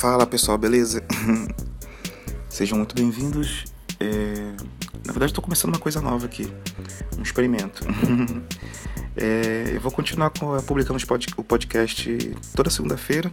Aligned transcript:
Fala 0.00 0.26
pessoal, 0.26 0.56
beleza? 0.56 1.04
Sejam 2.48 2.78
muito 2.78 2.94
bem-vindos. 2.94 3.66
É... 4.00 4.54
Na 5.04 5.12
verdade, 5.12 5.26
estou 5.26 5.44
começando 5.44 5.74
uma 5.74 5.78
coisa 5.78 6.00
nova 6.00 6.24
aqui, 6.24 6.50
um 7.18 7.22
experimento. 7.22 7.84
é... 9.14 9.72
Eu 9.74 9.80
vou 9.82 9.92
continuar 9.92 10.30
publicando 10.66 10.98
o 11.36 11.44
podcast 11.44 12.34
toda 12.56 12.70
segunda-feira, 12.70 13.30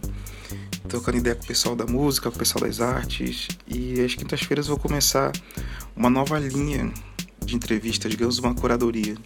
trocando 0.86 1.16
ideia 1.16 1.34
com 1.34 1.42
o 1.42 1.46
pessoal 1.46 1.74
da 1.74 1.86
música, 1.86 2.28
com 2.30 2.36
o 2.36 2.38
pessoal 2.38 2.66
das 2.66 2.82
artes. 2.82 3.48
E 3.66 4.02
às 4.02 4.14
quintas-feiras 4.14 4.66
vou 4.66 4.78
começar 4.78 5.32
uma 5.96 6.10
nova 6.10 6.38
linha 6.38 6.92
de 7.42 7.56
entrevistas, 7.56 8.10
digamos, 8.10 8.38
uma 8.40 8.54
curadoria. 8.54 9.16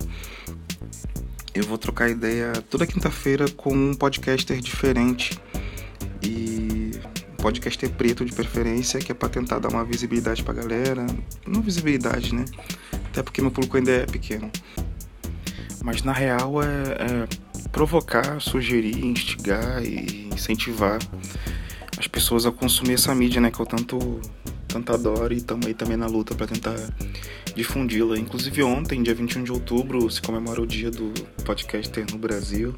Eu 1.52 1.64
vou 1.64 1.76
trocar 1.76 2.08
ideia 2.08 2.52
toda 2.70 2.86
quinta-feira 2.86 3.50
com 3.50 3.74
um 3.74 3.94
podcaster 3.94 4.60
diferente 4.60 5.40
podcast 7.42 7.84
é 7.84 7.88
preto 7.88 8.24
de 8.24 8.32
preferência, 8.32 9.00
que 9.00 9.10
é 9.10 9.14
para 9.14 9.28
tentar 9.28 9.58
dar 9.58 9.68
uma 9.68 9.84
visibilidade 9.84 10.44
pra 10.44 10.54
galera. 10.54 11.04
Não 11.44 11.60
visibilidade, 11.60 12.32
né? 12.32 12.44
Até 13.06 13.20
porque 13.20 13.42
meu 13.42 13.50
público 13.50 13.76
ainda 13.76 13.90
é 13.90 14.06
pequeno. 14.06 14.48
Mas 15.82 16.04
na 16.04 16.12
real 16.12 16.62
é, 16.62 16.66
é 16.66 17.68
provocar, 17.72 18.40
sugerir, 18.40 19.04
instigar 19.04 19.82
e 19.82 20.28
incentivar 20.32 21.00
as 21.98 22.06
pessoas 22.06 22.46
a 22.46 22.52
consumir 22.52 22.94
essa 22.94 23.12
mídia, 23.12 23.40
né? 23.40 23.50
Que 23.50 23.58
eu 23.58 23.66
tanto, 23.66 24.20
tanto 24.68 24.92
adoro 24.92 25.34
e 25.34 25.38
estamos 25.38 25.66
aí 25.66 25.74
também 25.74 25.96
na 25.96 26.06
luta 26.06 26.36
para 26.36 26.46
tentar 26.46 26.76
difundi-la. 27.56 28.16
Inclusive 28.16 28.62
ontem, 28.62 29.02
dia 29.02 29.16
21 29.16 29.42
de 29.42 29.50
outubro, 29.50 30.08
se 30.08 30.22
comemora 30.22 30.62
o 30.62 30.66
dia 30.66 30.92
do 30.92 31.12
podcaster 31.44 32.06
no 32.12 32.18
Brasil. 32.18 32.72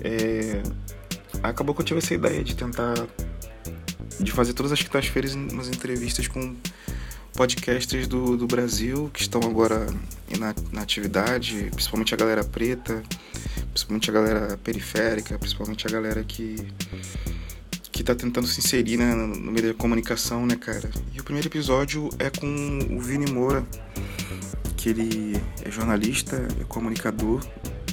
É, 0.00 0.62
acabou 1.42 1.74
que 1.74 1.82
eu 1.82 1.84
tive 1.84 1.98
essa 1.98 2.14
ideia 2.14 2.42
de 2.42 2.56
tentar 2.56 2.94
de 4.20 4.32
fazer 4.32 4.52
todas 4.52 4.72
as 4.72 4.82
quintas-feiras 4.82 5.34
umas 5.34 5.68
entrevistas 5.68 6.26
com 6.28 6.56
podcasters 7.34 8.08
do, 8.08 8.36
do 8.36 8.46
Brasil 8.46 9.10
que 9.14 9.20
estão 9.20 9.40
agora 9.42 9.86
na, 10.38 10.54
na 10.72 10.82
atividade, 10.82 11.68
principalmente 11.72 12.12
a 12.14 12.16
galera 12.16 12.42
preta, 12.42 13.02
principalmente 13.72 14.10
a 14.10 14.12
galera 14.12 14.58
periférica, 14.58 15.38
principalmente 15.38 15.86
a 15.86 15.90
galera 15.90 16.24
que 16.24 16.56
que 17.98 18.04
tá 18.04 18.14
tentando 18.14 18.46
se 18.46 18.60
inserir 18.60 18.96
né, 18.96 19.12
no 19.12 19.50
meio 19.50 19.68
da 19.68 19.74
comunicação, 19.74 20.46
né, 20.46 20.54
cara? 20.54 20.88
E 21.12 21.20
o 21.20 21.24
primeiro 21.24 21.48
episódio 21.48 22.08
é 22.20 22.30
com 22.30 22.46
o 22.92 23.00
Vini 23.00 23.28
Moura, 23.28 23.66
que 24.76 24.90
ele 24.90 25.36
é 25.64 25.70
jornalista, 25.70 26.46
é 26.60 26.64
comunicador 26.64 27.44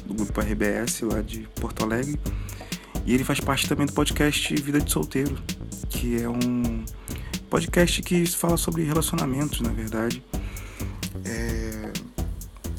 do 0.05 0.13
grupo 0.13 0.39
RBS 0.39 1.01
lá 1.01 1.21
de 1.21 1.47
Porto 1.59 1.83
Alegre. 1.83 2.19
E 3.03 3.15
ele 3.15 3.23
faz 3.23 3.39
parte 3.39 3.67
também 3.67 3.87
do 3.87 3.93
podcast 3.93 4.55
Vida 4.55 4.79
de 4.79 4.91
Solteiro, 4.91 5.35
que 5.95 6.21
é 6.21 6.29
um 6.29 6.83
podcast 7.49 8.01
que 8.01 8.25
fala 8.27 8.57
sobre 8.57 8.83
relacionamentos, 8.83 9.61
na 9.61 9.69
verdade. 9.69 10.21
É... 11.23 11.93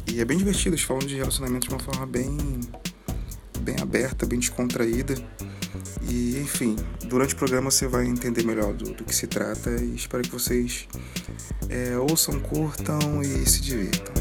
E 0.06 0.20
é 0.20 0.24
bem 0.24 0.36
divertido, 0.36 0.74
eles 0.74 0.82
falam 0.82 1.04
de 1.04 1.16
relacionamentos 1.16 1.68
de 1.68 1.74
uma 1.74 1.80
forma 1.80 2.06
bem, 2.06 2.60
bem 3.60 3.76
aberta, 3.80 4.26
bem 4.26 4.38
descontraída. 4.38 5.14
E, 6.02 6.38
enfim, 6.38 6.76
durante 7.06 7.34
o 7.34 7.36
programa 7.36 7.70
você 7.70 7.88
vai 7.88 8.06
entender 8.06 8.44
melhor 8.44 8.72
do, 8.74 8.92
do 8.92 9.04
que 9.04 9.14
se 9.14 9.26
trata 9.26 9.70
e 9.70 9.94
espero 9.94 10.22
que 10.22 10.30
vocês 10.30 10.86
é, 11.68 11.96
ouçam, 11.98 12.38
curtam 12.38 13.22
e 13.22 13.46
se 13.46 13.60
divirtam. 13.62 14.14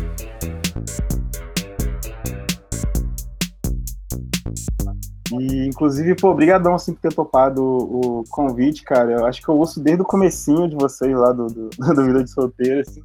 E, 5.39 5.67
inclusive, 5.67 6.16
pô, 6.16 6.30
obrigadão, 6.30 6.75
assim, 6.75 6.94
por 6.94 7.02
ter 7.02 7.14
topado 7.14 7.64
o, 7.64 8.19
o, 8.19 8.23
convite, 8.30 8.83
cara. 8.83 9.11
Eu 9.11 9.25
acho 9.25 9.42
que 9.42 9.50
eu 9.50 9.55
ouço 9.55 9.80
desde 9.81 10.02
o 10.02 10.05
comecinho 10.05 10.67
de 10.67 10.75
vocês 10.75 11.16
lá 11.16 11.31
do, 11.31 11.47
do, 11.47 11.69
do 11.95 12.05
Vida 12.05 12.23
de 12.23 12.30
Solteiro, 12.30 12.81
assim. 12.81 13.02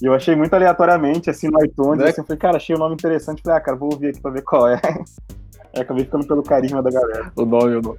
E 0.00 0.06
eu 0.06 0.14
achei 0.14 0.34
muito 0.34 0.54
aleatoriamente, 0.54 1.30
assim, 1.30 1.48
no 1.48 1.64
iTunes, 1.64 2.02
né? 2.02 2.10
assim, 2.10 2.20
eu 2.20 2.26
falei, 2.26 2.38
cara, 2.38 2.56
achei 2.56 2.74
o 2.74 2.78
um 2.78 2.82
nome 2.82 2.94
interessante. 2.94 3.42
Falei, 3.42 3.58
ah, 3.58 3.60
cara, 3.60 3.76
vou 3.76 3.92
ouvir 3.92 4.08
aqui 4.08 4.20
pra 4.20 4.30
ver 4.30 4.42
qual 4.42 4.68
é. 4.68 4.80
Aí 5.74 5.80
acabei 5.82 6.04
ficando 6.04 6.26
pelo 6.26 6.42
carisma 6.42 6.82
da 6.82 6.90
galera. 6.90 7.32
O 7.36 7.44
nome, 7.44 7.76
o 7.76 7.82
nome. 7.82 7.98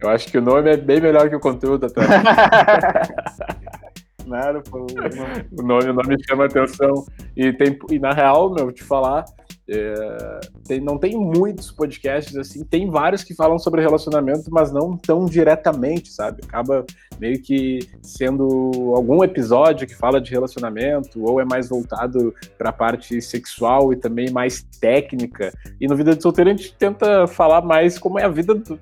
Eu 0.00 0.08
acho 0.08 0.28
que 0.28 0.38
o 0.38 0.42
nome 0.42 0.70
é 0.70 0.76
bem 0.76 1.00
melhor 1.00 1.28
que 1.28 1.36
o 1.36 1.40
conteúdo 1.40 1.86
até. 1.86 2.00
Nada, 4.26 4.62
pô. 4.70 4.86
O 5.58 5.62
nome, 5.62 5.90
o 5.90 5.92
nome 5.92 6.16
chama 6.26 6.46
atenção. 6.46 7.04
E, 7.36 7.52
tem, 7.52 7.78
e 7.90 7.98
na 7.98 8.12
real, 8.12 8.50
meu, 8.50 8.64
vou 8.64 8.72
te 8.72 8.82
falar, 8.82 9.26
é, 9.72 10.40
tem, 10.66 10.80
não 10.80 10.98
tem 10.98 11.16
muitos 11.16 11.70
podcasts 11.70 12.36
assim, 12.36 12.64
tem 12.64 12.90
vários 12.90 13.22
que 13.22 13.34
falam 13.34 13.56
sobre 13.56 13.80
relacionamento, 13.80 14.50
mas 14.50 14.72
não 14.72 14.96
tão 14.96 15.26
diretamente, 15.26 16.12
sabe? 16.12 16.42
Acaba 16.44 16.84
meio 17.20 17.40
que 17.40 17.78
sendo 18.02 18.92
algum 18.96 19.22
episódio 19.22 19.86
que 19.86 19.94
fala 19.94 20.20
de 20.20 20.30
relacionamento, 20.32 21.22
ou 21.22 21.40
é 21.40 21.44
mais 21.44 21.68
voltado 21.68 22.34
para 22.58 22.70
a 22.70 22.72
parte 22.72 23.22
sexual 23.22 23.92
e 23.92 23.96
também 23.96 24.30
mais 24.30 24.62
técnica. 24.80 25.52
E 25.80 25.86
no 25.86 25.94
Vida 25.94 26.16
de 26.16 26.22
Solteiro 26.22 26.50
a 26.50 26.54
gente 26.54 26.74
tenta 26.74 27.28
falar 27.28 27.62
mais 27.62 27.96
como 27.96 28.18
é 28.18 28.24
a 28.24 28.28
vida 28.28 28.54
do, 28.54 28.76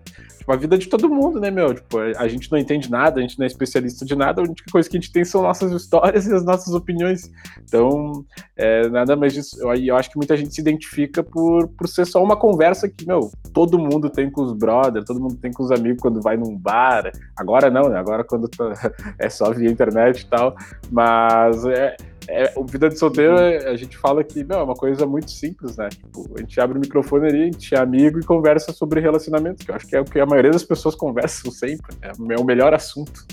tipo, 0.48 0.52
a 0.52 0.56
vida 0.56 0.78
de 0.78 0.88
todo 0.88 1.08
mundo, 1.08 1.38
né, 1.38 1.50
meu? 1.50 1.74
Tipo, 1.74 1.98
a 1.98 2.26
gente 2.26 2.50
não 2.50 2.58
entende 2.58 2.90
nada, 2.90 3.18
a 3.18 3.22
gente 3.22 3.38
não 3.38 3.44
é 3.44 3.46
especialista 3.46 4.04
de 4.04 4.16
nada, 4.16 4.40
a 4.40 4.44
única 4.44 4.64
coisa 4.70 4.88
que 4.88 4.96
a 4.96 5.00
gente 5.00 5.12
tem 5.12 5.24
são 5.24 5.42
nossas 5.42 5.70
histórias 5.72 6.26
e 6.26 6.34
as 6.34 6.44
nossas 6.44 6.74
opiniões. 6.74 7.30
Então, 7.62 8.24
é, 8.56 8.88
nada 8.88 9.14
mais 9.14 9.34
disso. 9.34 9.58
Eu, 9.60 9.74
eu 9.74 9.96
acho 9.96 10.10
que 10.10 10.16
muita 10.16 10.36
gente 10.36 10.54
se 10.54 10.60
identifica 10.60 11.22
por, 11.22 11.68
por 11.68 11.86
ser 11.88 12.06
só 12.06 12.22
uma 12.22 12.36
conversa 12.36 12.88
que, 12.88 13.06
meu, 13.06 13.30
todo 13.52 13.78
mundo 13.78 14.08
tem 14.08 14.30
com 14.30 14.42
os 14.42 14.52
brothers, 14.52 15.04
todo 15.04 15.20
mundo 15.20 15.36
tem 15.36 15.52
com 15.52 15.62
os 15.62 15.70
amigos 15.70 16.00
quando 16.00 16.22
vai 16.22 16.36
num 16.36 16.56
bar. 16.56 17.10
Agora 17.36 17.70
não, 17.70 17.88
né? 17.88 17.98
Agora 17.98 18.24
quando 18.24 18.48
tá, 18.48 18.72
é 19.18 19.28
só 19.28 19.52
via 19.52 19.70
internet 19.70 20.22
e 20.22 20.26
tal. 20.26 20.56
Mas 20.90 21.64
é, 21.66 21.96
é, 22.28 22.52
o 22.56 22.64
Vida 22.64 22.90
de 22.90 22.98
Solteiro, 22.98 23.36
a 23.38 23.74
gente 23.74 23.96
fala 23.96 24.22
que 24.22 24.44
não, 24.44 24.60
é 24.60 24.62
uma 24.62 24.74
coisa 24.74 25.06
muito 25.06 25.30
simples, 25.30 25.78
né? 25.78 25.88
Tipo, 25.88 26.26
a 26.36 26.40
gente 26.40 26.60
abre 26.60 26.76
o 26.76 26.80
microfone 26.80 27.26
ali, 27.26 27.42
a 27.42 27.44
gente 27.44 27.74
é 27.74 27.78
amigo 27.78 28.20
e 28.20 28.24
conversa 28.24 28.70
sobre 28.70 29.00
relacionamento, 29.00 29.64
que 29.64 29.70
eu 29.70 29.74
acho 29.74 29.86
que 29.86 29.96
é 29.96 30.00
o 30.00 30.04
que 30.04 30.20
a 30.20 30.26
maioria 30.26 30.50
das 30.50 30.62
pessoas 30.62 30.94
conversam 30.94 31.50
sempre. 31.50 31.96
É, 32.02 32.08
é 32.08 32.38
o 32.38 32.44
melhor 32.44 32.74
assunto. 32.74 33.24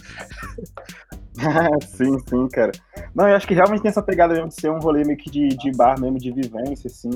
sim, 1.88 2.18
sim, 2.28 2.48
cara. 2.50 2.72
Não, 3.14 3.28
eu 3.28 3.36
acho 3.36 3.48
que 3.48 3.54
realmente 3.54 3.82
tem 3.82 3.90
essa 3.90 4.02
pegada 4.02 4.34
mesmo 4.34 4.50
de 4.50 4.56
ser 4.56 4.70
um 4.70 4.80
rolê 4.80 5.04
meio 5.04 5.18
que 5.18 5.30
de, 5.30 5.50
de 5.50 5.72
bar 5.72 6.00
mesmo, 6.00 6.18
de 6.18 6.32
vivência, 6.32 6.88
assim. 6.88 7.10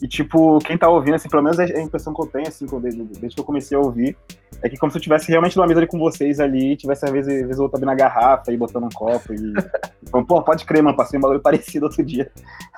E, 0.00 0.06
tipo, 0.06 0.58
quem 0.60 0.78
tá 0.78 0.88
ouvindo, 0.88 1.14
assim, 1.14 1.28
pelo 1.28 1.42
menos 1.42 1.58
a 1.58 1.64
impressão 1.80 2.14
que 2.14 2.22
eu 2.22 2.26
tenho, 2.26 2.48
assim, 2.48 2.66
desde, 2.80 3.02
desde 3.02 3.34
que 3.34 3.40
eu 3.40 3.44
comecei 3.44 3.76
a 3.76 3.80
ouvir, 3.80 4.16
é 4.62 4.68
que 4.68 4.76
como 4.76 4.90
se 4.90 4.98
eu 4.98 5.02
tivesse 5.02 5.28
realmente 5.28 5.56
numa 5.56 5.66
mesa 5.66 5.80
ali 5.80 5.86
com 5.86 5.98
vocês 5.98 6.40
ali, 6.40 6.76
tivesse 6.76 7.04
às 7.04 7.10
vezes, 7.10 7.32
às 7.32 7.42
vezes 7.42 7.58
eu 7.58 7.66
abrindo 7.66 7.90
a 7.90 7.94
garrafa 7.94 8.52
e 8.52 8.56
botando 8.56 8.84
um 8.84 8.88
copo 8.88 9.32
e. 9.32 9.36
e 10.06 10.24
pô, 10.24 10.42
pode 10.42 10.64
crer, 10.64 10.82
mano, 10.82 10.96
passei 10.96 11.18
um 11.18 11.22
bagulho 11.22 11.40
parecido 11.40 11.86
outro 11.86 12.04
dia 12.04 12.30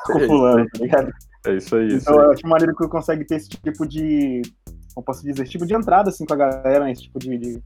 com 0.06 0.14
o 0.14 0.22
é 0.22 0.26
fulano, 0.26 0.66
tá 0.72 0.78
ligado? 0.78 1.12
É 1.46 1.56
isso 1.56 1.76
aí. 1.76 1.94
Então 1.94 2.18
aí. 2.18 2.24
eu 2.26 2.32
acho 2.32 2.46
maneiro 2.46 2.74
que 2.74 2.84
eu 2.84 2.88
consegue 2.88 3.24
ter 3.24 3.36
esse 3.36 3.48
tipo 3.48 3.86
de. 3.86 4.42
Como 4.94 5.04
posso 5.04 5.22
dizer? 5.22 5.42
Esse 5.42 5.52
tipo 5.52 5.66
de 5.66 5.74
entrada, 5.74 6.10
assim, 6.10 6.24
com 6.26 6.34
a 6.34 6.36
galera, 6.36 6.84
né? 6.84 6.92
Esse 6.92 7.02
tipo 7.02 7.18
de, 7.18 7.38
de, 7.38 7.62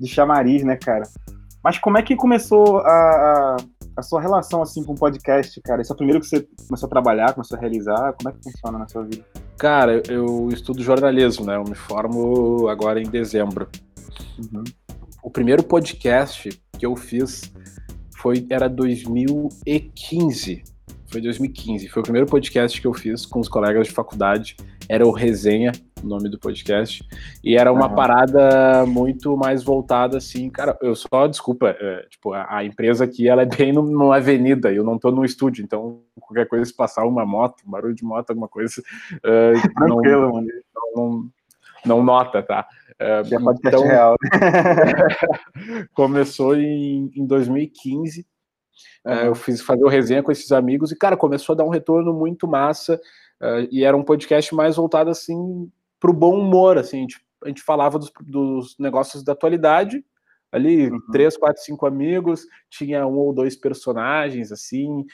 de 0.00 0.06
chamariz, 0.06 0.64
né, 0.64 0.76
cara? 0.76 1.04
Mas 1.66 1.78
como 1.78 1.98
é 1.98 2.02
que 2.02 2.14
começou 2.14 2.78
a, 2.78 2.86
a, 2.86 3.56
a, 3.96 4.02
sua 4.02 4.20
relação 4.20 4.62
assim 4.62 4.84
com 4.84 4.92
o 4.92 4.94
podcast, 4.94 5.60
cara? 5.62 5.82
Esse 5.82 5.90
é 5.90 5.94
o 5.94 5.96
primeiro 5.96 6.20
que 6.20 6.28
você 6.28 6.46
começou 6.64 6.86
a 6.86 6.90
trabalhar, 6.90 7.32
começou 7.32 7.58
a 7.58 7.60
realizar? 7.60 8.12
Como 8.12 8.28
é 8.28 8.32
que 8.32 8.38
funciona 8.44 8.78
na 8.78 8.86
sua 8.86 9.02
vida? 9.02 9.26
Cara, 9.58 10.00
eu 10.08 10.48
estudo 10.52 10.80
jornalismo, 10.80 11.44
né? 11.44 11.56
Eu 11.56 11.64
me 11.64 11.74
formo 11.74 12.68
agora 12.68 13.02
em 13.02 13.10
dezembro. 13.10 13.66
Uhum. 14.38 14.62
O 15.24 15.28
primeiro 15.28 15.64
podcast 15.64 16.50
que 16.78 16.86
eu 16.86 16.94
fiz 16.94 17.52
foi 18.16 18.46
era 18.48 18.68
2015. 18.68 20.62
Foi 21.08 21.20
2015. 21.20 21.88
Foi 21.88 22.00
o 22.00 22.04
primeiro 22.04 22.28
podcast 22.28 22.80
que 22.80 22.86
eu 22.86 22.94
fiz 22.94 23.26
com 23.26 23.40
os 23.40 23.48
colegas 23.48 23.88
de 23.88 23.92
faculdade. 23.92 24.56
Era 24.88 25.06
o 25.06 25.10
Resenha, 25.10 25.72
o 26.02 26.06
nome 26.06 26.28
do 26.28 26.38
podcast. 26.38 27.04
E 27.42 27.56
era 27.56 27.72
uma 27.72 27.88
uhum. 27.88 27.94
parada 27.94 28.86
muito 28.86 29.36
mais 29.36 29.62
voltada 29.62 30.18
assim, 30.18 30.48
cara, 30.48 30.76
eu 30.80 30.94
só, 30.94 31.26
desculpa, 31.26 31.76
é, 31.78 32.06
tipo, 32.08 32.32
a, 32.32 32.58
a, 32.58 32.64
empresa 32.64 33.04
aqui, 33.04 33.28
ela 33.28 33.42
é 33.42 33.46
bem 33.46 33.72
no, 33.72 33.82
numa 33.82 34.16
avenida, 34.16 34.72
eu 34.72 34.84
não 34.84 34.98
tô 34.98 35.10
no 35.10 35.24
estúdio, 35.24 35.64
então 35.64 36.02
qualquer 36.20 36.46
coisa, 36.46 36.64
se 36.64 36.74
passar 36.74 37.04
uma 37.04 37.26
moto, 37.26 37.62
um 37.66 37.70
barulho 37.70 37.94
de 37.94 38.04
moto, 38.04 38.30
alguma 38.30 38.48
coisa, 38.48 38.80
uh, 39.16 39.74
Tranquilo, 39.74 40.22
não, 40.22 40.32
mano. 40.32 40.48
Não, 40.74 40.92
não, 40.94 41.30
não 41.84 42.02
nota, 42.02 42.42
tá? 42.42 42.66
Uh, 43.00 43.56
então, 43.64 43.82
real. 43.82 44.16
começou 45.94 46.56
em, 46.56 47.10
em 47.14 47.26
2015, 47.26 48.26
uhum. 49.04 49.12
uh, 49.12 49.16
eu 49.26 49.34
fiz 49.34 49.60
fazer 49.60 49.84
o 49.84 49.88
resenha 49.88 50.22
com 50.22 50.32
esses 50.32 50.50
amigos 50.52 50.90
e, 50.92 50.96
cara, 50.96 51.16
começou 51.16 51.52
a 51.52 51.56
dar 51.56 51.64
um 51.64 51.70
retorno 51.70 52.12
muito 52.12 52.48
massa, 52.48 53.00
Uh, 53.40 53.68
e 53.70 53.84
era 53.84 53.96
um 53.96 54.02
podcast 54.02 54.54
mais 54.54 54.76
voltado 54.76 55.10
assim 55.10 55.70
para 56.00 56.10
o 56.10 56.14
bom 56.14 56.38
humor, 56.38 56.78
assim, 56.78 56.98
a 56.98 57.00
gente, 57.00 57.20
a 57.44 57.48
gente 57.48 57.62
falava 57.62 57.98
dos, 57.98 58.12
dos, 58.20 58.76
negócios 58.78 59.22
da 59.22 59.32
atualidade, 59.32 60.04
ali, 60.52 60.88
uhum. 60.90 61.00
três, 61.10 61.36
quatro, 61.36 61.62
cinco 61.62 61.86
amigos, 61.86 62.46
tinha 62.70 63.06
um 63.06 63.16
ou 63.16 63.32
dois 63.32 63.56
personagens, 63.56 64.52
assim, 64.52 65.04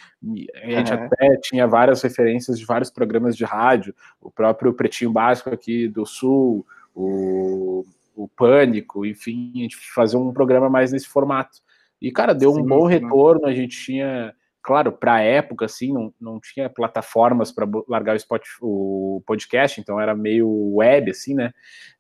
a 0.63 0.71
gente 0.71 0.93
uhum. 0.93 1.05
até 1.05 1.37
tinha 1.43 1.67
várias 1.67 2.03
referências 2.03 2.59
de 2.59 2.65
vários 2.65 2.91
programas 2.91 3.37
de 3.37 3.45
rádio, 3.45 3.95
o 4.21 4.31
próprio 4.31 4.75
Pretinho 4.75 5.13
Básico 5.13 5.51
aqui 5.51 5.89
do 5.89 6.05
Sul, 6.05 6.67
o 6.95 7.85
o 8.15 8.29
Pânico, 8.29 9.07
enfim, 9.07 9.53
a 9.57 9.59
gente 9.63 9.77
fazer 9.77 10.17
um 10.17 10.33
programa 10.33 10.69
mais 10.69 10.93
nesse 10.93 11.09
formato. 11.09 11.59
E, 12.01 12.11
cara, 12.11 12.35
deu 12.35 12.53
um 12.53 12.63
bom 12.63 12.87
sim. 12.87 12.95
retorno, 12.95 13.47
a 13.47 13.55
gente 13.55 13.77
tinha, 13.77 14.35
claro, 14.63 14.93
para 14.93 15.15
a 15.15 15.21
época, 15.21 15.65
assim, 15.65 15.93
não, 15.93 16.15
não 16.21 16.41
tinha 16.41 16.71
plataformas 16.71 17.51
para 17.51 17.69
largar 17.89 18.15
o, 18.15 18.17
spot, 18.17 18.43
o 18.61 19.23
podcast, 19.27 19.81
então 19.81 20.01
era 20.01 20.15
meio 20.15 20.75
web, 20.75 21.11
assim, 21.11 21.35
né? 21.35 21.53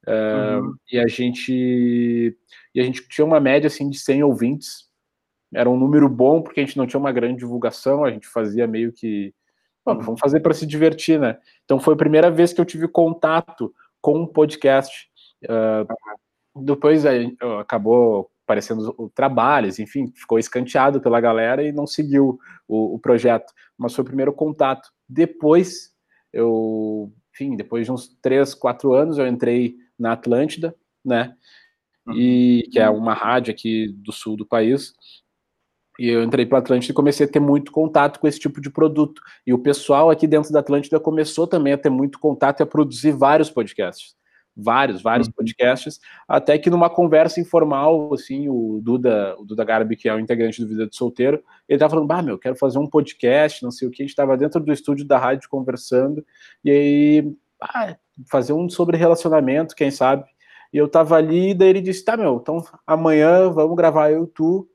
Uh, 0.06 0.60
uhum. 0.62 0.74
E 0.90 0.98
a 0.98 1.08
gente 1.08 2.36
e 2.74 2.80
a 2.80 2.84
gente 2.84 3.06
tinha 3.08 3.24
uma 3.24 3.40
média, 3.40 3.66
assim, 3.66 3.90
de 3.90 3.98
100 3.98 4.22
ouvintes, 4.22 4.90
era 5.52 5.68
um 5.68 5.76
número 5.76 6.08
bom, 6.08 6.40
porque 6.40 6.60
a 6.60 6.64
gente 6.64 6.78
não 6.78 6.86
tinha 6.86 7.00
uma 7.00 7.12
grande 7.12 7.40
divulgação, 7.40 8.04
a 8.04 8.10
gente 8.10 8.26
fazia 8.26 8.66
meio 8.66 8.92
que, 8.92 9.34
vamos 9.84 10.18
fazer 10.18 10.40
para 10.40 10.54
se 10.54 10.66
divertir, 10.66 11.20
né? 11.20 11.38
Então 11.64 11.78
foi 11.78 11.94
a 11.94 11.98
primeira 11.98 12.30
vez 12.30 12.52
que 12.52 12.60
eu 12.60 12.64
tive 12.64 12.88
contato 12.88 13.74
com 14.00 14.20
um 14.20 14.26
podcast. 14.26 15.10
Uh, 15.44 16.62
depois 16.64 17.04
acabou 17.60 18.31
aparecendo 18.44 19.10
trabalhos, 19.14 19.78
enfim, 19.78 20.12
ficou 20.14 20.38
escanteado 20.38 21.00
pela 21.00 21.20
galera 21.20 21.62
e 21.62 21.72
não 21.72 21.86
seguiu 21.86 22.38
o, 22.66 22.94
o, 22.94 22.98
projeto. 22.98 23.52
Mas 23.78 23.94
foi 23.94 24.02
o 24.02 24.06
primeiro 24.06 24.32
contato. 24.32 24.90
Depois, 25.08 25.92
eu, 26.32 27.12
enfim, 27.32 27.56
depois 27.56 27.86
de 27.86 27.92
uns 27.92 28.08
três, 28.20 28.54
quatro 28.54 28.92
anos, 28.92 29.18
eu 29.18 29.26
entrei 29.26 29.76
na 29.98 30.12
Atlântida, 30.12 30.74
né? 31.04 31.34
E 32.14 32.68
que 32.72 32.80
é 32.80 32.90
uma 32.90 33.14
rádio 33.14 33.52
aqui 33.52 33.88
do 33.88 34.12
sul 34.12 34.36
do 34.36 34.44
país. 34.44 34.92
E 36.00 36.08
eu 36.08 36.22
entrei 36.22 36.44
para 36.44 36.58
a 36.58 36.60
Atlântida 36.60 36.92
e 36.92 36.96
comecei 36.96 37.26
a 37.26 37.30
ter 37.30 37.38
muito 37.38 37.70
contato 37.70 38.18
com 38.18 38.26
esse 38.26 38.40
tipo 38.40 38.60
de 38.60 38.70
produto. 38.70 39.22
E 39.46 39.54
o 39.54 39.58
pessoal 39.58 40.10
aqui 40.10 40.26
dentro 40.26 40.52
da 40.52 40.58
Atlântida 40.58 40.98
começou 40.98 41.46
também 41.46 41.72
a 41.72 41.78
ter 41.78 41.90
muito 41.90 42.18
contato 42.18 42.60
e 42.60 42.62
a 42.64 42.66
produzir 42.66 43.12
vários 43.12 43.50
podcasts 43.50 44.16
vários, 44.56 45.02
vários 45.02 45.28
uhum. 45.28 45.34
podcasts, 45.34 45.98
até 46.28 46.58
que 46.58 46.70
numa 46.70 46.90
conversa 46.90 47.40
informal, 47.40 48.12
assim, 48.12 48.48
o 48.48 48.80
Duda, 48.82 49.34
o 49.38 49.44
Duda 49.44 49.64
Garbi, 49.64 49.96
que 49.96 50.08
é 50.08 50.14
o 50.14 50.20
integrante 50.20 50.60
do 50.60 50.68
Vida 50.68 50.86
de 50.86 50.94
Solteiro, 50.94 51.42
ele 51.68 51.78
tava 51.78 51.90
falando, 51.90 52.06
bah, 52.06 52.22
meu, 52.22 52.38
quero 52.38 52.56
fazer 52.56 52.78
um 52.78 52.86
podcast, 52.86 53.62
não 53.62 53.70
sei 53.70 53.88
o 53.88 53.90
que, 53.90 54.02
a 54.02 54.06
gente 54.06 54.16
tava 54.16 54.36
dentro 54.36 54.60
do 54.60 54.72
estúdio 54.72 55.06
da 55.06 55.18
rádio 55.18 55.48
conversando, 55.48 56.24
e 56.64 56.70
aí, 56.70 57.36
ah, 57.62 57.96
fazer 58.30 58.52
um 58.52 58.68
sobre 58.68 58.96
relacionamento, 58.96 59.74
quem 59.74 59.90
sabe, 59.90 60.24
e 60.72 60.76
eu 60.76 60.88
tava 60.88 61.16
ali, 61.16 61.54
daí 61.54 61.68
ele 61.68 61.80
disse, 61.80 62.04
tá, 62.04 62.16
meu, 62.16 62.38
então 62.40 62.62
amanhã 62.86 63.50
vamos 63.50 63.76
gravar 63.76 64.10
eu 64.10 64.24
e 64.24 64.28
tu, 64.28 64.68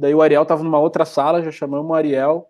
daí 0.00 0.14
o 0.14 0.22
Ariel 0.22 0.44
tava 0.44 0.62
numa 0.62 0.78
outra 0.78 1.04
sala, 1.04 1.42
já 1.42 1.50
chamamos 1.50 1.90
o 1.90 1.94
Ariel, 1.94 2.46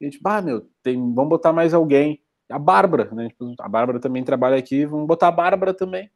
e 0.00 0.06
a 0.06 0.10
gente, 0.10 0.22
bah, 0.22 0.40
meu, 0.40 0.68
tem, 0.82 0.96
vamos 0.96 1.28
botar 1.28 1.52
mais 1.52 1.74
alguém, 1.74 2.20
a 2.52 2.58
Bárbara, 2.58 3.10
né? 3.12 3.28
Tipo, 3.28 3.54
a 3.60 3.68
Bárbara 3.68 3.98
também 3.98 4.22
trabalha 4.22 4.56
aqui, 4.56 4.86
vamos 4.86 5.06
botar 5.06 5.28
a 5.28 5.32
Bárbara 5.32 5.74
também. 5.74 6.10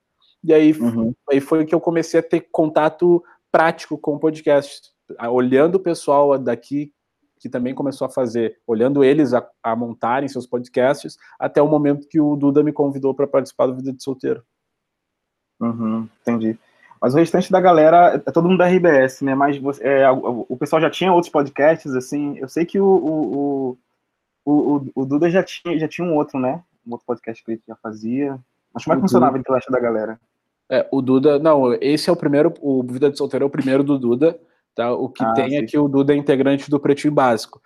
E 0.44 0.53
aí, 0.53 0.73
uhum. 0.73 1.15
aí 1.31 1.41
foi 1.41 1.65
que 1.65 1.75
eu 1.75 1.81
comecei 1.81 2.21
a 2.21 2.23
ter 2.23 2.47
contato 2.53 3.23
prático 3.50 3.99
com 3.99 4.15
o 4.15 4.19
podcast, 4.19 4.91
olhando 5.31 5.77
o 5.77 5.81
pessoal 5.81 6.38
daqui 6.38 6.93
que 7.38 7.49
também 7.49 7.75
começou 7.75 8.06
a 8.06 8.11
fazer, 8.11 8.59
olhando 8.67 9.05
eles 9.05 9.35
a, 9.35 9.47
a 9.62 9.77
montarem 9.77 10.29
seus 10.29 10.47
podcasts, 10.47 11.17
até 11.38 11.61
o 11.61 11.69
momento 11.69 12.09
que 12.09 12.21
o 12.21 12.35
Duda 12.35 12.62
me 12.62 12.73
convidou 12.73 13.15
para 13.15 13.27
participar 13.27 13.67
do 13.67 13.77
Vida 13.77 13.93
de 13.93 14.03
Solteiro. 14.03 14.43
Uhum, 15.61 16.09
entendi. 16.23 16.59
Mas 17.00 17.15
o 17.15 17.19
restante 17.19 17.53
da 17.53 17.61
galera 17.61 18.23
é 18.27 18.33
todo 18.33 18.49
mundo 18.49 18.59
da 18.59 18.67
RBS, 18.67 19.23
né? 19.23 19.35
Mas 19.35 19.59
você, 19.59 19.87
é, 19.87 20.11
o, 20.11 20.56
pessoal 20.59 20.81
já 20.81 20.91
tinha 20.91 21.12
outros 21.12 21.31
podcasts, 21.31 21.94
assim. 21.94 22.38
Eu 22.38 22.49
sei 22.49 22.65
que 22.65 22.81
o, 22.81 22.87
o, 22.87 23.37
o, 23.37 23.79
o, 24.46 24.90
o, 24.94 25.04
Duda 25.04 25.28
já 25.28 25.43
tinha, 25.43 25.76
já 25.76 25.88
tinha 25.88 26.06
um 26.06 26.14
outro, 26.14 26.38
né? 26.38 26.62
Um 26.87 26.93
outro 26.93 27.04
podcast 27.04 27.44
que 27.44 27.52
ele 27.52 27.62
já 27.66 27.75
fazia. 27.75 28.38
Mas 28.72 28.84
como 28.84 28.94
é 28.94 28.96
que 28.96 29.02
funcionava 29.02 29.38
a 29.38 29.70
da 29.70 29.81
galera? 29.81 30.20
É, 30.70 30.87
o 30.93 31.02
Duda, 31.02 31.38
não, 31.38 31.75
esse 31.75 32.08
é 32.08 32.12
o 32.12 32.16
primeiro, 32.16 32.54
o 32.60 32.82
Vida 32.84 33.10
de 33.10 33.19
Solteiro 33.19 33.44
é 33.44 33.46
o 33.46 33.50
primeiro 33.50 33.82
do 33.82 33.98
Duda, 33.98 34.38
tá? 34.75 34.93
O 34.93 35.08
que 35.08 35.25
ah, 35.25 35.32
tem 35.32 35.50
sim. 35.50 35.56
é 35.56 35.62
que 35.64 35.76
o 35.76 35.88
Duda 35.88 36.12
é 36.12 36.16
integrante 36.16 36.70
do 36.70 36.78
Pretinho 36.78 37.12
Básico. 37.12 37.60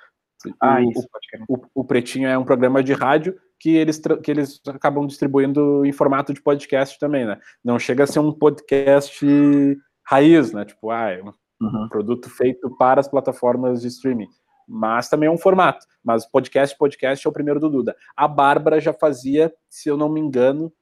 Ah, 0.59 0.81
o, 0.81 0.91
isso, 0.91 1.09
o, 1.49 1.59
o, 1.75 1.85
Pretinho 1.85 2.27
é 2.27 2.38
um 2.38 2.44
programa 2.44 2.83
de 2.83 2.94
rádio 2.94 3.37
que 3.59 3.76
eles, 3.76 4.00
que 4.23 4.31
eles 4.31 4.59
acabam 4.69 5.06
distribuindo 5.06 5.85
em 5.85 5.93
formato 5.93 6.33
de 6.33 6.41
podcast 6.41 6.99
também, 6.99 7.26
né? 7.26 7.38
Não 7.62 7.79
chega 7.79 8.05
a 8.05 8.06
ser 8.06 8.21
um 8.21 8.33
podcast 8.33 9.79
raiz, 10.03 10.53
né? 10.53 10.65
Tipo, 10.65 10.91
ah, 10.91 11.11
é 11.11 11.23
um 11.23 11.33
uhum. 11.61 11.88
produto 11.91 12.31
feito 12.31 12.71
para 12.79 13.00
as 13.00 13.09
plataformas 13.09 13.83
de 13.83 13.88
streaming 13.88 14.29
mas 14.71 15.09
também 15.09 15.27
é 15.27 15.31
um 15.31 15.37
formato. 15.37 15.85
Mas 16.03 16.25
podcast, 16.25 16.79
podcast 16.79 17.27
é 17.27 17.29
o 17.29 17.33
primeiro 17.33 17.59
do 17.59 17.69
Duda. 17.69 17.97
A 18.17 18.29
Bárbara 18.29 18.81
já 18.81 18.93
fazia, 18.93 19.53
se 19.69 19.89
eu 19.89 19.97
não 19.97 20.09
me 20.09 20.21
engano, 20.21 20.73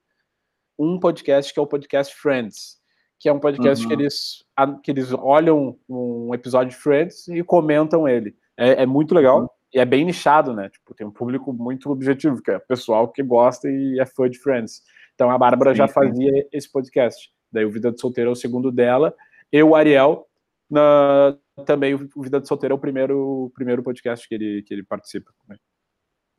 um 0.77 0.99
podcast 0.99 1.51
que 1.51 1.59
é 1.59 1.63
o 1.63 1.67
podcast 1.67 2.15
Friends, 2.15 2.77
que 3.17 3.27
é 3.27 3.33
um 3.33 3.39
podcast 3.39 3.83
uhum. 3.83 3.89
que, 3.89 3.93
eles, 3.95 4.45
que 4.83 4.91
eles 4.91 5.11
olham 5.11 5.77
um 5.89 6.33
episódio 6.35 6.69
de 6.69 6.75
Friends 6.75 7.27
e 7.27 7.43
comentam 7.43 8.07
ele. 8.07 8.35
É, 8.55 8.83
é 8.83 8.85
muito 8.85 9.15
legal 9.15 9.41
uhum. 9.41 9.47
e 9.73 9.79
é 9.79 9.85
bem 9.85 10.05
nichado, 10.05 10.53
né? 10.53 10.69
Tipo, 10.69 10.93
tem 10.93 11.07
um 11.07 11.11
público 11.11 11.51
muito 11.51 11.89
objetivo, 11.89 12.43
que 12.43 12.51
é 12.51 12.57
o 12.57 12.61
pessoal 12.61 13.07
que 13.07 13.23
gosta 13.23 13.67
e 13.67 13.99
é 13.99 14.05
fã 14.05 14.29
de 14.29 14.37
Friends. 14.37 14.83
Então 15.15 15.31
a 15.31 15.37
Bárbara 15.37 15.71
sim, 15.71 15.77
já 15.77 15.87
fazia 15.87 16.31
sim. 16.31 16.47
esse 16.53 16.71
podcast. 16.71 17.31
Daí 17.51 17.65
o 17.65 17.71
Vida 17.71 17.91
de 17.91 17.99
Solteiro 17.99 18.29
é 18.29 18.33
o 18.33 18.35
segundo 18.35 18.71
dela. 18.71 19.15
Eu, 19.51 19.73
Ariel, 19.73 20.27
na, 20.69 21.35
também 21.65 21.93
o 21.93 22.21
Vida 22.21 22.39
de 22.39 22.47
Solteiro 22.47 22.73
é 22.73 22.75
o 22.75 22.79
primeiro, 22.79 23.45
o 23.45 23.49
primeiro 23.51 23.83
podcast 23.83 24.27
que 24.27 24.35
ele, 24.35 24.63
que 24.63 24.73
ele 24.73 24.83
participa. 24.83 25.31
Né? 25.47 25.57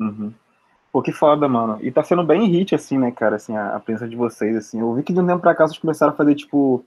Uhum. 0.00 0.32
Pô, 0.92 1.02
que 1.02 1.12
foda, 1.12 1.48
mano. 1.48 1.78
E 1.82 1.90
tá 1.90 2.02
sendo 2.02 2.24
bem 2.24 2.46
hit, 2.46 2.74
assim, 2.74 2.98
né, 2.98 3.10
cara, 3.12 3.36
assim, 3.36 3.56
a, 3.56 3.76
a 3.76 3.80
presença 3.80 4.08
de 4.08 4.16
vocês, 4.16 4.56
assim. 4.56 4.80
Eu 4.80 4.92
vi 4.94 5.02
que 5.02 5.12
de 5.12 5.20
um 5.20 5.26
tempo 5.26 5.40
pra 5.40 5.54
cá 5.54 5.66
vocês 5.66 5.78
começaram 5.78 6.12
a 6.12 6.16
fazer, 6.16 6.34
tipo, 6.34 6.84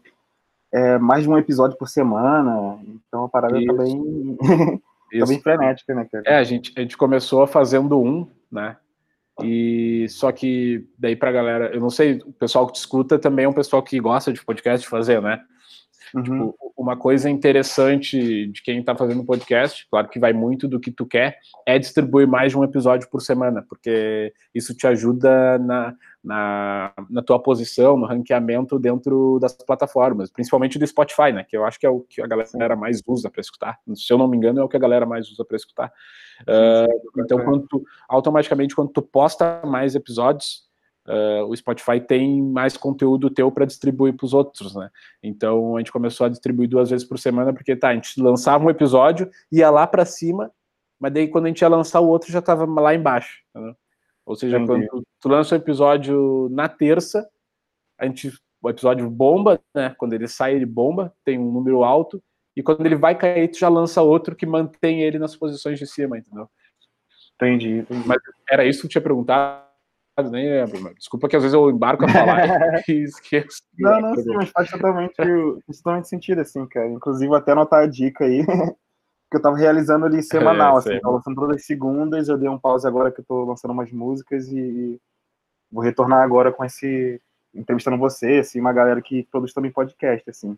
é, 0.72 0.98
mais 0.98 1.24
de 1.24 1.30
um 1.30 1.38
episódio 1.38 1.78
por 1.78 1.88
semana. 1.88 2.80
Então 3.08 3.26
a 3.26 3.30
parada 3.30 3.58
Isso. 3.58 3.68
tá 3.68 3.74
bem... 3.74 4.38
tá 5.20 5.26
bem 5.26 5.40
frenética, 5.40 5.96
né, 5.96 6.08
cara? 6.12 6.24
É, 6.26 6.38
a 6.38 6.44
gente, 6.44 6.74
a 6.76 6.82
gente 6.82 6.98
começou 6.98 7.48
fazendo 7.48 8.00
um, 8.00 8.28
né, 8.52 8.76
e 9.42 10.06
só 10.10 10.32
que 10.32 10.88
daí 10.98 11.16
pra 11.16 11.32
galera, 11.32 11.74
eu 11.74 11.80
não 11.80 11.90
sei, 11.90 12.22
o 12.26 12.34
pessoal 12.34 12.68
que 12.68 12.74
te 12.74 12.78
escuta 12.78 13.18
também 13.18 13.46
é 13.46 13.50
um 13.50 13.54
pessoal 13.54 13.82
que 13.82 14.00
gosta 14.00 14.32
de 14.32 14.44
podcast 14.44 14.88
fazer, 14.88 15.22
né? 15.22 15.44
Uhum. 16.14 16.24
Tipo, 16.24 16.56
uma 16.84 16.98
coisa 16.98 17.30
interessante 17.30 18.48
de 18.48 18.62
quem 18.62 18.80
está 18.80 18.96
fazendo 18.96 19.24
podcast, 19.24 19.88
claro 19.90 20.10
que 20.10 20.20
vai 20.20 20.34
muito 20.34 20.68
do 20.68 20.80
que 20.80 20.92
tu 20.92 21.06
quer, 21.06 21.40
é 21.66 21.80
distribuir 21.80 22.28
mais 22.28 22.52
de 22.52 22.58
um 22.58 22.64
episódio 22.64 23.10
por 23.10 23.22
semana, 23.22 23.66
porque 23.68 24.34
isso 24.54 24.76
te 24.76 24.86
ajuda 24.86 25.58
na, 25.60 25.96
na, 26.22 26.94
na 27.10 27.22
tua 27.22 27.42
posição, 27.42 27.96
no 27.96 28.06
ranqueamento 28.06 28.78
dentro 28.78 29.40
das 29.40 29.54
plataformas, 29.54 30.30
principalmente 30.30 30.78
do 30.78 30.86
Spotify, 30.86 31.32
né? 31.32 31.46
Que 31.48 31.56
eu 31.56 31.64
acho 31.64 31.80
que 31.80 31.86
é 31.86 31.90
o 31.90 32.02
que 32.02 32.22
a 32.22 32.28
galera 32.28 32.76
mais 32.76 33.02
usa 33.08 33.30
para 33.30 33.42
escutar. 33.42 33.80
Se 33.96 34.12
eu 34.12 34.18
não 34.18 34.28
me 34.28 34.36
engano, 34.36 34.60
é 34.60 34.64
o 34.64 34.70
que 34.70 34.78
a 34.78 34.80
galera 34.80 35.06
mais 35.06 35.30
usa 35.30 35.46
para 35.46 35.56
escutar. 35.56 35.92
Uh, 36.42 37.22
então, 37.22 37.40
quando 37.40 37.66
tu, 37.68 37.84
automaticamente, 38.10 38.76
quando 38.76 38.92
tu 38.92 39.02
posta 39.02 39.62
mais 39.66 39.96
episódios, 39.96 40.64
uh, 41.08 41.46
o 41.48 41.56
Spotify 41.56 42.00
tem 42.00 42.42
mais 42.42 42.78
conteúdo 42.78 43.30
teu 43.30 43.52
para 43.52 43.66
distribuir 43.66 44.16
para 44.16 44.26
os 44.26 44.34
outros, 44.34 44.76
né? 44.76 44.90
Então 45.22 45.76
a 45.76 45.80
gente 45.80 45.92
começou 45.92 46.26
a 46.26 46.30
distribuir 46.30 46.70
duas 46.70 46.90
vezes 46.90 47.06
por 47.08 47.20
semana, 47.20 47.54
porque 47.54 47.76
tá, 47.76 47.90
a 47.90 47.94
gente 47.94 48.22
lançava 48.22 48.64
um 48.64 48.70
episódio, 48.70 49.30
ia 49.52 49.70
lá 49.70 49.86
para 49.86 50.06
cima, 50.06 50.52
mas 51.00 51.14
daí 51.14 51.28
quando 51.28 51.46
a 51.46 51.48
gente 51.50 51.62
ia 51.62 51.68
lançar 51.68 52.00
o 52.00 52.08
outro 52.08 52.32
já 52.32 52.40
estava 52.40 52.66
lá 52.66 52.94
embaixo. 52.94 53.44
Né? 53.54 53.74
Ou 54.26 54.36
seja, 54.36 54.58
Entendi. 54.58 54.88
quando 54.88 55.04
tu, 55.20 55.30
lança 55.30 55.56
o 55.56 55.58
episódio 55.58 56.48
na 56.52 56.70
terça, 56.70 57.28
a 58.00 58.06
gente, 58.06 58.32
o 58.62 58.70
episódio 58.70 59.10
bomba, 59.10 59.60
né? 59.76 59.94
Quando 59.98 60.14
ele 60.14 60.28
sai, 60.28 60.56
ele 60.56 60.66
bomba, 60.66 61.14
tem 61.26 61.38
um 61.38 61.52
número 61.52 61.84
alto, 61.84 62.24
e 62.56 62.64
quando 62.64 62.86
ele 62.86 62.96
vai 62.96 63.18
cair, 63.18 63.50
tu 63.50 63.58
já 63.58 63.68
lança 63.68 64.02
outro 64.02 64.36
que 64.36 64.46
mantém 64.46 65.02
ele 65.02 65.18
nas 65.20 65.36
posições 65.36 65.80
de 65.80 65.88
cima, 65.88 66.18
entendeu? 66.18 66.48
Entendi, 67.36 67.80
entendi. 67.80 68.08
Mas 68.08 68.20
era 68.50 68.64
isso 68.64 68.82
que 68.82 68.86
eu 68.86 68.92
tinha 68.92 69.02
perguntado 69.02 69.63
nem 70.22 70.50
lembro, 70.50 70.82
mano. 70.82 70.96
Desculpa 70.96 71.28
que 71.28 71.36
às 71.36 71.42
vezes 71.42 71.54
eu 71.54 71.70
embarco 71.70 72.06
a 72.06 72.10
falar 72.10 72.38
e 72.88 73.04
esqueço. 73.04 73.64
Não, 73.78 74.00
não, 74.00 74.16
sim, 74.16 74.34
mas 74.36 74.50
faz 74.50 74.70
totalmente, 74.70 75.16
totalmente 75.66 76.08
sentido, 76.08 76.42
assim, 76.42 76.66
cara. 76.68 76.88
Inclusive, 76.88 77.34
até 77.36 77.52
anotar 77.52 77.84
a 77.84 77.88
dica 77.88 78.26
aí, 78.26 78.46
que 79.32 79.38
eu 79.38 79.42
tava 79.42 79.58
realizando 79.58 80.06
ali 80.06 80.22
semanal, 80.22 80.76
é, 80.76 80.80
assim, 80.80 81.00
tava 81.00 81.16
lançando 81.16 81.36
todas 81.36 81.56
as 81.58 81.66
segundas, 81.66 82.30
eu 82.30 82.38
dei 82.38 82.50
um 82.50 82.60
pause 82.60 82.88
agora 82.88 83.12
que 83.12 83.22
eu 83.22 83.26
tô 83.26 83.44
lançando 83.44 83.72
umas 83.72 83.92
músicas 83.92 84.48
e 84.50 85.00
vou 85.72 85.84
retornar 85.84 86.22
agora 86.22 86.52
com 86.52 86.64
esse, 86.64 87.20
entrevistando 87.54 87.98
você, 87.98 88.40
assim, 88.40 88.60
uma 88.60 88.72
galera 88.72 89.02
que 89.02 89.24
produz 89.32 89.52
também 89.52 89.72
podcast, 89.72 90.30
assim. 90.30 90.56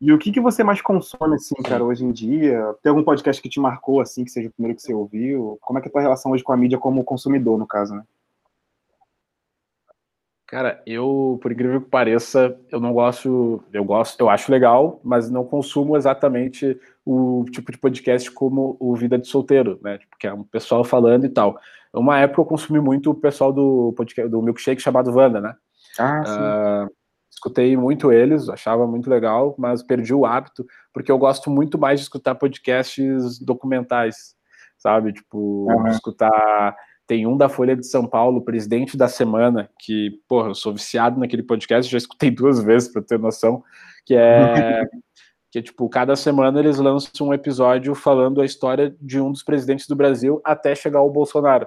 E 0.00 0.12
o 0.12 0.18
que, 0.18 0.30
que 0.30 0.40
você 0.40 0.62
mais 0.62 0.82
consome, 0.82 1.36
assim, 1.36 1.54
cara, 1.62 1.82
hoje 1.82 2.04
em 2.04 2.12
dia? 2.12 2.74
Tem 2.82 2.90
algum 2.90 3.02
podcast 3.02 3.40
que 3.40 3.48
te 3.48 3.58
marcou, 3.58 4.02
assim, 4.02 4.24
que 4.24 4.30
seja 4.30 4.48
o 4.48 4.52
primeiro 4.52 4.76
que 4.76 4.82
você 4.82 4.92
ouviu? 4.92 5.56
Como 5.62 5.78
é 5.78 5.82
que 5.82 5.88
é 5.88 5.90
a 5.90 5.92
tua 5.92 6.02
relação 6.02 6.32
hoje 6.32 6.44
com 6.44 6.52
a 6.52 6.56
mídia 6.56 6.76
como 6.76 7.02
consumidor, 7.04 7.58
no 7.58 7.66
caso, 7.66 7.94
né? 7.94 8.02
Cara, 10.54 10.80
eu, 10.86 11.36
por 11.42 11.50
incrível 11.50 11.80
que 11.80 11.90
pareça, 11.90 12.56
eu 12.70 12.78
não 12.78 12.92
gosto, 12.92 13.60
eu 13.72 13.84
gosto, 13.84 14.20
eu 14.20 14.30
acho 14.30 14.52
legal, 14.52 15.00
mas 15.02 15.28
não 15.28 15.44
consumo 15.44 15.96
exatamente 15.96 16.80
o 17.04 17.44
tipo 17.50 17.72
de 17.72 17.78
podcast 17.78 18.30
como 18.30 18.76
o 18.78 18.94
Vida 18.94 19.18
de 19.18 19.26
Solteiro, 19.26 19.80
né? 19.82 19.98
Tipo, 19.98 20.16
que 20.16 20.28
é 20.28 20.32
um 20.32 20.44
pessoal 20.44 20.84
falando 20.84 21.26
e 21.26 21.28
tal. 21.28 21.58
Uma 21.92 22.20
época 22.20 22.40
eu 22.40 22.44
consumi 22.44 22.78
muito 22.78 23.10
o 23.10 23.14
pessoal 23.16 23.52
do 23.52 23.92
podcast 23.96 24.30
do 24.30 24.40
Milkshake 24.40 24.80
chamado 24.80 25.12
Wanda, 25.12 25.40
né? 25.40 25.56
Ah, 25.98 26.24
sim. 26.24 26.38
Uh, 26.38 26.94
escutei 27.28 27.76
muito 27.76 28.12
eles, 28.12 28.48
achava 28.48 28.86
muito 28.86 29.10
legal, 29.10 29.56
mas 29.58 29.82
perdi 29.82 30.14
o 30.14 30.24
hábito, 30.24 30.64
porque 30.92 31.10
eu 31.10 31.18
gosto 31.18 31.50
muito 31.50 31.76
mais 31.76 31.98
de 31.98 32.04
escutar 32.04 32.36
podcasts 32.36 33.40
documentais, 33.40 34.36
sabe? 34.78 35.14
Tipo, 35.14 35.66
uhum. 35.68 35.88
escutar. 35.88 36.76
Tem 37.06 37.26
um 37.26 37.36
da 37.36 37.48
Folha 37.48 37.76
de 37.76 37.86
São 37.86 38.06
Paulo, 38.06 38.44
Presidente 38.44 38.96
da 38.96 39.08
Semana, 39.08 39.68
que, 39.78 40.20
porra, 40.26 40.48
eu 40.48 40.54
sou 40.54 40.72
viciado 40.72 41.20
naquele 41.20 41.42
podcast, 41.42 41.90
já 41.90 41.98
escutei 41.98 42.30
duas 42.30 42.62
vezes 42.62 42.90
para 42.90 43.02
ter 43.02 43.18
noção, 43.18 43.62
que 44.04 44.14
é. 44.14 44.82
que 45.50 45.62
tipo, 45.62 45.88
cada 45.88 46.16
semana 46.16 46.58
eles 46.58 46.78
lançam 46.78 47.28
um 47.28 47.34
episódio 47.34 47.94
falando 47.94 48.40
a 48.40 48.44
história 48.44 48.96
de 49.00 49.20
um 49.20 49.30
dos 49.30 49.44
presidentes 49.44 49.86
do 49.86 49.94
Brasil 49.94 50.40
até 50.44 50.74
chegar 50.74 50.98
ao 50.98 51.12
Bolsonaro, 51.12 51.64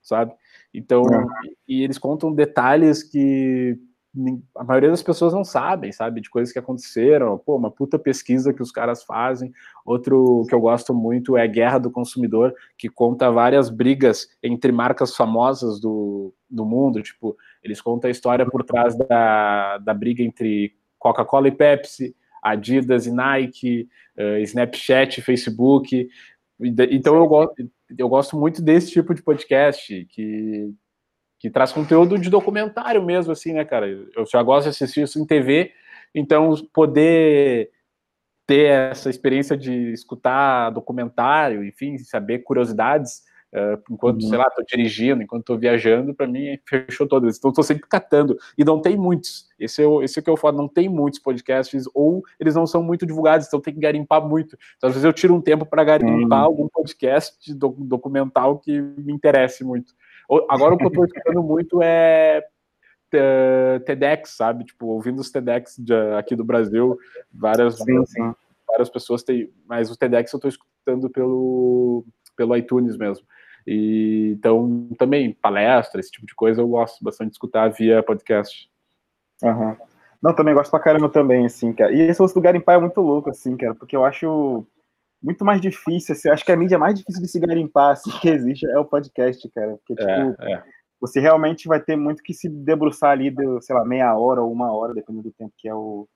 sabe? 0.00 0.32
Então, 0.72 1.02
é. 1.02 1.48
e 1.68 1.82
eles 1.82 1.98
contam 1.98 2.32
detalhes 2.32 3.02
que 3.02 3.76
a 4.56 4.64
maioria 4.64 4.90
das 4.90 5.02
pessoas 5.02 5.32
não 5.32 5.44
sabem, 5.44 5.92
sabe, 5.92 6.20
de 6.20 6.28
coisas 6.28 6.52
que 6.52 6.58
aconteceram. 6.58 7.38
Pô, 7.38 7.56
uma 7.56 7.70
puta 7.70 7.98
pesquisa 7.98 8.52
que 8.52 8.62
os 8.62 8.72
caras 8.72 9.04
fazem. 9.04 9.52
Outro 9.86 10.44
que 10.48 10.54
eu 10.54 10.60
gosto 10.60 10.92
muito 10.92 11.36
é 11.36 11.46
Guerra 11.46 11.78
do 11.78 11.90
Consumidor, 11.90 12.52
que 12.76 12.88
conta 12.88 13.30
várias 13.30 13.70
brigas 13.70 14.28
entre 14.42 14.72
marcas 14.72 15.14
famosas 15.14 15.80
do, 15.80 16.34
do 16.48 16.64
mundo. 16.64 17.02
Tipo, 17.02 17.36
eles 17.62 17.80
contam 17.80 18.08
a 18.08 18.10
história 18.10 18.44
por 18.44 18.64
trás 18.64 18.96
da, 18.96 19.78
da 19.78 19.94
briga 19.94 20.22
entre 20.22 20.74
Coca-Cola 20.98 21.48
e 21.48 21.52
Pepsi, 21.52 22.14
Adidas 22.42 23.06
e 23.06 23.12
Nike, 23.12 23.88
uh, 24.18 24.38
Snapchat, 24.38 25.22
Facebook. 25.22 26.08
Então 26.60 27.14
eu 27.14 27.26
gosto, 27.26 27.54
eu 27.96 28.08
gosto 28.08 28.36
muito 28.36 28.60
desse 28.60 28.90
tipo 28.90 29.14
de 29.14 29.22
podcast 29.22 30.04
que 30.10 30.74
que 31.40 31.48
traz 31.48 31.72
conteúdo 31.72 32.18
de 32.18 32.28
documentário 32.28 33.02
mesmo, 33.02 33.32
assim, 33.32 33.54
né, 33.54 33.64
cara? 33.64 33.88
Eu 33.88 34.26
já 34.26 34.42
gosto 34.42 34.64
de 34.64 34.68
assistir 34.68 35.02
isso 35.02 35.18
em 35.18 35.26
TV, 35.26 35.72
então 36.14 36.54
poder 36.72 37.70
ter 38.46 38.90
essa 38.90 39.08
experiência 39.08 39.56
de 39.56 39.90
escutar 39.90 40.68
documentário, 40.70 41.64
enfim, 41.64 41.96
saber 41.96 42.40
curiosidades, 42.40 43.22
uh, 43.54 43.80
enquanto, 43.90 44.22
uhum. 44.22 44.28
sei 44.28 44.36
lá, 44.36 44.44
estou 44.48 44.64
dirigindo, 44.66 45.22
enquanto 45.22 45.40
estou 45.40 45.58
viajando, 45.58 46.14
para 46.14 46.26
mim 46.26 46.58
fechou 46.68 47.08
todas. 47.08 47.38
Então 47.38 47.50
estou 47.50 47.64
sempre 47.64 47.86
catando. 47.88 48.36
E 48.58 48.62
não 48.62 48.78
tem 48.78 48.94
muitos. 48.94 49.48
Esse 49.58 49.82
é, 49.82 49.86
o, 49.86 50.02
esse 50.02 50.18
é 50.18 50.20
o 50.20 50.22
que 50.22 50.30
eu 50.30 50.36
falo, 50.36 50.58
não 50.58 50.68
tem 50.68 50.90
muitos 50.90 51.20
podcasts, 51.20 51.84
ou 51.94 52.22
eles 52.38 52.54
não 52.54 52.66
são 52.66 52.82
muito 52.82 53.06
divulgados, 53.06 53.46
então 53.46 53.60
tem 53.60 53.72
que 53.72 53.80
garimpar 53.80 54.20
muito. 54.20 54.58
Então, 54.76 54.88
às 54.88 54.94
vezes 54.94 55.04
eu 55.04 55.12
tiro 55.12 55.34
um 55.34 55.40
tempo 55.40 55.64
para 55.64 55.84
garimpar 55.84 56.40
uhum. 56.40 56.44
algum 56.44 56.68
podcast 56.68 57.54
documental 57.54 58.58
que 58.58 58.78
me 58.78 59.12
interesse 59.12 59.64
muito. 59.64 59.94
Agora 60.48 60.74
o 60.74 60.78
que 60.78 60.84
eu 60.84 60.92
tô 60.92 61.04
escutando 61.04 61.42
muito 61.42 61.82
é 61.82 62.46
TEDx, 63.84 64.30
sabe? 64.36 64.64
Tipo, 64.64 64.86
ouvindo 64.86 65.20
os 65.20 65.30
TEDx 65.30 65.76
de, 65.78 65.94
aqui 66.16 66.36
do 66.36 66.44
Brasil, 66.44 66.96
várias, 67.32 67.78
sim, 67.78 68.06
sim. 68.06 68.34
várias 68.66 68.88
pessoas 68.88 69.22
têm, 69.22 69.52
mas 69.66 69.90
o 69.90 69.96
TEDx 69.96 70.32
eu 70.32 70.40
tô 70.40 70.48
escutando 70.48 71.10
pelo, 71.10 72.04
pelo 72.36 72.56
iTunes 72.56 72.96
mesmo. 72.96 73.26
E, 73.66 74.34
então, 74.38 74.88
também, 74.98 75.32
palestra, 75.32 76.00
esse 76.00 76.10
tipo 76.10 76.26
de 76.26 76.34
coisa, 76.34 76.62
eu 76.62 76.68
gosto 76.68 77.02
bastante 77.04 77.30
de 77.30 77.34
escutar 77.34 77.68
via 77.68 78.02
podcast. 78.02 78.70
Uhum. 79.42 79.76
Não, 80.22 80.34
também 80.34 80.54
gosto 80.54 80.70
pra 80.70 80.80
caramba 80.80 81.08
também, 81.08 81.46
assim, 81.46 81.72
cara. 81.72 81.92
E 81.92 82.00
esse 82.00 82.22
osso 82.22 82.34
do 82.34 82.40
Garimpar 82.40 82.76
é 82.76 82.80
muito 82.80 83.00
louco, 83.00 83.30
assim, 83.30 83.56
cara, 83.56 83.74
porque 83.74 83.96
eu 83.96 84.04
acho 84.04 84.66
muito 85.22 85.44
mais 85.44 85.60
difícil, 85.60 86.14
assim, 86.14 86.28
acho 86.30 86.44
que 86.44 86.52
a 86.52 86.56
mídia 86.56 86.78
mais 86.78 86.94
difícil 86.94 87.20
de 87.20 87.28
se 87.28 87.38
garimpar 87.38 87.92
assim, 87.92 88.10
que 88.20 88.28
existe 88.28 88.66
é 88.66 88.78
o 88.78 88.84
podcast, 88.84 89.48
cara. 89.50 89.76
Porque, 89.76 90.02
é, 90.02 90.30
tipo, 90.30 90.42
é, 90.42 90.52
é. 90.52 90.62
você 91.00 91.20
realmente 91.20 91.68
vai 91.68 91.80
ter 91.80 91.96
muito 91.96 92.22
que 92.22 92.32
se 92.32 92.48
debruçar 92.48 93.10
ali, 93.10 93.30
de, 93.30 93.60
sei 93.60 93.76
lá, 93.76 93.84
meia 93.84 94.16
hora 94.16 94.40
ou 94.40 94.50
uma 94.50 94.72
hora, 94.72 94.94
dependendo 94.94 95.24
do 95.24 95.32
tempo 95.32 95.52
que 95.58 95.68
é 95.68 95.74
o, 95.74 96.08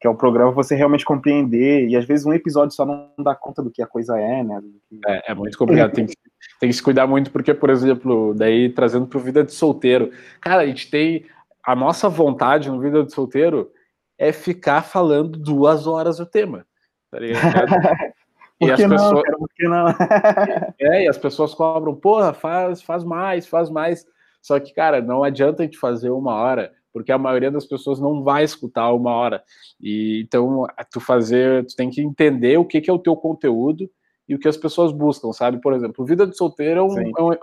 que 0.00 0.06
é 0.06 0.10
o 0.10 0.16
programa, 0.16 0.52
você 0.52 0.74
realmente 0.74 1.04
compreender, 1.04 1.88
e 1.88 1.96
às 1.96 2.04
vezes 2.04 2.26
um 2.26 2.32
episódio 2.32 2.74
só 2.74 2.84
não 2.84 3.10
dá 3.18 3.34
conta 3.34 3.62
do 3.62 3.70
que 3.70 3.82
a 3.82 3.86
coisa 3.86 4.18
é, 4.18 4.42
né? 4.42 4.62
Que... 4.88 5.00
É, 5.06 5.32
é, 5.32 5.34
muito 5.34 5.56
complicado, 5.56 5.92
tem 5.92 6.06
que, 6.06 6.14
tem 6.60 6.68
que 6.68 6.76
se 6.76 6.82
cuidar 6.82 7.06
muito, 7.06 7.30
porque, 7.30 7.52
por 7.52 7.70
exemplo, 7.70 8.34
daí 8.34 8.70
trazendo 8.70 9.06
para 9.06 9.20
Vida 9.20 9.44
de 9.44 9.52
Solteiro, 9.52 10.10
cara, 10.40 10.62
a 10.62 10.66
gente 10.66 10.90
tem, 10.90 11.26
a 11.62 11.74
nossa 11.74 12.08
vontade 12.08 12.70
no 12.70 12.80
Vida 12.80 13.04
de 13.04 13.12
Solteiro 13.12 13.70
é 14.18 14.32
ficar 14.32 14.82
falando 14.82 15.38
duas 15.38 15.86
horas 15.86 16.20
o 16.20 16.26
tema, 16.26 16.66
tá 17.10 17.18
ligado? 17.18 17.42
Por 18.58 18.74
que 18.74 18.86
não, 18.86 18.96
pessoas... 18.96 19.22
cara, 19.22 19.38
por 19.38 19.48
que 19.54 19.68
não? 19.68 19.86
é, 20.80 21.04
e 21.04 21.08
as 21.08 21.18
pessoas 21.18 21.54
cobram, 21.54 21.94
porra, 21.94 22.32
faz, 22.32 22.82
faz 22.82 23.04
mais, 23.04 23.46
faz 23.46 23.68
mais. 23.68 24.06
Só 24.40 24.58
que, 24.58 24.72
cara, 24.72 25.02
não 25.02 25.22
adianta 25.22 25.62
a 25.62 25.66
gente 25.66 25.78
fazer 25.78 26.10
uma 26.10 26.34
hora, 26.34 26.72
porque 26.92 27.12
a 27.12 27.18
maioria 27.18 27.50
das 27.50 27.66
pessoas 27.66 28.00
não 28.00 28.22
vai 28.22 28.44
escutar 28.44 28.92
uma 28.92 29.12
hora. 29.12 29.42
E 29.80 30.22
então, 30.24 30.66
tu 30.90 31.00
fazer, 31.00 31.66
tu 31.66 31.76
tem 31.76 31.90
que 31.90 32.00
entender 32.00 32.56
o 32.58 32.64
que, 32.64 32.80
que 32.80 32.88
é 32.88 32.92
o 32.92 32.98
teu 32.98 33.14
conteúdo 33.14 33.90
e 34.28 34.34
o 34.34 34.38
que 34.38 34.48
as 34.48 34.56
pessoas 34.56 34.92
buscam, 34.92 35.32
sabe? 35.32 35.60
Por 35.60 35.72
exemplo, 35.74 36.04
Vida 36.04 36.26
de 36.26 36.36
Solteiro 36.36 36.80
é 36.80 36.82
um, 36.82 37.32
é, 37.32 37.38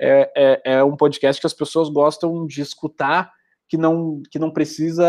é, 0.00 0.32
é, 0.36 0.60
é 0.78 0.84
um 0.84 0.96
podcast 0.96 1.40
que 1.40 1.46
as 1.46 1.54
pessoas 1.54 1.88
gostam 1.88 2.46
de 2.46 2.60
escutar, 2.60 3.32
que 3.68 3.76
não, 3.76 4.20
que 4.30 4.38
não 4.38 4.50
precisa 4.50 5.04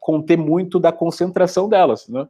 conter 0.00 0.38
muito 0.38 0.78
da 0.78 0.92
concentração 0.92 1.68
delas, 1.68 2.08
né? 2.08 2.26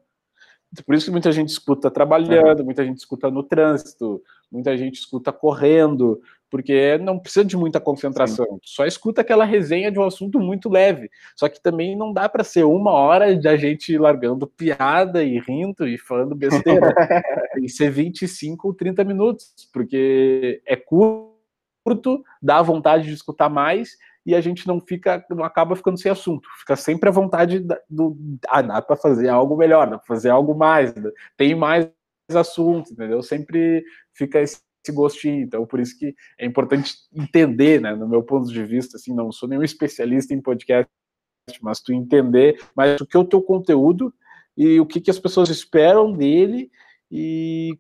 Por 0.87 0.95
isso 0.95 1.07
que 1.07 1.11
muita 1.11 1.31
gente 1.31 1.51
escuta 1.51 1.91
trabalhando, 1.91 2.65
muita 2.65 2.85
gente 2.85 2.99
escuta 2.99 3.31
no 3.31 3.43
trânsito, 3.43 4.23
muita 4.51 4.77
gente 4.77 4.95
escuta 4.95 5.31
correndo, 5.31 6.21
porque 6.51 6.97
não 6.99 7.19
precisa 7.19 7.45
de 7.45 7.57
muita 7.57 7.79
concentração. 7.79 8.47
Sim. 8.47 8.59
Só 8.63 8.87
escuta 8.87 9.21
aquela 9.21 9.45
resenha 9.45 9.91
de 9.91 9.99
um 9.99 10.05
assunto 10.05 10.41
muito 10.41 10.71
leve. 10.71 11.11
Só 11.37 11.49
que 11.49 11.63
também 11.63 11.97
não 11.97 12.13
dá 12.13 12.29
para 12.29 12.45
ser 12.45 12.65
uma 12.65 12.91
hora 12.93 13.37
de 13.37 13.47
a 13.49 13.57
gente 13.57 13.97
largando 13.99 14.47
piada 14.47 15.23
e 15.23 15.39
rindo 15.39 15.87
e 15.87 15.99
falando 15.99 16.35
besteira. 16.35 16.95
Tem 17.53 17.65
que 17.65 17.69
ser 17.69 17.91
25 17.91 18.69
ou 18.69 18.75
30 18.75 19.05
minutos, 19.05 19.53
porque 19.73 20.63
é 20.67 20.77
curto, 20.77 22.23
dá 22.41 22.63
vontade 22.63 23.09
de 23.09 23.15
escutar 23.15 23.51
mais 23.51 23.97
e 24.25 24.35
a 24.35 24.41
gente 24.41 24.67
não 24.67 24.81
fica, 24.81 25.25
não 25.31 25.45
acaba 25.45 25.75
ficando 25.75 25.99
sem 25.99 26.11
assunto, 26.11 26.49
fica 26.61 26.77
sempre 26.77 27.09
à 27.09 27.13
vontade 27.13 27.67
do, 27.89 28.17
ah, 28.49 28.63
dá 28.63 28.81
para 28.81 28.97
fazer 28.97 29.29
algo 29.29 29.57
melhor, 29.57 29.89
dá 29.91 29.99
para 29.99 30.07
fazer 30.07 30.31
algo 30.31 30.55
mais, 30.55 30.95
tem 31.37 31.55
mais 31.55 31.91
assuntos, 32.31 32.93
entendeu? 32.93 33.23
Sempre 33.23 33.85
fica 34.13 34.41
esse, 34.41 34.61
esse 34.85 34.95
gostinho, 34.95 35.43
então 35.43 35.67
por 35.67 35.81
isso 35.81 35.99
que 35.99 36.15
é 36.39 36.47
importante 36.47 36.95
entender, 37.13 37.81
né, 37.81 37.95
no 37.95 38.09
meu 38.09 38.23
ponto 38.23 38.53
de 38.53 38.65
vista, 38.65 38.97
assim, 38.97 39.15
não 39.15 39.33
sou 39.33 39.49
nenhum 39.49 39.63
especialista 39.63 40.33
em 40.33 40.41
podcast, 40.41 40.91
mas 41.61 41.81
tu 41.81 41.93
entender 41.93 42.61
mais 42.77 43.01
o 43.01 43.07
que 43.07 43.17
é 43.17 43.21
o 43.21 43.25
teu 43.25 43.43
conteúdo 43.43 44.15
e 44.57 44.79
o 44.79 44.87
que, 44.87 45.01
que 45.01 45.11
as 45.11 45.19
pessoas 45.19 45.49
esperam 45.49 46.13
dele 46.13 46.71
e 47.11 47.77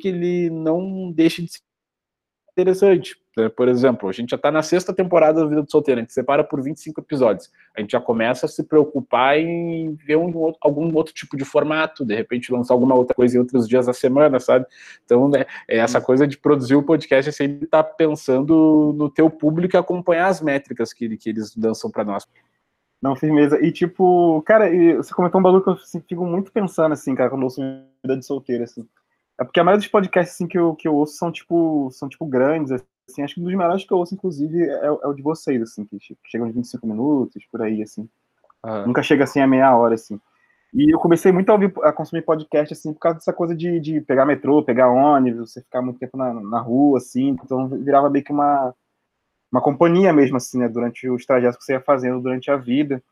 que 0.00 0.08
ele 0.08 0.50
não 0.50 1.10
deixa 1.10 1.42
de 1.42 1.50
ser 1.50 1.60
interessante. 2.52 3.16
Né? 3.38 3.48
Por 3.48 3.68
exemplo, 3.68 4.08
a 4.08 4.12
gente 4.12 4.30
já 4.30 4.36
está 4.36 4.50
na 4.50 4.62
sexta 4.62 4.92
temporada 4.92 5.40
da 5.40 5.46
Vida 5.46 5.62
do 5.62 5.70
Solteiro, 5.70 6.00
a 6.00 6.02
gente 6.02 6.12
separa 6.12 6.42
por 6.42 6.62
25 6.62 7.00
episódios. 7.00 7.50
A 7.76 7.80
gente 7.80 7.92
já 7.92 8.00
começa 8.00 8.46
a 8.46 8.48
se 8.48 8.64
preocupar 8.64 9.38
em 9.38 9.94
ver 9.94 10.16
um, 10.16 10.52
algum 10.60 10.94
outro 10.94 11.14
tipo 11.14 11.36
de 11.36 11.44
formato, 11.44 12.04
de 12.04 12.14
repente 12.14 12.52
lançar 12.52 12.74
alguma 12.74 12.94
outra 12.94 13.14
coisa 13.14 13.36
em 13.36 13.40
outros 13.40 13.68
dias 13.68 13.86
da 13.86 13.92
semana, 13.92 14.40
sabe? 14.40 14.66
Então, 15.04 15.28
né, 15.28 15.46
é 15.68 15.78
essa 15.78 16.00
coisa 16.00 16.26
de 16.26 16.36
produzir 16.36 16.74
o 16.74 16.82
podcast 16.82 17.28
é 17.28 17.32
sempre 17.32 17.64
estar 17.64 17.82
tá 17.82 17.94
pensando 17.94 18.94
no 18.96 19.08
teu 19.08 19.30
público 19.30 19.76
e 19.76 19.78
acompanhar 19.78 20.28
as 20.28 20.40
métricas 20.40 20.92
que, 20.92 21.16
que 21.16 21.30
eles 21.30 21.54
lançam 21.56 21.90
para 21.90 22.04
nós. 22.04 22.26
Não, 23.00 23.14
firmeza. 23.14 23.64
E 23.64 23.70
tipo, 23.70 24.42
cara, 24.42 24.68
você 24.96 25.14
comentou 25.14 25.38
um 25.40 25.42
bagulho 25.42 25.62
que 25.62 25.70
eu 25.70 25.76
fico 26.02 26.26
muito 26.26 26.50
pensando, 26.50 26.92
assim, 26.92 27.14
cara, 27.14 27.30
quando 27.30 27.42
eu 27.42 27.46
ouço 27.46 27.62
Vida 28.02 28.16
de 28.16 28.26
Solteiro, 28.26 28.64
assim. 28.64 28.86
É 29.40 29.44
porque 29.44 29.60
a 29.60 29.64
maioria 29.64 29.78
dos 29.78 29.88
podcasts 29.88 30.34
assim, 30.34 30.48
que, 30.48 30.58
eu, 30.58 30.74
que 30.74 30.88
eu 30.88 30.94
ouço 30.96 31.16
são 31.16 31.30
tipo, 31.30 31.88
são 31.92 32.08
tipo 32.08 32.26
grandes, 32.26 32.72
assim. 33.08 33.22
Acho 33.22 33.34
que 33.34 33.40
um 33.40 33.44
dos 33.44 33.54
melhores 33.54 33.84
que 33.84 33.92
eu 33.92 33.98
ouço, 33.98 34.14
inclusive, 34.14 34.62
é, 34.62 34.86
é 34.86 35.06
o 35.06 35.14
de 35.14 35.22
vocês, 35.22 35.60
assim, 35.62 35.84
que 35.84 35.98
chegam 36.24 36.46
de 36.46 36.52
25 36.52 36.86
minutos, 36.86 37.44
por 37.50 37.62
aí, 37.62 37.82
assim. 37.82 38.08
Ah. 38.62 38.84
Nunca 38.86 39.02
chega 39.02 39.24
assim 39.24 39.40
a 39.40 39.46
meia 39.46 39.76
hora, 39.76 39.94
assim. 39.94 40.20
E 40.72 40.92
eu 40.92 40.98
comecei 40.98 41.32
muito 41.32 41.48
a, 41.48 41.54
ouvir, 41.54 41.72
a 41.82 41.92
consumir 41.92 42.22
podcast, 42.22 42.72
assim, 42.72 42.92
por 42.92 43.00
causa 43.00 43.18
dessa 43.18 43.32
coisa 43.32 43.54
de, 43.54 43.80
de 43.80 44.00
pegar 44.02 44.26
metrô, 44.26 44.62
pegar 44.62 44.90
ônibus, 44.90 45.52
você 45.52 45.62
ficar 45.62 45.80
muito 45.80 45.98
tempo 45.98 46.16
na, 46.16 46.34
na 46.34 46.60
rua, 46.60 46.98
assim. 46.98 47.28
Então 47.42 47.68
virava 47.68 48.10
meio 48.10 48.24
que 48.24 48.32
uma, 48.32 48.74
uma 49.50 49.62
companhia 49.62 50.12
mesmo, 50.12 50.36
assim, 50.36 50.58
né? 50.58 50.68
Durante 50.68 51.08
os 51.08 51.24
trajetos 51.24 51.56
que 51.56 51.64
você 51.64 51.72
ia 51.72 51.80
fazendo 51.80 52.20
durante 52.20 52.50
a 52.50 52.56
vida. 52.56 53.02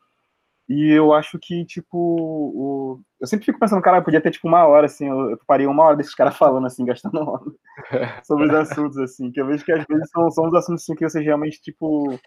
E 0.69 0.91
eu 0.91 1.13
acho 1.13 1.39
que, 1.39 1.65
tipo, 1.65 1.97
o... 1.97 3.01
eu 3.21 3.27
sempre 3.27 3.47
fico 3.47 3.59
pensando, 3.59 3.81
cara, 3.83 4.03
podia 4.03 4.21
ter, 4.21 4.33
tipo, 4.33 4.49
uma 4.49 4.67
hora, 4.67 4.87
assim, 4.87 5.07
eu, 5.09 5.31
eu 5.31 5.41
parei 5.47 5.67
uma 5.67 5.85
hora 5.85 5.97
desses 5.97 6.15
caras 6.15 6.35
falando, 6.39 6.67
assim, 6.67 6.85
gastando 6.85 7.21
onda 7.21 7.55
sobre 8.25 8.47
os 8.47 8.55
assuntos, 8.55 8.99
assim, 8.99 9.31
que 9.31 9.41
eu 9.41 9.47
vejo 9.47 9.65
que 9.65 9.73
às 9.73 9.85
vezes 9.89 10.11
são, 10.11 10.31
são 10.31 10.49
os 10.49 10.55
assuntos, 10.55 10.83
assim, 10.83 10.97
que 10.97 11.09
você 11.09 11.21
realmente, 11.21 11.61
tipo, 11.63 12.19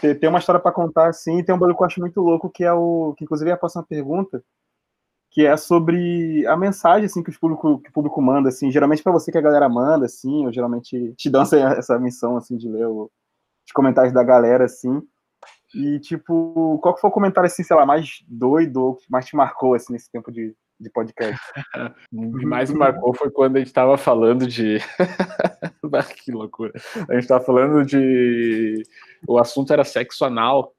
tem, 0.00 0.14
tem 0.18 0.28
uma 0.28 0.38
história 0.38 0.60
para 0.60 0.72
contar, 0.72 1.08
assim, 1.08 1.38
e 1.38 1.44
tem 1.44 1.54
um 1.54 1.58
bagulho 1.58 1.76
que 1.76 1.82
eu 1.82 1.86
acho 1.86 2.00
muito 2.00 2.20
louco, 2.20 2.50
que 2.50 2.62
é 2.62 2.72
o, 2.72 3.14
que 3.16 3.24
inclusive 3.24 3.50
é 3.50 3.54
a 3.54 3.58
próxima 3.58 3.84
pergunta, 3.84 4.44
que 5.30 5.46
é 5.46 5.56
sobre 5.56 6.46
a 6.46 6.56
mensagem, 6.56 7.06
assim, 7.06 7.22
que 7.22 7.30
o 7.30 7.40
público, 7.40 7.78
que 7.80 7.88
o 7.88 7.92
público 7.92 8.20
manda, 8.20 8.50
assim, 8.50 8.70
geralmente 8.70 9.02
para 9.02 9.12
você 9.12 9.32
que 9.32 9.38
a 9.38 9.42
galera 9.42 9.66
manda, 9.68 10.04
assim, 10.04 10.44
ou 10.44 10.52
geralmente 10.52 11.14
te 11.16 11.30
dão 11.30 11.42
essa, 11.42 11.56
essa 11.56 11.98
missão, 11.98 12.36
assim, 12.36 12.56
de 12.56 12.68
ler 12.68 12.86
o, 12.86 13.10
os 13.66 13.72
comentários 13.72 14.12
da 14.12 14.22
galera, 14.22 14.66
assim, 14.66 15.02
E, 15.74 15.98
tipo, 16.00 16.78
qual 16.82 16.94
que 16.94 17.00
foi 17.00 17.08
o 17.08 17.12
comentário, 17.12 17.46
assim, 17.46 17.62
sei 17.62 17.74
lá, 17.74 17.86
mais 17.86 18.22
doido 18.28 18.76
ou 18.82 18.96
que 18.96 19.10
mais 19.10 19.26
te 19.26 19.34
marcou, 19.34 19.74
assim, 19.74 19.92
nesse 19.92 20.10
tempo 20.10 20.30
de, 20.30 20.54
de 20.78 20.90
podcast? 20.90 21.40
o 22.12 22.38
que 22.38 22.46
mais 22.46 22.70
me 22.70 22.78
marcou 22.78 23.14
foi 23.14 23.30
quando 23.30 23.56
a 23.56 23.58
gente 23.58 23.72
tava 23.72 23.96
falando 23.96 24.46
de. 24.46 24.78
que 26.24 26.30
loucura. 26.30 26.72
A 27.08 27.14
gente 27.14 27.26
tava 27.26 27.44
falando 27.44 27.84
de. 27.84 28.82
O 29.26 29.38
assunto 29.38 29.72
era 29.72 29.84
sexo 29.84 30.24
anal. 30.24 30.74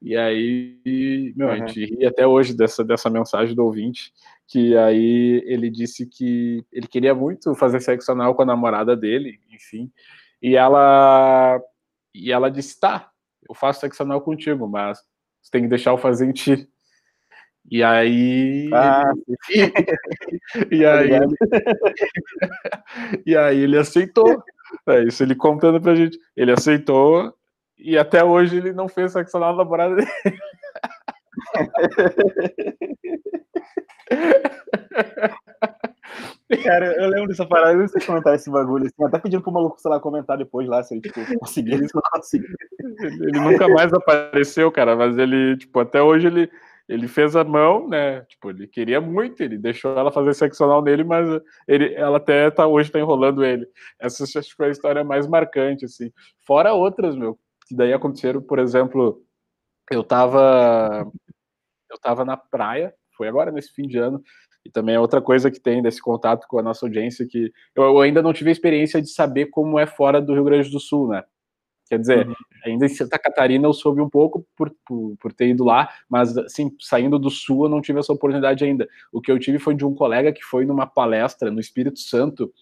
E 0.00 0.16
aí, 0.16 1.32
meu, 1.36 1.48
uhum. 1.48 1.52
a 1.52 1.56
gente 1.56 1.84
ri 1.84 2.06
até 2.06 2.24
hoje 2.24 2.54
dessa, 2.56 2.84
dessa 2.84 3.10
mensagem 3.10 3.56
do 3.56 3.64
ouvinte, 3.64 4.12
que 4.46 4.76
aí 4.76 5.42
ele 5.44 5.68
disse 5.68 6.06
que 6.06 6.64
ele 6.72 6.86
queria 6.86 7.12
muito 7.12 7.52
fazer 7.56 7.80
sexo 7.80 8.12
anal 8.12 8.32
com 8.36 8.42
a 8.42 8.46
namorada 8.46 8.96
dele, 8.96 9.40
enfim, 9.50 9.90
e 10.40 10.54
ela 10.54 11.60
e 12.14 12.32
ela 12.32 12.48
disse, 12.48 12.78
tá, 12.78 13.10
eu 13.48 13.54
faço 13.54 13.80
sexo 13.80 14.02
anal 14.02 14.20
contigo, 14.20 14.68
mas 14.68 14.98
você 15.40 15.50
tem 15.50 15.62
que 15.62 15.68
deixar 15.68 15.90
eu 15.90 15.98
fazer 15.98 16.26
em 16.26 16.32
ti. 16.32 16.68
E 17.70 17.82
aí. 17.82 18.70
Ah, 18.72 19.12
e, 20.70 20.84
aí 20.84 21.10
ele... 21.12 21.36
e 23.26 23.36
aí 23.36 23.60
ele 23.60 23.78
aceitou. 23.78 24.42
É 24.86 25.02
isso, 25.02 25.22
ele 25.22 25.34
contando 25.34 25.80
pra 25.80 25.94
gente. 25.94 26.18
Ele 26.36 26.52
aceitou 26.52 27.34
e 27.78 27.96
até 27.96 28.24
hoje 28.24 28.56
ele 28.56 28.72
não 28.72 28.88
fez 28.88 29.12
sexo 29.12 29.36
anal 29.36 29.52
na 29.52 29.64
namorada 29.64 29.96
dele. 29.96 30.08
Cara, 36.62 36.94
eu 36.94 37.08
lembro 37.08 37.28
dessa 37.28 37.46
parada, 37.46 37.72
eu 37.72 37.80
não 37.80 37.88
sei 37.88 38.00
comentar 38.00 38.34
esse 38.34 38.50
bagulho, 38.50 38.86
assim, 38.86 39.04
até 39.04 39.18
pedindo 39.18 39.42
pro 39.42 39.52
maluco, 39.52 39.78
sei 39.78 39.90
lá, 39.90 40.00
comentar 40.00 40.38
depois 40.38 40.66
lá, 40.66 40.82
se 40.82 40.94
ele, 40.94 41.02
tipo, 41.02 41.20
conseguir, 41.38 41.76
se 41.76 41.94
não. 41.94 42.44
Ele 43.26 43.38
nunca 43.38 43.68
mais 43.68 43.92
apareceu, 43.92 44.72
cara, 44.72 44.96
mas 44.96 45.18
ele, 45.18 45.58
tipo, 45.58 45.78
até 45.78 46.00
hoje 46.00 46.26
ele, 46.26 46.50
ele 46.88 47.06
fez 47.06 47.36
a 47.36 47.44
mão, 47.44 47.86
né, 47.86 48.22
tipo, 48.22 48.48
ele 48.48 48.66
queria 48.66 48.98
muito, 48.98 49.42
ele 49.42 49.58
deixou 49.58 49.96
ela 49.96 50.10
fazer 50.10 50.32
sexo 50.34 50.64
anal 50.64 50.82
nele, 50.82 51.04
mas 51.04 51.28
ele, 51.66 51.94
ela 51.94 52.16
até 52.16 52.50
tá, 52.50 52.66
hoje 52.66 52.90
tá 52.90 52.98
enrolando 52.98 53.44
ele. 53.44 53.66
Essa 53.98 54.24
acho 54.24 54.48
que 54.48 54.56
foi 54.56 54.68
a 54.68 54.72
história 54.72 55.04
mais 55.04 55.26
marcante, 55.26 55.84
assim. 55.84 56.10
Fora 56.46 56.72
outras, 56.72 57.14
meu, 57.14 57.38
que 57.66 57.76
daí 57.76 57.92
aconteceram, 57.92 58.40
por 58.40 58.58
exemplo, 58.58 59.22
eu 59.90 60.02
tava 60.02 61.06
eu 61.90 61.98
tava 61.98 62.24
na 62.24 62.36
praia, 62.36 62.94
foi 63.16 63.28
agora 63.28 63.50
nesse 63.50 63.72
fim 63.72 63.82
de 63.82 63.98
ano, 63.98 64.22
e 64.68 64.70
também 64.70 64.94
é 64.94 65.00
outra 65.00 65.22
coisa 65.22 65.50
que 65.50 65.58
tem 65.58 65.82
desse 65.82 66.00
contato 66.00 66.46
com 66.46 66.58
a 66.58 66.62
nossa 66.62 66.84
audiência 66.84 67.26
que 67.26 67.50
eu 67.74 67.98
ainda 68.00 68.20
não 68.20 68.34
tive 68.34 68.50
a 68.50 68.52
experiência 68.52 69.00
de 69.00 69.08
saber 69.08 69.46
como 69.46 69.78
é 69.78 69.86
fora 69.86 70.20
do 70.20 70.34
Rio 70.34 70.44
Grande 70.44 70.70
do 70.70 70.78
Sul, 70.78 71.08
né? 71.08 71.24
Quer 71.88 71.98
dizer, 71.98 72.28
uhum. 72.28 72.34
ainda 72.66 72.84
em 72.84 72.90
Santa 72.90 73.18
Catarina 73.18 73.66
eu 73.66 73.72
soube 73.72 74.02
um 74.02 74.10
pouco 74.10 74.46
por, 74.54 74.70
por, 74.84 75.16
por, 75.16 75.32
ter 75.32 75.48
ido 75.48 75.64
lá, 75.64 75.88
mas 76.06 76.36
assim, 76.36 76.70
saindo 76.78 77.18
do 77.18 77.30
sul 77.30 77.64
eu 77.64 77.70
não 77.70 77.80
tive 77.80 77.98
essa 77.98 78.12
oportunidade 78.12 78.62
ainda. 78.62 78.86
O 79.10 79.22
que 79.22 79.32
eu 79.32 79.38
tive 79.38 79.58
foi 79.58 79.74
de 79.74 79.86
um 79.86 79.94
colega 79.94 80.30
que 80.30 80.44
foi 80.44 80.66
numa 80.66 80.86
palestra 80.86 81.50
no 81.50 81.58
Espírito 81.58 81.98
Santo 81.98 82.52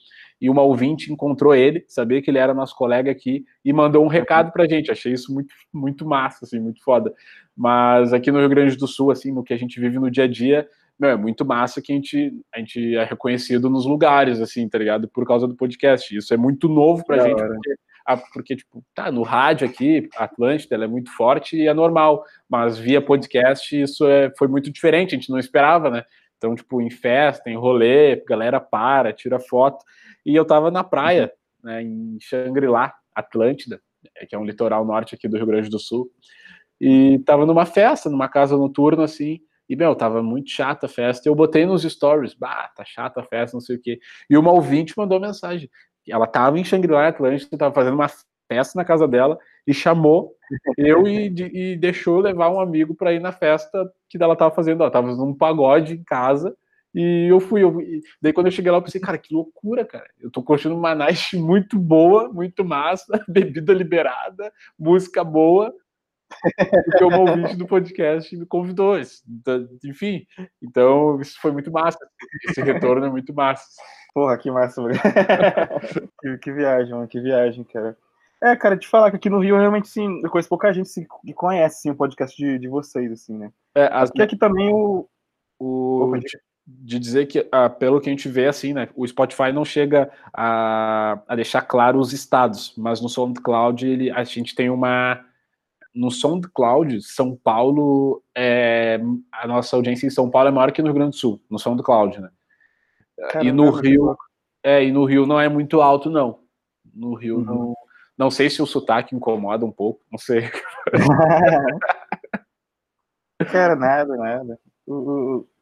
e 0.40 0.48
uma 0.48 0.62
ouvinte 0.62 1.12
encontrou 1.12 1.56
ele, 1.56 1.84
sabia 1.88 2.22
que 2.22 2.30
ele 2.30 2.38
era 2.38 2.54
nosso 2.54 2.76
colega 2.76 3.10
aqui 3.10 3.44
e 3.64 3.72
mandou 3.72 4.04
um 4.04 4.08
recado 4.08 4.52
pra 4.52 4.68
gente. 4.68 4.92
Achei 4.92 5.12
isso 5.12 5.34
muito, 5.34 5.52
muito 5.74 6.06
massa, 6.06 6.44
assim, 6.44 6.60
muito 6.60 6.80
foda. 6.84 7.12
Mas 7.56 8.12
aqui 8.12 8.30
no 8.30 8.38
Rio 8.38 8.48
Grande 8.48 8.76
do 8.76 8.86
Sul, 8.86 9.10
assim, 9.10 9.32
no 9.32 9.42
que 9.42 9.52
a 9.52 9.56
gente 9.56 9.80
vive 9.80 9.98
no 9.98 10.08
dia 10.08 10.24
a 10.24 10.28
dia, 10.28 10.68
meu, 10.98 11.10
é 11.10 11.16
muito 11.16 11.44
massa 11.44 11.82
que 11.82 11.92
a 11.92 11.94
gente, 11.94 12.32
a 12.54 12.58
gente 12.58 12.96
é 12.96 13.04
reconhecido 13.04 13.68
nos 13.68 13.84
lugares, 13.84 14.40
assim, 14.40 14.68
tá 14.68 14.78
ligado? 14.78 15.08
Por 15.08 15.26
causa 15.26 15.46
do 15.46 15.54
podcast. 15.54 16.16
Isso 16.16 16.32
é 16.32 16.36
muito 16.36 16.68
novo 16.68 17.04
pra 17.04 17.18
gente, 17.18 17.36
porque, 17.36 17.74
a, 18.06 18.16
porque, 18.16 18.56
tipo, 18.56 18.82
tá, 18.94 19.10
no 19.10 19.22
rádio 19.22 19.68
aqui, 19.68 20.08
a 20.16 20.24
Atlântida, 20.24 20.74
ela 20.74 20.84
é 20.84 20.88
muito 20.88 21.10
forte 21.14 21.56
e 21.56 21.66
é 21.66 21.74
normal, 21.74 22.24
mas 22.48 22.78
via 22.78 23.02
podcast 23.02 23.78
isso 23.78 24.06
é, 24.06 24.32
foi 24.38 24.48
muito 24.48 24.70
diferente, 24.72 25.14
a 25.14 25.18
gente 25.18 25.30
não 25.30 25.38
esperava, 25.38 25.90
né? 25.90 26.04
Então, 26.38 26.54
tipo, 26.54 26.80
em 26.80 26.90
festa, 26.90 27.50
em 27.50 27.56
rolê, 27.56 28.22
galera 28.26 28.60
para, 28.60 29.12
tira 29.12 29.38
foto. 29.38 29.84
E 30.24 30.34
eu 30.34 30.44
tava 30.44 30.70
na 30.70 30.84
praia, 30.84 31.32
né, 31.62 31.82
em 31.82 32.18
Xangri-Lá, 32.20 32.94
Atlântida, 33.14 33.80
que 34.28 34.34
é 34.34 34.38
um 34.38 34.44
litoral 34.44 34.84
norte 34.84 35.14
aqui 35.14 35.28
do 35.28 35.36
Rio 35.36 35.46
Grande 35.46 35.68
do 35.68 35.78
Sul. 35.78 36.10
E 36.80 37.18
tava 37.20 37.46
numa 37.46 37.64
festa, 37.64 38.10
numa 38.10 38.28
casa 38.28 38.56
noturna, 38.56 39.04
assim, 39.04 39.40
e, 39.68 39.76
meu, 39.76 39.94
tava 39.94 40.22
muito 40.22 40.50
chata 40.50 40.86
a 40.86 40.88
festa. 40.88 41.28
Eu 41.28 41.34
botei 41.34 41.66
nos 41.66 41.82
stories, 41.82 42.34
bah, 42.34 42.70
tá 42.74 42.84
chata 42.84 43.20
a 43.20 43.24
festa, 43.24 43.56
não 43.56 43.60
sei 43.60 43.76
o 43.76 43.80
quê. 43.80 43.98
E 44.28 44.36
uma 44.36 44.52
ouvinte 44.52 44.94
mandou 44.96 45.20
mensagem. 45.20 45.70
Ela 46.08 46.26
tava 46.26 46.58
em 46.58 46.64
Xangri-Lá, 46.64 47.08
Atlântida, 47.08 47.58
tava 47.58 47.74
fazendo 47.74 47.94
uma 47.94 48.08
festa 48.48 48.78
na 48.78 48.84
casa 48.84 49.08
dela 49.08 49.38
e 49.66 49.74
chamou 49.74 50.36
eu 50.78 51.06
e, 51.08 51.26
e 51.26 51.76
deixou 51.76 52.20
levar 52.20 52.48
um 52.50 52.60
amigo 52.60 52.94
para 52.94 53.12
ir 53.12 53.20
na 53.20 53.32
festa 53.32 53.90
que 54.08 54.22
ela 54.22 54.36
tava 54.36 54.54
fazendo. 54.54 54.82
Ela 54.82 54.90
tava 54.90 55.14
num 55.14 55.34
pagode 55.34 55.94
em 55.94 56.04
casa 56.04 56.56
e 56.96 57.26
eu 57.28 57.40
fui, 57.40 57.62
eu, 57.62 57.76
daí 58.22 58.32
quando 58.32 58.46
eu 58.46 58.50
cheguei 58.50 58.72
lá, 58.72 58.78
eu 58.78 58.82
pensei, 58.82 58.98
cara, 58.98 59.18
que 59.18 59.34
loucura, 59.34 59.84
cara. 59.84 60.08
Eu 60.18 60.30
tô 60.30 60.42
curtindo 60.42 60.74
uma 60.74 60.94
night 60.94 61.36
muito 61.36 61.78
boa, 61.78 62.32
muito 62.32 62.64
massa, 62.64 63.22
bebida 63.28 63.74
liberada, 63.74 64.50
música 64.78 65.22
boa, 65.22 65.74
porque 66.84 67.04
uma 67.04 67.18
ouvinte 67.18 67.56
do 67.56 67.66
podcast 67.66 68.36
me 68.36 68.46
convidou. 68.46 68.98
Então, 69.28 69.68
enfim, 69.84 70.26
então 70.62 71.20
isso 71.20 71.38
foi 71.40 71.52
muito 71.52 71.70
massa. 71.70 71.98
Esse 72.48 72.62
retorno 72.62 73.06
é 73.06 73.10
muito 73.10 73.32
massa. 73.34 73.64
Porra, 74.14 74.38
que 74.38 74.50
massa, 74.50 74.82
que, 76.20 76.38
que 76.38 76.52
viagem, 76.52 76.94
mano, 76.94 77.08
que 77.08 77.20
viagem, 77.20 77.64
cara. 77.64 77.96
É, 78.42 78.54
cara, 78.54 78.76
te 78.76 78.86
falar 78.86 79.10
que 79.10 79.16
aqui 79.16 79.30
no 79.30 79.40
Rio, 79.40 79.58
realmente, 79.58 79.88
sim, 79.88 80.20
eu 80.22 80.30
conheço 80.30 80.48
pouca 80.48 80.72
gente 80.72 80.86
assim, 80.86 81.06
que 81.24 81.32
conhece, 81.32 81.82
sim, 81.82 81.90
o 81.90 81.96
podcast 81.96 82.36
de, 82.36 82.58
de 82.58 82.68
vocês, 82.68 83.10
assim, 83.10 83.36
né? 83.36 83.50
É, 83.74 83.88
as... 83.92 84.10
Porque 84.10 84.22
aqui 84.22 84.36
também 84.36 84.72
o... 84.72 85.08
o... 85.58 86.04
Opa, 86.04 86.18
de 86.66 86.98
dizer 86.98 87.26
que, 87.26 87.46
ah, 87.52 87.70
pelo 87.70 88.00
que 88.00 88.08
a 88.08 88.12
gente 88.12 88.28
vê, 88.28 88.46
assim, 88.46 88.72
né, 88.72 88.88
o 88.96 89.06
Spotify 89.06 89.52
não 89.52 89.64
chega 89.64 90.10
a, 90.32 91.20
a 91.28 91.36
deixar 91.36 91.62
claro 91.62 92.00
os 92.00 92.12
estados, 92.12 92.74
mas 92.76 93.00
no 93.00 93.08
SoundCloud 93.08 93.86
ele, 93.86 94.10
a 94.10 94.24
gente 94.24 94.54
tem 94.54 94.68
uma. 94.68 95.24
No 95.96 96.10
SoundCloud, 96.10 97.00
São 97.02 97.34
Paulo, 97.34 98.22
é, 98.36 99.00
a 99.32 99.48
nossa 99.48 99.74
audiência 99.74 100.06
em 100.06 100.10
São 100.10 100.30
Paulo 100.30 100.48
é 100.48 100.52
maior 100.52 100.70
que 100.70 100.82
no 100.82 100.88
Rio 100.88 100.94
Grande 100.94 101.12
do 101.12 101.16
Sul, 101.16 101.40
no 101.50 101.58
SoundCloud, 101.58 102.20
né? 102.20 102.28
Caramba, 103.30 103.48
e 103.48 103.52
no 103.52 103.70
Rio, 103.70 104.14
é, 104.62 104.84
e 104.84 104.92
no 104.92 105.06
Rio 105.06 105.24
não 105.26 105.40
é 105.40 105.48
muito 105.48 105.80
alto, 105.80 106.10
não. 106.10 106.40
No 106.94 107.14
Rio 107.14 107.38
uhum. 107.38 107.44
não. 107.44 107.74
Não 108.18 108.30
sei 108.30 108.48
se 108.48 108.62
o 108.62 108.66
sotaque 108.66 109.14
incomoda 109.14 109.64
um 109.64 109.72
pouco, 109.72 110.00
não 110.10 110.18
sei. 110.18 110.50
Cara, 113.50 113.76
nada, 113.76 114.16
nada. 114.16 114.58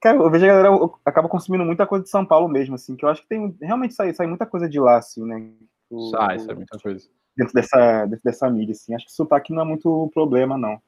Cara, 0.00 0.18
eu 0.18 0.30
vejo 0.30 0.44
a 0.44 0.48
galera 0.48 0.70
acaba 1.04 1.28
consumindo 1.28 1.64
muita 1.64 1.86
coisa 1.86 2.04
de 2.04 2.10
São 2.10 2.24
Paulo 2.24 2.48
mesmo, 2.48 2.74
assim, 2.74 2.94
que 2.94 3.04
eu 3.04 3.08
acho 3.08 3.22
que 3.22 3.28
tem 3.28 3.56
realmente 3.60 3.94
sai, 3.94 4.12
sai 4.14 4.26
muita 4.26 4.46
coisa 4.46 4.68
de 4.68 4.78
lá, 4.78 4.98
assim, 4.98 5.24
né? 5.24 5.50
O, 5.90 6.10
sai, 6.10 6.38
sai 6.38 6.54
muita 6.54 6.78
coisa. 6.78 7.08
Dentro 7.36 7.52
dessa, 7.52 8.06
dentro 8.06 8.24
dessa 8.24 8.50
mídia, 8.50 8.72
assim. 8.72 8.94
Acho 8.94 9.06
que 9.06 9.12
sotaque 9.12 9.52
não 9.52 9.62
é 9.62 9.64
muito 9.64 10.10
problema, 10.14 10.56
não. 10.56 10.80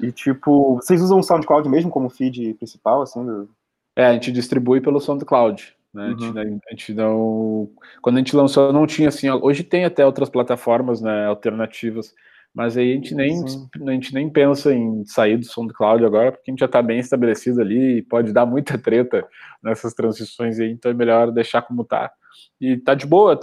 E, 0.00 0.10
tipo, 0.10 0.76
vocês 0.76 1.00
usam 1.00 1.18
o 1.18 1.22
SoundCloud 1.22 1.68
mesmo 1.68 1.90
como 1.90 2.10
feed 2.10 2.54
principal, 2.54 3.02
assim? 3.02 3.24
Do... 3.24 3.48
É, 3.96 4.06
a 4.06 4.12
gente 4.12 4.32
distribui 4.32 4.80
pelo 4.80 5.00
SoundCloud. 5.00 5.74
Né? 5.92 6.08
Uhum. 6.08 6.14
A, 6.14 6.44
gente, 6.44 6.60
a, 6.66 6.70
gente, 6.70 6.94
não. 6.94 7.68
Quando 8.02 8.16
a 8.16 8.18
gente 8.18 8.34
lançou, 8.34 8.72
não 8.72 8.86
tinha 8.86 9.08
assim. 9.08 9.30
Hoje 9.30 9.62
tem 9.62 9.84
até 9.84 10.04
outras 10.04 10.28
plataformas 10.28 11.00
né, 11.00 11.26
alternativas 11.26 12.14
mas 12.54 12.76
aí 12.76 12.92
a 12.92 12.94
gente 12.94 13.14
nem, 13.16 13.42
a 13.88 13.90
gente 13.90 14.14
nem 14.14 14.30
pensa 14.30 14.72
em 14.72 15.04
sair 15.04 15.36
do 15.36 15.44
SoundCloud 15.44 16.04
agora, 16.04 16.30
porque 16.30 16.48
a 16.48 16.52
gente 16.52 16.60
já 16.60 16.66
está 16.66 16.80
bem 16.80 17.00
estabelecido 17.00 17.60
ali 17.60 17.98
e 17.98 18.02
pode 18.02 18.32
dar 18.32 18.46
muita 18.46 18.78
treta 18.78 19.26
nessas 19.60 19.92
transições 19.92 20.60
aí, 20.60 20.70
então 20.70 20.88
é 20.88 20.94
melhor 20.94 21.32
deixar 21.32 21.62
como 21.62 21.82
está. 21.82 22.12
E 22.60 22.76
tá 22.76 22.94
de 22.94 23.06
boa. 23.06 23.40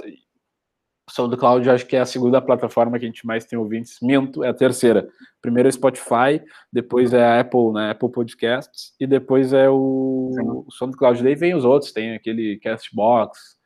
SoundCloud 1.12 1.70
acho 1.70 1.86
que 1.86 1.96
é 1.96 2.00
a 2.00 2.06
segunda 2.06 2.42
plataforma 2.42 2.98
que 2.98 3.06
a 3.06 3.08
gente 3.08 3.26
mais 3.26 3.46
tem 3.46 3.58
ouvintes. 3.58 3.98
Minto, 4.02 4.44
é 4.44 4.50
a 4.50 4.54
terceira. 4.54 5.08
Primeiro 5.42 5.68
é 5.68 5.72
Spotify, 5.72 6.42
depois 6.72 7.14
é 7.14 7.24
a 7.24 7.40
Apple, 7.40 7.74
né? 7.74 7.92
Apple 7.92 8.12
Podcasts, 8.12 8.94
e 9.00 9.06
depois 9.06 9.54
é 9.54 9.70
o, 9.70 10.32
o 10.68 10.72
SoundCloud. 10.72 11.24
Daí 11.24 11.36
vem 11.36 11.56
os 11.56 11.66
outros, 11.66 11.92
tem 11.92 12.16
aquele 12.16 12.58
Castbox, 12.60 13.58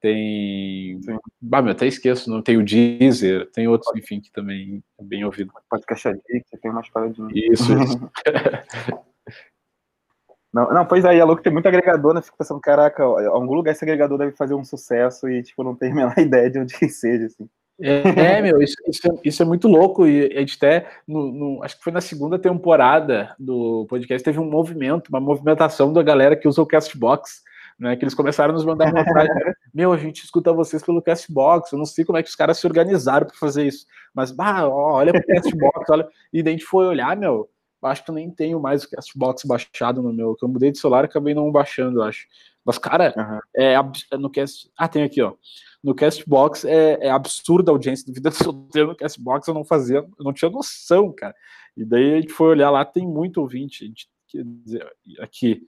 tem. 0.00 1.00
Bah, 1.40 1.62
meu, 1.62 1.72
até 1.72 1.86
esqueço, 1.86 2.28
não 2.28 2.42
tem 2.42 2.56
o 2.58 2.64
Deezer, 2.64 3.50
tem 3.52 3.66
outros, 3.66 3.90
enfim, 3.96 4.20
que 4.20 4.30
também 4.30 4.82
é 5.00 5.04
bem 5.04 5.24
ouvido. 5.24 5.52
Podcast 5.70 6.08
Addict, 6.08 6.58
tem 6.60 6.70
umas 6.70 6.90
paradinhas. 6.90 7.32
Isso, 7.34 7.72
isso. 7.72 8.10
não, 10.54 10.72
não, 10.72 10.86
pois 10.86 11.04
aí, 11.04 11.18
é 11.18 11.24
louco, 11.24 11.42
tem 11.42 11.52
muito 11.52 11.66
agregador, 11.66 12.14
né? 12.14 12.22
Fico 12.22 12.38
pensando, 12.38 12.60
caraca, 12.60 13.02
algum 13.02 13.52
lugar 13.54 13.72
esse 13.72 13.84
agregador 13.84 14.16
deve 14.16 14.32
fazer 14.36 14.54
um 14.54 14.64
sucesso 14.64 15.28
e, 15.28 15.42
tipo, 15.42 15.64
não 15.64 15.74
tem 15.74 15.90
a 15.90 15.94
menor 15.94 16.14
ideia 16.18 16.48
de 16.48 16.60
onde 16.60 16.88
seja, 16.88 17.26
assim. 17.26 17.48
É, 17.80 18.36
é, 18.36 18.40
meu, 18.40 18.62
isso, 18.62 18.76
isso, 18.86 19.08
é, 19.08 19.10
isso, 19.24 19.42
é, 19.42 19.46
muito 19.46 19.66
louco. 19.66 20.06
E 20.06 20.32
a 20.32 20.38
gente 20.38 20.56
até, 20.56 20.86
no, 21.08 21.32
no, 21.32 21.64
acho 21.64 21.76
que 21.76 21.82
foi 21.82 21.92
na 21.92 22.00
segunda 22.00 22.38
temporada 22.38 23.34
do 23.36 23.84
podcast, 23.88 24.24
teve 24.24 24.38
um 24.38 24.48
movimento, 24.48 25.08
uma 25.08 25.18
movimentação 25.18 25.92
da 25.92 26.04
galera 26.04 26.36
que 26.36 26.46
usa 26.46 26.62
o 26.62 26.66
Castbox 26.66 27.42
né? 27.78 27.96
Que 27.96 28.04
eles 28.04 28.14
começaram 28.14 28.50
a 28.50 28.54
nos 28.54 28.64
mandar 28.64 28.92
mensagem. 28.92 29.30
Meu, 29.72 29.92
a 29.92 29.96
gente 29.96 30.24
escuta 30.24 30.52
vocês 30.52 30.82
pelo 30.82 31.02
Castbox. 31.02 31.72
Eu 31.72 31.78
não 31.78 31.86
sei 31.86 32.04
como 32.04 32.18
é 32.18 32.22
que 32.22 32.28
os 32.28 32.36
caras 32.36 32.58
se 32.58 32.66
organizaram 32.66 33.26
para 33.26 33.36
fazer 33.36 33.66
isso. 33.66 33.86
Mas, 34.14 34.30
bah, 34.30 34.68
olha 34.68 35.12
pro 35.12 35.26
Castbox, 35.26 35.90
olha. 35.90 36.08
E 36.32 36.42
daí 36.42 36.54
a 36.54 36.56
gente 36.56 36.66
foi 36.66 36.86
olhar, 36.86 37.16
meu. 37.16 37.48
Acho 37.84 38.04
que 38.04 38.10
eu 38.10 38.14
nem 38.14 38.30
tenho 38.30 38.60
mais 38.60 38.84
o 38.84 38.90
Castbox 38.90 39.44
baixado 39.44 40.02
no 40.02 40.12
meu. 40.12 40.34
Que 40.34 40.44
eu 40.44 40.48
mudei 40.48 40.72
de 40.72 40.78
celular 40.78 41.04
e 41.04 41.06
acabei 41.06 41.34
não 41.34 41.50
baixando, 41.52 42.02
acho. 42.02 42.26
Mas, 42.64 42.78
cara, 42.78 43.14
uhum. 43.16 43.40
é, 43.54 43.76
no 44.16 44.30
Cast. 44.30 44.70
Ah, 44.76 44.88
tem 44.88 45.02
aqui, 45.02 45.20
ó. 45.20 45.34
No 45.82 45.94
Castbox 45.94 46.64
é, 46.64 46.98
é 47.06 47.10
absurda 47.10 47.70
a 47.70 47.74
audiência 47.74 48.06
do 48.06 48.12
Vida 48.14 48.30
Solteiro 48.30 48.88
no 48.88 48.96
Castbox. 48.96 49.46
Eu 49.46 49.54
não 49.54 49.64
fazia, 49.64 49.98
eu 49.98 50.24
não 50.24 50.32
tinha 50.32 50.50
noção, 50.50 51.12
cara. 51.12 51.34
E 51.76 51.84
daí 51.84 52.14
a 52.14 52.20
gente 52.20 52.32
foi 52.32 52.48
olhar 52.48 52.70
lá, 52.70 52.84
tem 52.84 53.06
muito 53.06 53.40
ouvinte. 53.40 53.84
A 53.84 53.86
gente, 53.86 54.08
quer 54.28 54.44
dizer, 54.44 54.86
aqui 55.20 55.66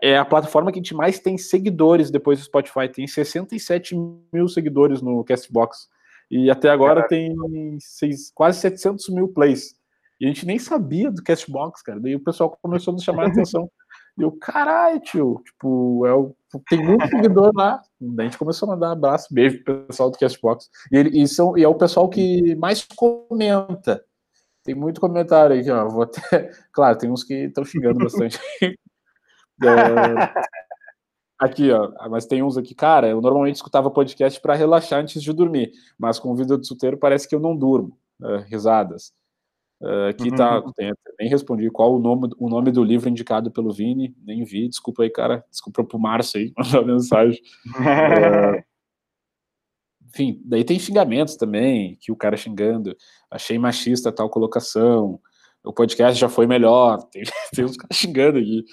é 0.00 0.16
a 0.16 0.24
plataforma 0.24 0.72
que 0.72 0.78
a 0.78 0.82
gente 0.82 0.94
mais 0.94 1.18
tem 1.18 1.36
seguidores 1.36 2.10
depois 2.10 2.38
do 2.38 2.44
Spotify. 2.44 2.88
Tem 2.88 3.06
67 3.06 3.94
mil 4.32 4.48
seguidores 4.48 5.00
no 5.00 5.22
Castbox. 5.22 5.88
E 6.30 6.50
até 6.50 6.70
agora 6.70 7.06
tem 7.06 7.34
seis, 7.78 8.32
quase 8.34 8.58
700 8.60 9.10
mil 9.10 9.28
plays. 9.28 9.74
E 10.22 10.24
a 10.24 10.28
gente 10.28 10.46
nem 10.46 10.56
sabia 10.56 11.10
do 11.10 11.20
Castbox, 11.20 11.82
cara. 11.82 11.98
Daí 11.98 12.14
o 12.14 12.22
pessoal 12.22 12.56
começou 12.62 12.92
a 12.92 12.94
nos 12.94 13.02
chamar 13.02 13.24
a 13.24 13.26
atenção. 13.26 13.68
E 14.16 14.22
eu, 14.22 14.30
caralho, 14.30 15.00
tio, 15.00 15.42
tipo, 15.44 16.06
é 16.06 16.60
tem 16.70 16.80
muito 16.80 17.08
seguidor 17.08 17.50
lá. 17.52 17.82
Daí 18.00 18.26
a 18.26 18.30
gente 18.30 18.38
começou 18.38 18.68
a 18.68 18.74
mandar 18.74 18.92
abraço, 18.92 19.34
beijo 19.34 19.64
pro 19.64 19.84
pessoal 19.84 20.12
do 20.12 20.18
Castbox. 20.18 20.70
E, 20.92 20.96
ele, 20.96 21.20
e, 21.20 21.26
são, 21.26 21.58
e 21.58 21.64
é 21.64 21.68
o 21.68 21.74
pessoal 21.74 22.08
que 22.08 22.54
mais 22.54 22.86
comenta. 22.94 24.04
Tem 24.62 24.76
muito 24.76 25.00
comentário 25.00 25.56
aí, 25.56 25.68
ó. 25.68 25.88
Vou 25.88 26.02
até... 26.02 26.20
Claro, 26.72 26.98
tem 26.98 27.10
uns 27.10 27.24
que 27.24 27.34
estão 27.46 27.64
xingando 27.64 27.98
bastante. 27.98 28.38
É... 29.64 30.32
Aqui, 31.38 31.70
ó, 31.70 31.92
mas 32.08 32.26
tem 32.26 32.42
uns 32.42 32.56
aqui, 32.56 32.74
cara, 32.74 33.08
eu 33.08 33.20
normalmente 33.20 33.56
escutava 33.56 33.90
podcast 33.90 34.40
para 34.40 34.54
relaxar 34.54 34.98
antes 34.98 35.22
de 35.22 35.32
dormir, 35.32 35.70
mas 35.96 36.18
com 36.18 36.34
vida 36.34 36.58
de 36.58 36.66
solteiro 36.66 36.96
parece 36.96 37.28
que 37.28 37.34
eu 37.34 37.38
não 37.38 37.54
durmo. 37.56 37.96
Uh, 38.20 38.38
risadas. 38.48 39.12
Uh, 39.82 40.10
aqui 40.10 40.30
uhum. 40.30 40.36
tá, 40.36 40.62
tem, 40.76 40.92
nem 41.18 41.28
respondi 41.28 41.68
qual 41.68 41.96
o 41.96 41.98
nome, 41.98 42.28
o 42.38 42.48
nome 42.48 42.70
do 42.70 42.84
livro 42.84 43.08
indicado 43.08 43.50
pelo 43.50 43.72
Vini, 43.72 44.14
nem 44.24 44.44
vi, 44.44 44.68
desculpa 44.68 45.02
aí, 45.02 45.10
cara, 45.10 45.44
desculpa 45.50 45.82
pro 45.82 45.98
Márcio 45.98 46.38
aí, 46.40 46.52
mandar 46.56 46.86
mensagem. 46.86 47.40
uh, 47.66 48.62
enfim, 50.08 50.40
daí 50.44 50.62
tem 50.62 50.78
xingamentos 50.78 51.34
também, 51.34 51.98
que 52.00 52.12
o 52.12 52.16
cara 52.16 52.36
xingando, 52.36 52.96
achei 53.28 53.58
machista 53.58 54.12
tal 54.12 54.30
colocação, 54.30 55.18
o 55.64 55.72
podcast 55.72 56.18
já 56.18 56.28
foi 56.28 56.46
melhor, 56.46 57.02
tem, 57.10 57.22
tem 57.54 57.64
uns 57.64 57.76
caras 57.76 57.96
xingando 57.96 58.38
aqui. 58.38 58.64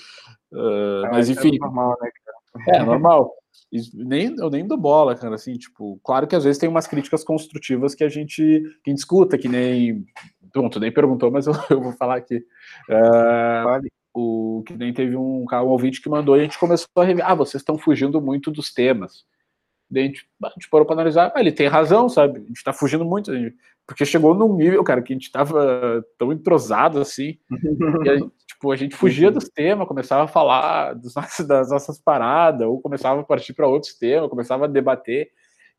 Uh, 0.51 1.05
é, 1.05 1.11
mas 1.11 1.29
enfim. 1.29 1.55
É 1.55 1.59
normal, 1.59 1.97
né, 2.01 2.09
cara? 2.25 2.77
É, 2.77 2.83
normal. 2.83 3.31
nem, 3.93 4.35
eu 4.37 4.49
nem 4.49 4.67
dou 4.67 4.77
bola, 4.77 5.15
cara, 5.15 5.35
assim, 5.35 5.53
tipo, 5.53 5.99
claro 6.03 6.27
que 6.27 6.35
às 6.35 6.43
vezes 6.43 6.59
tem 6.59 6.67
umas 6.67 6.87
críticas 6.87 7.23
construtivas 7.23 7.93
que 7.93 8.03
a 8.03 8.09
gente, 8.09 8.41
que 8.83 8.89
a 8.89 8.91
gente 8.91 8.99
escuta, 8.99 9.37
que 9.37 9.47
nem. 9.47 10.05
Pronto, 10.51 10.79
nem 10.79 10.91
perguntou, 10.91 11.31
mas 11.31 11.47
eu, 11.47 11.53
eu 11.69 11.81
vou 11.81 11.93
falar 11.93 12.17
aqui. 12.17 12.43
Vale. 12.87 13.91
O 14.13 14.63
que 14.65 14.73
nem 14.73 14.91
teve 14.91 15.15
um, 15.15 15.45
um 15.49 15.67
ouvinte 15.67 16.01
que 16.01 16.09
mandou 16.09 16.35
e 16.35 16.41
a 16.41 16.43
gente 16.43 16.59
começou 16.59 16.87
a 16.97 17.03
rever. 17.03 17.25
Ah, 17.25 17.35
vocês 17.35 17.61
estão 17.61 17.77
fugindo 17.77 18.19
muito 18.19 18.51
dos 18.51 18.73
temas. 18.73 19.23
Daí 19.89 20.03
a 20.03 20.07
gente, 20.07 20.27
a 20.43 20.49
gente 20.49 20.69
parou 20.69 20.85
para 20.85 20.95
analisar, 20.95 21.31
ah, 21.35 21.39
ele 21.39 21.51
tem 21.51 21.67
razão, 21.67 22.09
sabe? 22.09 22.39
A 22.39 22.47
gente 22.47 22.63
tá 22.63 22.73
fugindo 22.73 23.05
muito, 23.05 23.33
gente, 23.33 23.55
porque 23.87 24.05
chegou 24.05 24.35
num 24.35 24.55
nível, 24.55 24.83
cara, 24.83 25.01
que 25.01 25.13
a 25.13 25.15
gente 25.15 25.31
tava 25.31 26.05
tão 26.17 26.31
entrosado 26.31 26.99
assim, 26.99 27.39
e 28.03 28.09
a 28.09 28.17
gente, 28.17 28.31
Tipo, 28.59 28.73
a 28.73 28.75
gente 28.75 28.93
fugia 28.93 29.31
dos 29.31 29.47
temas, 29.47 29.87
começava 29.87 30.25
a 30.25 30.27
falar 30.27 30.93
dos 30.93 31.13
das 31.47 31.69
nossas 31.69 31.97
paradas, 31.97 32.67
ou 32.67 32.81
começava 32.81 33.21
a 33.21 33.23
partir 33.23 33.53
para 33.53 33.65
outros 33.65 33.93
temas, 33.93 34.29
começava 34.29 34.65
a 34.65 34.67
debater. 34.67 35.29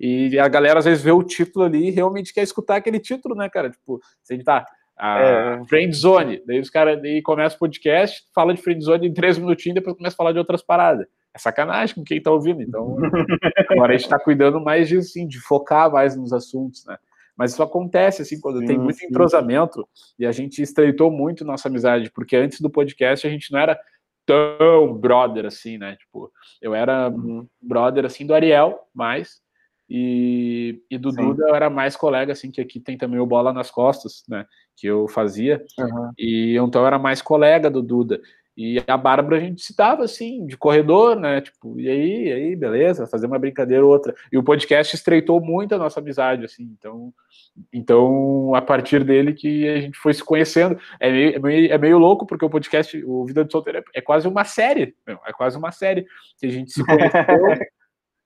E 0.01 0.39
a 0.39 0.49
galera 0.49 0.79
às 0.79 0.87
vezes 0.87 1.05
vê 1.05 1.13
o 1.13 1.23
título 1.23 1.67
ali 1.67 1.89
e 1.89 1.91
realmente 1.91 2.33
quer 2.33 2.43
escutar 2.43 2.77
aquele 2.77 2.99
título, 2.99 3.35
né, 3.35 3.51
cara? 3.51 3.69
Tipo, 3.69 4.01
se 4.23 4.33
a 4.33 4.37
gente 4.37 4.47
tá. 4.47 4.65
É. 5.03 5.63
Friend 5.67 5.95
Zone, 5.95 6.43
daí 6.47 6.61
os 6.61 6.69
caras 6.69 7.01
começa 7.25 7.57
o 7.57 7.59
podcast, 7.59 8.23
fala 8.35 8.53
de 8.53 8.61
Friend 8.61 8.83
Zone 8.85 9.09
em 9.09 9.15
três 9.15 9.39
minutinhos, 9.39 9.77
depois 9.77 9.97
começa 9.97 10.15
a 10.15 10.17
falar 10.17 10.33
de 10.33 10.39
outras 10.39 10.63
paradas. 10.63 11.07
É 11.35 11.39
sacanagem 11.39 11.95
com 11.95 12.05
quem 12.05 12.21
tá 12.21 12.31
ouvindo. 12.31 12.61
Então, 12.61 12.99
agora 13.71 13.95
a 13.95 13.97
gente 13.97 14.09
tá 14.09 14.19
cuidando 14.19 14.61
mais 14.61 14.89
de, 14.89 14.99
assim, 14.99 15.27
de 15.27 15.39
focar 15.41 15.91
mais 15.91 16.17
nos 16.17 16.33
assuntos, 16.33 16.85
né? 16.85 16.99
Mas 17.37 17.53
isso 17.53 17.63
acontece, 17.63 18.21
assim, 18.21 18.39
quando 18.39 18.59
sim, 18.59 18.67
tem 18.67 18.79
muito 18.79 18.99
sim. 18.99 19.07
entrosamento 19.07 19.89
e 20.19 20.27
a 20.27 20.33
gente 20.33 20.61
estreitou 20.61 21.11
muito 21.11 21.45
nossa 21.45 21.69
amizade, 21.69 22.11
porque 22.11 22.37
antes 22.37 22.61
do 22.61 22.69
podcast 22.69 23.27
a 23.27 23.31
gente 23.31 23.51
não 23.51 23.59
era 23.59 23.81
tão 24.27 24.93
brother 24.93 25.47
assim, 25.47 25.79
né? 25.79 25.97
Tipo, 25.97 26.31
eu 26.61 26.75
era 26.75 27.09
uhum. 27.09 27.47
brother, 27.61 28.05
assim, 28.05 28.27
do 28.27 28.35
Ariel, 28.35 28.79
mais, 28.95 29.41
e, 29.91 30.83
e 30.89 30.97
do 30.97 31.11
sim. 31.11 31.21
Duda 31.21 31.49
eu 31.49 31.55
era 31.55 31.69
mais 31.69 31.97
colega, 31.97 32.33
assim, 32.33 32.51
que 32.51 32.61
aqui 32.61 32.79
tem 32.79 32.97
também 32.97 33.19
o 33.19 33.27
Bola 33.27 33.53
nas 33.53 33.73
Costas, 33.73 34.23
né? 34.29 34.47
Que 34.77 34.87
eu 34.87 35.09
fazia, 35.09 35.65
uhum. 35.77 36.13
e 36.17 36.57
então 36.57 36.83
eu 36.83 36.87
era 36.87 36.99
mais 36.99 37.21
colega 37.21 37.69
do 37.69 37.83
Duda. 37.83 38.21
E 38.57 38.83
a 38.87 38.97
Bárbara 38.97 39.39
a 39.39 39.41
gente 39.41 39.63
se 39.63 39.75
dava 39.75 40.05
assim, 40.05 40.47
de 40.47 40.57
corredor, 40.57 41.19
né? 41.19 41.41
Tipo, 41.41 41.81
e 41.81 41.89
aí, 41.89 42.29
e 42.29 42.33
aí, 42.33 42.57
beleza, 42.57 43.07
fazer 43.07 43.27
uma 43.27 43.39
brincadeira 43.39 43.85
ou 43.85 43.91
outra. 43.91 44.15
E 44.31 44.37
o 44.37 44.43
podcast 44.43 44.95
estreitou 44.95 45.41
muito 45.41 45.75
a 45.75 45.79
nossa 45.79 45.99
amizade, 45.99 46.45
assim. 46.45 46.65
Então, 46.79 47.13
então 47.73 48.55
a 48.55 48.61
partir 48.61 49.03
dele 49.03 49.33
que 49.33 49.67
a 49.67 49.81
gente 49.81 49.97
foi 49.97 50.13
se 50.13 50.23
conhecendo. 50.23 50.79
É 51.01 51.11
meio, 51.11 51.37
é 51.37 51.39
meio, 51.39 51.73
é 51.73 51.79
meio 51.79 51.99
louco, 51.99 52.27
porque 52.27 52.45
o 52.45 52.51
podcast, 52.51 53.03
o 53.07 53.25
Vida 53.25 53.45
de 53.45 53.51
Solteiro, 53.51 53.79
é, 53.79 53.83
é 53.95 54.01
quase 54.03 54.29
uma 54.29 54.45
série. 54.45 54.95
é 55.07 55.33
quase 55.33 55.57
uma 55.57 55.73
série 55.73 56.05
que 56.39 56.47
a 56.47 56.51
gente 56.51 56.71
se 56.71 56.85
conheceu. 56.85 57.67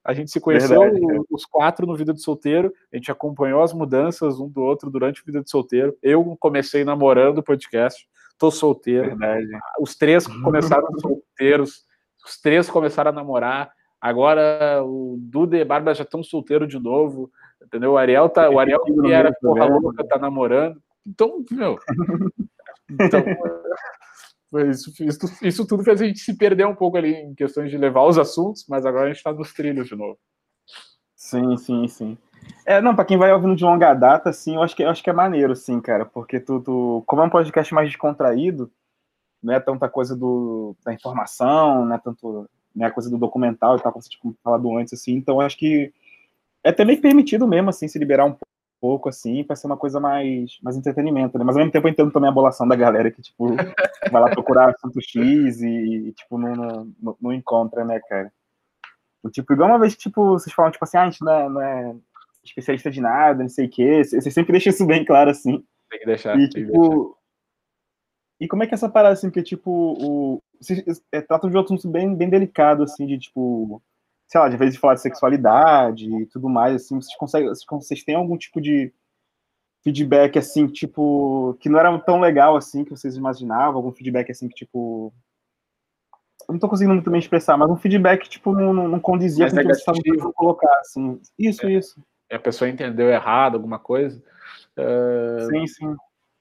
A 0.05 0.13
gente 0.13 0.31
se 0.31 0.39
conheceu 0.39 0.81
Verdade, 0.81 1.25
os 1.31 1.47
quatro 1.47 1.87
no 1.87 1.97
Vida 1.97 2.13
de 2.13 2.21
Solteiro, 2.21 2.73
a 2.93 2.97
gente 2.97 3.11
acompanhou 3.11 3.63
as 3.63 3.73
mudanças 3.73 4.39
um 4.39 4.49
do 4.49 4.61
outro 4.61 4.91
durante 4.91 5.23
o 5.23 5.25
Vida 5.25 5.43
de 5.43 5.51
Solteiro. 5.51 5.97
Eu 6.03 6.37
comecei 6.39 6.85
namorando 6.85 7.39
o 7.39 7.43
podcast, 7.43 8.07
tô 8.39 8.51
solteiro. 8.51 9.17
Verdade. 9.17 9.49
Os 9.81 9.97
três 9.97 10.27
começaram 10.45 10.87
solteiros, 11.01 11.85
os 12.25 12.39
três 12.39 12.69
começaram 12.69 13.11
a 13.11 13.15
namorar. 13.15 13.73
Agora 13.99 14.85
o 14.85 15.17
Duda 15.19 15.57
e 15.57 15.63
a 15.63 15.65
Bárbara 15.65 15.95
já 15.95 16.05
estão 16.05 16.23
solteiros 16.23 16.69
de 16.69 16.79
novo, 16.79 17.31
entendeu? 17.63 17.93
O 17.93 17.97
Ariel 17.97 18.29
tá, 18.29 18.51
o 18.51 18.59
Ariel 18.59 18.81
que 18.81 19.11
era 19.11 19.33
porra 19.41 19.65
louca, 19.65 20.07
tá 20.07 20.19
namorando. 20.19 20.79
Então, 21.07 21.43
meu. 21.51 21.79
Então, 23.01 23.25
isso, 24.61 24.93
isso, 25.01 25.19
isso 25.43 25.67
tudo 25.67 25.85
fez 25.85 26.01
a 26.01 26.07
gente 26.07 26.21
se 26.21 26.37
perder 26.37 26.67
um 26.67 26.75
pouco 26.75 26.97
ali 26.97 27.15
em 27.15 27.35
questões 27.35 27.71
de 27.71 27.79
levar 27.79 28.05
os 28.05 28.19
assuntos, 28.19 28.65
mas 28.69 28.87
agora 28.87 29.05
a 29.05 29.09
gente 29.09 29.17
está 29.17 29.33
nos 29.33 29.53
trilhos 29.53 29.89
de 29.89 29.97
novo. 29.97 30.19
Sim, 31.15 31.57
sim, 31.57 31.89
sim. 31.89 32.19
É, 32.67 32.81
não, 32.81 32.95
pra 32.95 33.05
quem 33.05 33.17
vai 33.17 33.33
ouvindo 33.33 33.57
de 33.57 33.65
longa 33.65 33.95
data, 33.95 34.31
assim, 34.31 34.57
eu 34.57 34.63
acho 34.63 34.77
que, 34.77 34.83
eu 34.83 34.91
acho 34.91 35.03
que 35.03 35.11
é 35.11 35.13
maneiro, 35.13 35.57
sim, 35.57 35.81
cara, 35.81 36.05
porque 36.05 36.39
tu, 36.39 36.61
tu, 36.61 37.03
como 37.07 37.23
é 37.23 37.25
um 37.25 37.31
podcast 37.31 37.73
mais 37.73 37.89
descontraído, 37.89 38.71
não 39.43 39.55
é 39.55 39.61
tanta 39.61 39.89
coisa 39.89 40.17
do, 40.17 40.77
da 40.85 40.93
informação, 40.93 41.85
não 41.85 41.95
é 41.95 41.99
tanto 41.99 42.49
né, 42.75 42.91
coisa 42.91 43.11
do 43.11 43.19
documental 43.19 43.77
e 43.77 43.81
tal, 43.81 43.93
como 43.93 44.03
você 44.03 44.11
tinha 44.11 44.35
falado 44.43 44.77
antes, 44.77 44.93
assim, 44.93 45.15
então 45.15 45.37
eu 45.37 45.41
acho 45.43 45.57
que 45.57 45.93
é 46.63 46.85
meio 46.85 47.01
permitido 47.01 47.47
mesmo, 47.47 47.71
assim, 47.71 47.89
se 47.89 47.99
liberar 47.99 48.25
um 48.25 48.33
pouco, 48.33 48.47
assim, 49.09 49.43
pra 49.45 49.57
ser 49.57 49.67
uma 49.67 49.77
coisa 49.77 49.99
mais, 49.99 50.59
mais 50.63 50.77
entretenimento, 50.77 51.39
né, 51.39 51.45
mas 51.45 51.57
ao 51.57 51.61
mesmo 51.61 51.73
tempo 51.73 51.87
eu 51.87 51.93
entendo 51.93 52.13
também 52.13 52.29
a 52.29 52.33
bolação 52.33 52.67
da 52.67 52.77
galera 52.77 53.11
que, 53.11 53.23
tipo, 53.23 53.47
vai 54.13 54.23
lá 54.23 54.31
procurar 54.31 54.71
assunto 54.71 55.01
X 55.01 55.63
e, 55.63 56.13
tipo, 56.13 56.39
não, 56.39 56.93
não, 57.01 57.17
não 57.21 57.33
encontra, 57.33 57.85
né, 57.85 58.01
cara. 58.09 58.33
Tipo, 59.31 59.55
igual 59.55 59.71
uma 59.71 59.79
vez, 59.79 59.97
tipo, 59.97 60.33
vocês 60.33 60.55
falam, 60.55 60.71
tipo 60.71 60.85
assim, 60.85 60.97
ah, 60.99 61.03
a 61.03 61.11
gente 61.11 61.25
não 61.25 61.33
é, 61.33 61.49
não 61.49 61.63
é 61.63 61.95
especialista 62.45 62.91
de 62.91 63.01
nada, 63.01 63.43
não 63.43 63.49
sei 63.49 63.67
o 63.67 63.71
quê. 63.71 64.05
Você 64.05 64.31
sempre 64.31 64.53
deixa 64.53 64.71
isso 64.71 64.87
bem 64.87 65.05
claro, 65.05 65.31
assim. 65.31 65.65
Tem 65.91 66.01
que 66.01 66.07
deixar. 66.07 66.39
E, 66.39 66.49
tipo, 66.49 67.17
e 68.41 68.47
como 68.47 68.63
é 68.63 68.67
que 68.67 68.75
é 68.75 68.77
essa 68.77 68.89
parada, 68.89 69.15
assim, 69.15 69.29
porque, 69.29 69.43
tipo, 69.43 69.71
o, 69.71 70.43
vocês 70.61 71.03
é, 71.11 71.21
tratam 71.21 71.49
de 71.49 71.57
um 71.57 71.61
assunto 71.61 71.89
bem, 71.89 72.15
bem 72.15 72.29
delicado, 72.29 72.83
assim, 72.83 73.07
de, 73.07 73.19
tipo, 73.19 73.83
sei 74.27 74.41
lá, 74.41 74.49
de 74.49 74.57
vez 74.57 74.73
de 74.73 74.79
falar 74.79 74.95
de 74.95 75.03
sexualidade 75.03 76.09
e 76.09 76.27
tudo 76.27 76.49
mais, 76.49 76.77
assim, 76.77 76.97
vocês 76.97 77.17
conseguem, 77.17 77.51
vocês 77.71 78.03
têm 78.03 78.15
algum 78.15 78.37
tipo 78.37 78.61
de 78.61 78.93
feedback, 79.83 80.39
assim, 80.39 80.67
tipo, 80.67 81.57
que 81.61 81.69
não 81.69 81.79
era 81.79 81.99
tão 81.99 82.21
legal, 82.21 82.57
assim, 82.57 82.85
que 82.85 82.91
vocês 82.91 83.17
imaginavam, 83.17 83.77
algum 83.77 83.93
feedback, 83.93 84.31
assim, 84.31 84.49
que, 84.49 84.55
tipo, 84.55 85.13
eu 86.49 86.53
não 86.53 86.59
tô 86.59 86.69
conseguindo 86.69 86.95
muito 86.95 87.11
bem 87.11 87.19
expressar, 87.19 87.57
mas 87.57 87.71
um 87.71 87.77
feedback, 87.77 88.29
tipo, 88.29 88.53
não, 88.53 88.73
não 88.73 89.01
condizia 89.01 89.49
com 89.49 89.55
o 89.55 89.59
que 89.59 89.65
vocês 89.65 89.79
estavam 89.79 90.03
tentando 90.03 90.33
colocar, 90.33 90.79
assim, 90.81 91.21
isso, 91.39 91.67
é. 91.67 91.73
isso 91.73 92.03
a 92.35 92.39
pessoa 92.39 92.69
entendeu 92.69 93.09
errado 93.09 93.55
alguma 93.55 93.79
coisa. 93.79 94.23
Uh, 94.77 95.47
sim, 95.51 95.67
sim. 95.67 95.97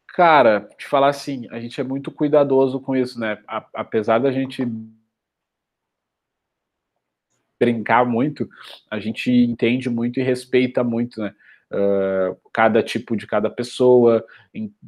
Cara, 0.07 0.67
te 0.77 0.87
falar 0.87 1.09
assim, 1.09 1.47
a 1.49 1.59
gente 1.59 1.79
é 1.79 1.83
muito 1.83 2.11
cuidadoso 2.11 2.79
com 2.79 2.95
isso, 2.95 3.19
né? 3.19 3.39
A, 3.47 3.65
apesar 3.73 4.19
da 4.19 4.31
gente 4.31 4.65
brincar 7.63 8.05
muito, 8.05 8.49
a 8.91 8.99
gente 8.99 9.31
entende 9.31 9.89
muito 9.89 10.19
e 10.19 10.23
respeita 10.23 10.83
muito, 10.83 11.21
né? 11.21 11.33
Uh, 11.71 12.37
cada 12.53 12.83
tipo 12.83 13.15
de 13.15 13.25
cada 13.25 13.49
pessoa, 13.49 14.23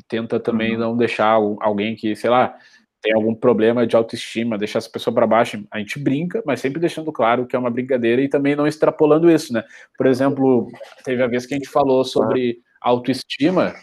tenta 0.08 0.40
também 0.40 0.74
uhum. 0.74 0.80
não 0.80 0.98
deixar 0.98 1.32
alguém 1.62 1.96
que, 1.96 2.16
sei 2.16 2.30
lá, 2.30 2.56
tem 3.02 3.14
algum 3.14 3.34
problema 3.34 3.88
de 3.88 3.96
autoestima, 3.96 4.58
deixar 4.58 4.80
essa 4.80 4.90
pessoa 4.90 5.14
para 5.14 5.26
baixo, 5.26 5.64
a 5.72 5.80
gente 5.80 6.00
brinca, 6.00 6.44
mas 6.46 6.60
sempre 6.60 6.80
deixando 6.80 7.12
claro 7.12 7.46
que 7.46 7.56
é 7.56 7.60
uma 7.60 7.70
brincadeira 7.70 8.22
e 8.22 8.28
também 8.28 8.56
não 8.56 8.68
extrapolando 8.68 9.32
isso, 9.32 9.54
né? 9.54 9.64
Por 9.98 10.06
exemplo, 10.06 10.68
teve 11.04 11.24
a 11.24 11.28
vez 11.28 11.46
que 11.46 11.54
a 11.54 11.58
gente 11.58 11.70
falou 11.70 12.04
sobre 12.04 12.60
autoestima 12.82 13.74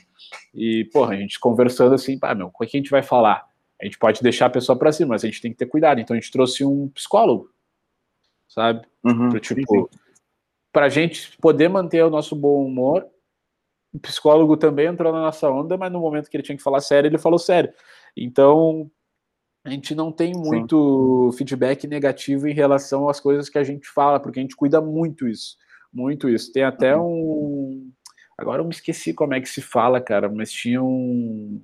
e, 0.54 0.88
porra, 0.92 1.14
a 1.14 1.16
gente 1.16 1.38
conversando 1.40 1.94
assim, 1.94 2.18
pá, 2.18 2.34
meu, 2.34 2.48
o 2.48 2.50
que 2.50 2.76
a 2.76 2.80
gente 2.80 2.90
vai 2.90 3.02
falar? 3.02 3.44
A 3.80 3.84
gente 3.84 3.98
pode 3.98 4.22
deixar 4.22 4.46
a 4.46 4.50
pessoa 4.50 4.78
para 4.78 4.92
cima, 4.92 5.10
mas 5.10 5.24
a 5.24 5.26
gente 5.26 5.40
tem 5.40 5.50
que 5.50 5.58
ter 5.58 5.66
cuidado. 5.66 6.00
Então 6.00 6.16
a 6.16 6.20
gente 6.20 6.30
trouxe 6.30 6.64
um 6.64 6.88
psicólogo, 6.88 7.48
sabe? 8.52 8.86
Uhum, 9.04 9.30
tipo, 9.38 9.90
para 10.72 10.86
a 10.86 10.88
gente 10.88 11.36
poder 11.38 11.68
manter 11.68 12.04
o 12.04 12.10
nosso 12.10 12.36
bom 12.36 12.64
humor. 12.64 13.06
O 13.92 13.98
psicólogo 13.98 14.56
também 14.56 14.86
entrou 14.86 15.12
na 15.12 15.20
nossa 15.20 15.50
onda, 15.50 15.76
mas 15.76 15.92
no 15.92 16.00
momento 16.00 16.30
que 16.30 16.36
ele 16.36 16.42
tinha 16.42 16.56
que 16.56 16.62
falar 16.62 16.80
sério, 16.80 17.08
ele 17.08 17.18
falou 17.18 17.38
sério. 17.38 17.72
Então, 18.16 18.90
a 19.64 19.70
gente 19.70 19.94
não 19.94 20.10
tem 20.10 20.32
muito 20.34 21.30
Sim. 21.32 21.38
feedback 21.38 21.86
negativo 21.86 22.48
em 22.48 22.54
relação 22.54 23.08
às 23.08 23.20
coisas 23.20 23.48
que 23.48 23.58
a 23.58 23.64
gente 23.64 23.86
fala, 23.88 24.18
porque 24.18 24.38
a 24.38 24.42
gente 24.42 24.56
cuida 24.56 24.80
muito 24.80 25.28
isso. 25.28 25.56
Muito 25.92 26.28
isso. 26.28 26.52
Tem 26.52 26.64
até 26.64 26.96
uhum. 26.96 27.04
um. 27.04 27.92
Agora 28.38 28.62
eu 28.62 28.64
me 28.64 28.72
esqueci 28.72 29.12
como 29.12 29.34
é 29.34 29.40
que 29.40 29.48
se 29.48 29.60
fala, 29.60 30.00
cara, 30.00 30.28
mas 30.28 30.50
tinha 30.50 30.82
um. 30.82 31.62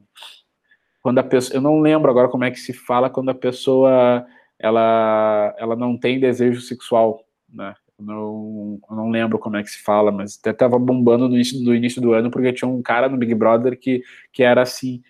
Quando 1.03 1.19
a 1.19 1.23
pessoa. 1.23 1.57
Eu 1.57 1.63
não 1.63 1.81
lembro 1.81 2.11
agora 2.11 2.29
como 2.29 2.45
é 2.45 2.51
que 2.51 2.61
se 2.61 2.75
fala 2.75 3.09
quando 3.09 3.31
a 3.31 3.35
pessoa 3.35 4.27
ela, 4.59 5.55
ela 5.59 5.77
não 5.77 5.97
tem 5.97 6.21
desejo 6.21 6.61
sexual, 6.61 7.25
né? 7.49 7.75
não, 7.99 8.79
eu 8.89 8.97
não 8.97 9.11
lembro 9.11 9.39
como 9.39 9.57
é 9.57 9.63
que 9.63 9.71
se 9.71 9.83
fala, 9.83 10.13
mas 10.13 10.39
até 10.39 10.53
tava 10.53 10.79
bombando 10.79 11.29
no 11.29 11.35
início, 11.35 11.61
no 11.61 11.75
início 11.75 12.01
do 12.01 12.13
ano, 12.13 12.31
porque 12.31 12.53
tinha 12.53 12.69
um 12.69 12.81
cara 12.81 13.09
no 13.09 13.17
Big 13.17 13.35
Brother 13.35 13.79
que, 13.79 14.03
que 14.33 14.43
era 14.43 14.63
assim. 14.63 15.03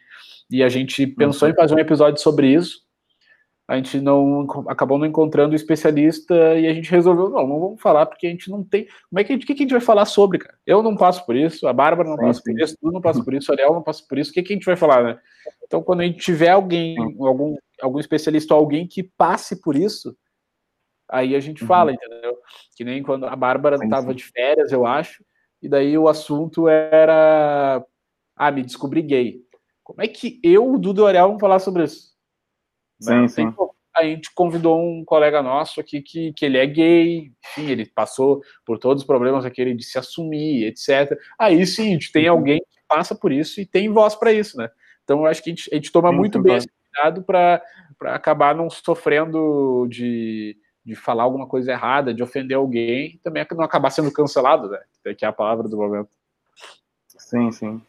E 0.50 0.62
a 0.62 0.68
gente 0.68 1.06
pensou 1.06 1.46
uhum. 1.46 1.52
em 1.52 1.56
fazer 1.56 1.74
um 1.74 1.78
episódio 1.78 2.20
sobre 2.20 2.48
isso. 2.48 2.86
A 3.66 3.76
gente 3.76 4.00
não 4.00 4.46
acabou 4.66 4.96
não 4.96 5.04
encontrando 5.04 5.52
o 5.52 5.56
especialista 5.56 6.34
e 6.58 6.66
a 6.66 6.72
gente 6.72 6.90
resolveu, 6.90 7.28
não, 7.28 7.46
não 7.46 7.60
vamos 7.60 7.82
falar, 7.82 8.06
porque 8.06 8.26
a 8.26 8.30
gente 8.30 8.50
não 8.50 8.64
tem. 8.64 8.86
Como 9.10 9.20
é 9.20 9.24
que 9.24 9.32
a 9.32 9.34
gente, 9.34 9.46
que, 9.46 9.54
que 9.54 9.62
a 9.62 9.64
gente 9.64 9.72
vai 9.72 9.80
falar 9.82 10.06
sobre, 10.06 10.38
cara? 10.38 10.56
Eu 10.66 10.82
não 10.82 10.96
passo 10.96 11.26
por 11.26 11.36
isso, 11.36 11.68
a 11.68 11.72
Bárbara 11.74 12.08
não 12.08 12.16
sim, 12.16 12.22
passa 12.22 12.40
sim. 12.42 12.52
por 12.52 12.62
isso, 12.62 12.76
tu 12.80 12.90
não 12.90 13.00
passa 13.02 13.22
por 13.22 13.34
isso, 13.34 13.52
o 13.52 13.54
Ariel 13.54 13.74
não 13.74 13.82
passa 13.82 14.02
por 14.08 14.16
isso, 14.16 14.30
o 14.30 14.32
que, 14.32 14.42
que 14.42 14.54
a 14.54 14.56
gente 14.56 14.64
vai 14.64 14.76
falar, 14.76 15.04
né? 15.04 15.18
Então, 15.66 15.82
quando 15.82 16.00
a 16.00 16.04
gente 16.04 16.18
tiver 16.18 16.48
alguém, 16.48 16.96
algum, 17.20 17.56
algum 17.80 17.98
especialista 17.98 18.54
ou 18.54 18.60
alguém 18.60 18.86
que 18.86 19.02
passe 19.02 19.60
por 19.60 19.76
isso, 19.76 20.16
aí 21.08 21.34
a 21.34 21.40
gente 21.40 21.62
uhum. 21.62 21.68
fala, 21.68 21.92
entendeu? 21.92 22.36
Que 22.76 22.84
nem 22.84 23.02
quando 23.02 23.26
a 23.26 23.34
Bárbara 23.34 23.76
estava 23.82 24.14
de 24.14 24.24
férias, 24.24 24.72
eu 24.72 24.86
acho, 24.86 25.24
e 25.62 25.68
daí 25.68 25.96
o 25.96 26.08
assunto 26.08 26.68
era 26.68 27.84
ah, 28.36 28.50
me 28.50 28.62
descobri 28.62 29.02
gay. 29.02 29.40
Como 29.82 30.02
é 30.02 30.06
que 30.06 30.38
eu, 30.42 30.70
o 30.72 30.78
Dudu 30.78 31.06
Ariel, 31.06 31.26
vamos 31.26 31.40
falar 31.40 31.58
sobre 31.58 31.84
isso? 31.84 32.12
Sim, 33.00 33.22
né? 33.22 33.28
sim. 33.28 33.54
A 33.96 34.04
gente 34.04 34.32
convidou 34.32 34.78
um 34.78 35.04
colega 35.04 35.42
nosso 35.42 35.80
aqui 35.80 36.00
que, 36.00 36.32
que 36.34 36.44
ele 36.44 36.56
é 36.56 36.66
gay, 36.66 37.32
enfim, 37.44 37.70
ele 37.70 37.86
passou 37.86 38.40
por 38.64 38.78
todos 38.78 39.02
os 39.02 39.06
problemas 39.06 39.44
aquele 39.44 39.74
de 39.74 39.82
se 39.82 39.98
assumir, 39.98 40.66
etc. 40.66 41.18
Aí 41.38 41.66
sim, 41.66 41.88
a 41.88 41.92
gente 41.92 42.12
tem 42.12 42.28
uhum. 42.28 42.36
alguém 42.36 42.58
que 42.58 42.80
passa 42.86 43.14
por 43.14 43.32
isso 43.32 43.60
e 43.60 43.66
tem 43.66 43.88
voz 43.88 44.14
para 44.14 44.32
isso, 44.32 44.56
né? 44.56 44.70
Então 45.02 45.20
eu 45.20 45.26
acho 45.26 45.42
que 45.42 45.50
a 45.50 45.54
gente, 45.54 45.70
a 45.72 45.74
gente 45.74 45.90
toma 45.90 46.10
sim, 46.10 46.16
muito 46.16 46.40
bem 46.40 46.56
esse 46.56 46.68
cuidado 46.98 47.22
para 47.22 47.62
acabar 48.14 48.54
não 48.54 48.68
sofrendo 48.68 49.86
de, 49.88 50.56
de 50.84 50.94
falar 50.94 51.22
alguma 51.22 51.46
coisa 51.46 51.72
errada, 51.72 52.12
de 52.12 52.22
ofender 52.22 52.56
alguém, 52.56 53.20
também 53.22 53.46
não 53.52 53.64
acabar 53.64 53.90
sendo 53.90 54.12
cancelado, 54.12 54.68
né? 54.68 54.80
Que 55.16 55.24
é 55.24 55.28
a 55.28 55.32
palavra 55.32 55.68
do 55.68 55.76
momento. 55.76 56.10
Sim, 57.06 57.50
sim. 57.52 57.82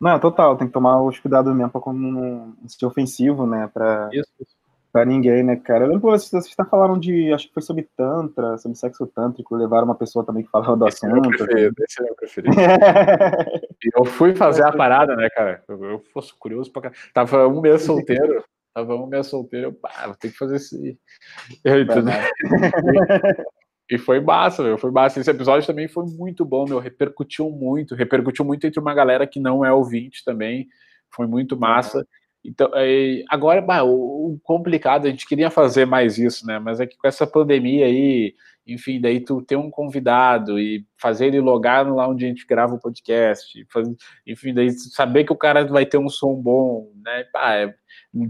Não, 0.00 0.18
total, 0.18 0.56
tem 0.56 0.66
que 0.66 0.72
tomar 0.72 1.02
os 1.02 1.18
cuidados 1.18 1.54
mesmo 1.54 1.70
para 1.70 1.92
não 1.92 2.54
ser 2.66 2.86
ofensivo, 2.86 3.46
né? 3.46 3.68
Pra, 3.72 4.08
Isso. 4.12 4.32
Pra 4.94 5.04
ninguém, 5.04 5.42
né, 5.42 5.56
cara? 5.56 5.82
Eu 5.84 5.88
lembro 5.88 6.02
que 6.02 6.06
vocês, 6.06 6.54
falaram 6.70 6.96
de. 6.96 7.32
Acho 7.32 7.48
que 7.48 7.54
foi 7.54 7.62
sobre 7.64 7.88
Tantra, 7.96 8.56
sobre 8.58 8.78
sexo 8.78 9.04
tântrico, 9.08 9.56
levaram 9.56 9.86
uma 9.86 9.96
pessoa 9.96 10.24
também 10.24 10.44
que 10.44 10.50
falava 10.50 10.76
do 10.76 10.86
esse 10.86 11.04
assunto. 11.04 11.34
É 11.34 11.36
preferido, 11.36 11.74
esse 11.80 12.00
é 12.00 12.04
meu 12.04 12.14
preferido. 12.14 12.54
eu 13.96 14.04
fui 14.04 14.36
fazer 14.36 14.62
a 14.62 14.70
parada, 14.70 15.16
né, 15.16 15.28
cara? 15.30 15.64
Eu, 15.66 15.84
eu 15.84 15.98
fosse 16.12 16.32
curioso 16.38 16.70
pra 16.70 16.82
caralho. 16.82 17.00
Tava 17.12 17.48
um 17.48 17.60
mês 17.60 17.82
solteiro. 17.82 18.44
Tava 18.72 18.94
um 18.94 19.08
mês 19.08 19.26
solteiro, 19.26 19.66
eu, 19.66 19.72
pá, 19.72 20.04
vou 20.06 20.14
ter 20.14 20.30
que 20.30 20.38
fazer 20.38 20.56
esse. 20.56 20.96
e 23.90 23.98
foi 23.98 24.20
massa, 24.20 24.62
meu, 24.62 24.78
foi 24.78 24.92
massa. 24.92 25.18
Esse 25.18 25.30
episódio 25.30 25.66
também 25.66 25.88
foi 25.88 26.04
muito 26.06 26.44
bom, 26.44 26.66
meu, 26.68 26.78
repercutiu 26.78 27.50
muito, 27.50 27.96
repercutiu 27.96 28.44
muito 28.44 28.64
entre 28.64 28.78
uma 28.78 28.94
galera 28.94 29.26
que 29.26 29.40
não 29.40 29.64
é 29.64 29.72
ouvinte 29.72 30.24
também, 30.24 30.68
foi 31.10 31.26
muito 31.26 31.58
massa. 31.58 32.06
Então, 32.44 32.70
é, 32.74 33.22
agora, 33.28 33.62
bah, 33.62 33.82
o, 33.82 34.34
o, 34.34 34.40
complicado, 34.42 35.06
a 35.06 35.10
gente 35.10 35.26
queria 35.26 35.50
fazer 35.50 35.86
mais 35.86 36.18
isso, 36.18 36.46
né? 36.46 36.58
Mas 36.58 36.78
é 36.78 36.86
que 36.86 36.96
com 36.96 37.08
essa 37.08 37.26
pandemia 37.26 37.86
aí, 37.86 38.34
enfim, 38.66 39.00
daí 39.00 39.20
tu 39.20 39.40
ter 39.40 39.56
um 39.56 39.70
convidado 39.70 40.58
e 40.58 40.84
fazer 40.98 41.26
ele 41.26 41.40
logar 41.40 41.90
lá 41.90 42.06
onde 42.06 42.26
a 42.26 42.28
gente 42.28 42.46
grava 42.46 42.74
o 42.74 42.80
podcast, 42.80 43.66
fazer, 43.72 43.96
enfim, 44.26 44.52
daí 44.52 44.70
saber 44.70 45.24
que 45.24 45.32
o 45.32 45.36
cara 45.36 45.64
vai 45.64 45.86
ter 45.86 45.96
um 45.96 46.08
som 46.08 46.34
bom, 46.34 46.92
né? 47.02 47.24
Bah, 47.32 47.54
é, 47.54 47.74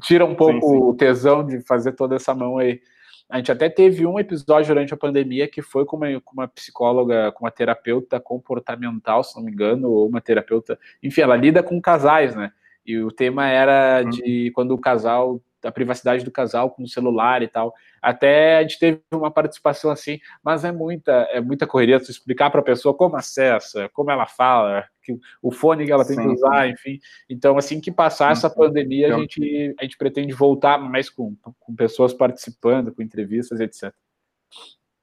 tira 0.03 0.25
um 0.25 0.35
pouco 0.35 0.61
sim, 0.61 0.61
sim. 0.61 0.77
o 0.77 0.95
tesão 0.95 1.45
de 1.45 1.61
fazer 1.63 1.93
toda 1.93 2.15
essa 2.15 2.33
mão 2.35 2.59
aí. 2.59 2.81
A 3.29 3.39
gente 3.39 3.51
até 3.51 3.69
teve 3.69 4.07
um 4.07 4.19
episódio 4.19 4.69
durante 4.69 4.95
a 4.95 4.99
pandemia 4.99 5.49
que 5.49 5.63
foi 5.63 5.85
com 5.85 5.97
uma, 5.97 6.21
com 6.21 6.35
uma 6.35 6.47
psicóloga, 6.47 7.33
com 7.33 7.45
uma 7.45 7.51
terapeuta 7.51 8.21
comportamental, 8.21 9.25
se 9.25 9.35
não 9.35 9.43
me 9.43 9.51
engano, 9.51 9.91
ou 9.91 10.09
uma 10.09 10.21
terapeuta. 10.21 10.79
Enfim, 11.03 11.23
ela 11.23 11.35
lida 11.35 11.63
com 11.63 11.81
casais, 11.81 12.37
né? 12.37 12.53
E 12.87 12.99
o 12.99 13.11
tema 13.11 13.47
era 13.49 14.03
hum. 14.05 14.11
de 14.11 14.51
quando 14.55 14.73
o 14.73 14.81
casal 14.81 15.41
da 15.65 15.73
privacidade 15.73 16.23
do 16.23 16.31
casal 16.31 16.71
com 16.71 16.83
o 16.83 16.89
celular 16.89 17.43
e 17.43 17.49
tal. 17.49 17.75
Até 18.03 18.59
a 18.59 18.63
gente 18.63 18.79
teve 18.79 19.01
uma 19.11 19.31
participação 19.31 19.91
assim, 19.91 20.21
mas 20.43 20.63
é 20.63 20.71
muita, 20.71 21.13
é 21.33 21.41
muita 21.41 21.67
correria 21.67 21.99
tu 21.99 22.11
explicar 22.11 22.51
para 22.51 22.61
a 22.61 22.65
pessoa 22.65 22.95
como 22.95 23.17
acessa, 23.17 23.89
como 23.95 24.11
ela 24.11 24.27
fala, 24.27 24.85
que 25.03 25.19
o 25.41 25.51
fone 25.51 25.87
que 25.87 25.93
ela 25.93 26.05
tem 26.05 26.17
sim, 26.17 26.23
que 26.23 26.29
usar, 26.29 26.67
sim. 26.67 26.73
enfim. 26.73 27.01
Então, 27.31 27.57
assim 27.57 27.81
que 27.81 27.91
passar 27.91 28.33
essa 28.33 28.51
pandemia, 28.51 29.17
a 29.17 29.19
gente, 29.19 29.75
a 29.81 29.85
gente 29.85 29.97
pretende 29.97 30.35
voltar 30.35 30.77
mais 30.79 31.09
com, 31.09 31.35
com 31.59 31.75
pessoas 31.75 32.13
participando, 32.13 32.93
com 32.93 33.01
entrevistas, 33.01 33.59
etc. 33.59 33.91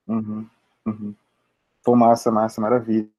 Uhum, 0.08 0.48
uhum. 0.86 1.16
Pô, 1.84 1.96
massa, 1.96 2.30
massa, 2.30 2.62
maravilha. 2.62 3.10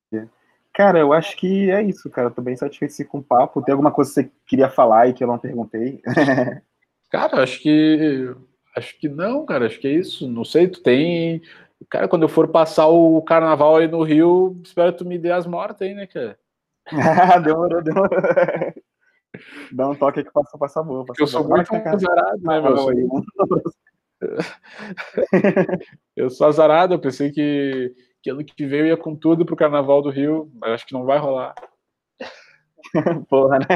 Cara, 0.74 0.98
eu 0.98 1.12
acho 1.12 1.36
que 1.36 1.70
é 1.70 1.82
isso, 1.82 2.08
cara. 2.10 2.30
Tô 2.30 2.40
bem 2.40 2.56
satisfeito 2.56 3.06
com 3.06 3.18
o 3.18 3.22
papo. 3.22 3.62
Tem 3.62 3.72
alguma 3.72 3.92
coisa 3.92 4.10
que 4.10 4.14
você 4.14 4.32
queria 4.46 4.70
falar 4.70 5.08
e 5.08 5.12
que 5.12 5.22
eu 5.22 5.28
não 5.28 5.38
perguntei? 5.38 6.00
Cara, 7.10 7.42
acho 7.42 7.60
que. 7.60 8.34
Acho 8.74 8.98
que 8.98 9.06
não, 9.06 9.44
cara. 9.44 9.66
Acho 9.66 9.78
que 9.78 9.86
é 9.86 9.92
isso. 9.92 10.26
Não 10.26 10.44
sei, 10.44 10.66
tu 10.66 10.82
tem. 10.82 11.42
Cara, 11.90 12.08
quando 12.08 12.22
eu 12.22 12.28
for 12.28 12.48
passar 12.48 12.86
o 12.86 13.20
carnaval 13.20 13.76
aí 13.76 13.86
no 13.86 14.02
Rio, 14.02 14.58
espero 14.64 14.92
que 14.92 14.98
tu 14.98 15.04
me 15.04 15.18
dê 15.18 15.30
as 15.30 15.46
mortas 15.46 15.82
aí, 15.82 15.92
né, 15.92 16.06
cara? 16.06 16.38
demorou, 17.44 17.82
demorou. 17.82 18.18
Dá 19.72 19.88
um 19.88 19.94
toque 19.94 20.24
que 20.24 20.32
passa, 20.32 20.56
passa 20.56 20.82
boa. 20.82 21.04
Passa 21.04 21.22
eu 21.22 21.26
sou 21.26 21.44
boa. 21.44 21.56
muito 21.56 21.74
azarado, 21.74 22.40
né, 22.42 22.60
meu? 22.60 22.76
Sou... 22.78 22.92
eu 26.16 26.30
sou 26.30 26.46
azarado, 26.46 26.94
eu 26.94 26.98
pensei 26.98 27.30
que, 27.30 27.94
que 28.22 28.30
ano 28.30 28.44
que 28.44 28.66
veio 28.66 28.86
ia 28.86 28.96
com 28.96 29.16
tudo 29.16 29.44
pro 29.44 29.56
Carnaval 29.56 30.00
do 30.00 30.10
Rio, 30.10 30.50
mas 30.54 30.72
acho 30.72 30.86
que 30.86 30.94
não 30.94 31.04
vai 31.04 31.18
rolar. 31.18 31.54
Porra, 33.28 33.58
né? 33.58 33.66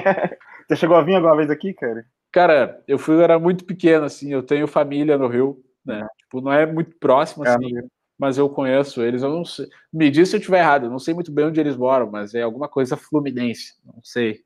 Você 0.68 0.76
chegou 0.76 0.96
a 0.96 1.02
vir 1.02 1.16
alguma 1.16 1.36
vez 1.36 1.50
aqui, 1.50 1.74
cara? 1.74 2.06
Cara, 2.32 2.82
eu 2.86 2.98
fui, 2.98 3.14
eu 3.14 3.22
era 3.22 3.38
muito 3.38 3.64
pequeno, 3.64 4.04
assim, 4.04 4.32
eu 4.32 4.42
tenho 4.42 4.66
família 4.66 5.16
no 5.16 5.26
Rio, 5.26 5.62
né? 5.84 6.02
Uhum. 6.02 6.08
Tipo, 6.18 6.40
não 6.40 6.52
é 6.52 6.66
muito 6.66 6.96
próximo, 6.98 7.46
é, 7.46 7.48
assim, 7.48 7.70
mas 8.18 8.38
eu 8.38 8.48
conheço 8.48 9.02
eles, 9.02 9.22
eu 9.22 9.30
não 9.30 9.44
sei. 9.44 9.66
Me 9.92 10.10
diz 10.10 10.28
se 10.28 10.36
eu 10.36 10.38
estiver 10.38 10.60
errado, 10.60 10.86
eu 10.86 10.90
não 10.90 10.98
sei 10.98 11.14
muito 11.14 11.32
bem 11.32 11.46
onde 11.46 11.60
eles 11.60 11.76
moram, 11.76 12.10
mas 12.10 12.34
é 12.34 12.42
alguma 12.42 12.68
coisa 12.68 12.96
fluminense, 12.96 13.74
não 13.84 14.00
sei. 14.02 14.40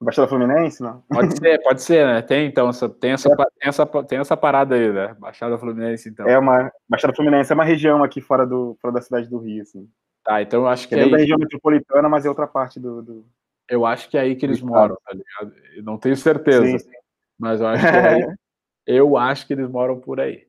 Baixada 0.00 0.28
Fluminense, 0.28 0.80
não? 0.80 1.02
Pode 1.08 1.36
ser, 1.36 1.62
pode 1.62 1.82
ser, 1.82 2.06
né? 2.06 2.22
Tem 2.22 2.46
então, 2.46 2.68
essa, 2.68 2.88
tem, 2.88 3.12
essa, 3.12 3.32
é. 3.32 3.36
tem, 3.36 3.68
essa, 3.68 3.86
tem 3.86 4.18
essa 4.18 4.36
parada 4.36 4.76
aí, 4.76 4.92
né? 4.92 5.16
Baixada 5.18 5.58
Fluminense, 5.58 6.08
então. 6.08 6.26
É 6.26 6.38
uma. 6.38 6.70
Baixada 6.88 7.14
Fluminense 7.14 7.50
é 7.50 7.54
uma 7.54 7.64
região 7.64 8.04
aqui 8.04 8.20
fora, 8.20 8.46
do, 8.46 8.76
fora 8.80 8.94
da 8.94 9.02
cidade 9.02 9.28
do 9.28 9.38
Rio, 9.38 9.62
assim. 9.62 9.88
Tá, 10.24 10.40
então 10.40 10.60
eu 10.60 10.68
acho 10.68 10.88
que. 10.88 10.94
É, 10.94 11.00
é 11.00 11.08
da 11.08 11.16
região 11.16 11.36
metropolitana, 11.36 12.08
mas 12.08 12.24
é 12.24 12.28
outra 12.28 12.46
parte 12.46 12.78
do. 12.78 13.02
do... 13.02 13.26
Eu 13.68 13.84
acho 13.84 14.08
que 14.08 14.16
é 14.16 14.20
aí 14.20 14.36
que 14.36 14.46
eles 14.46 14.62
moram, 14.62 14.96
tá 15.04 15.12
ligado? 15.12 15.52
Eu 15.74 15.82
não 15.82 15.98
tenho 15.98 16.16
certeza. 16.16 16.64
Sim, 16.64 16.78
sim. 16.78 16.90
Mas 17.36 17.60
eu 17.60 17.66
acho 17.66 17.82
que 17.82 17.88
aí, 17.88 18.34
eu 18.86 19.16
acho 19.16 19.46
que 19.46 19.52
eles 19.52 19.68
moram 19.68 19.98
por 19.98 20.20
aí. 20.20 20.46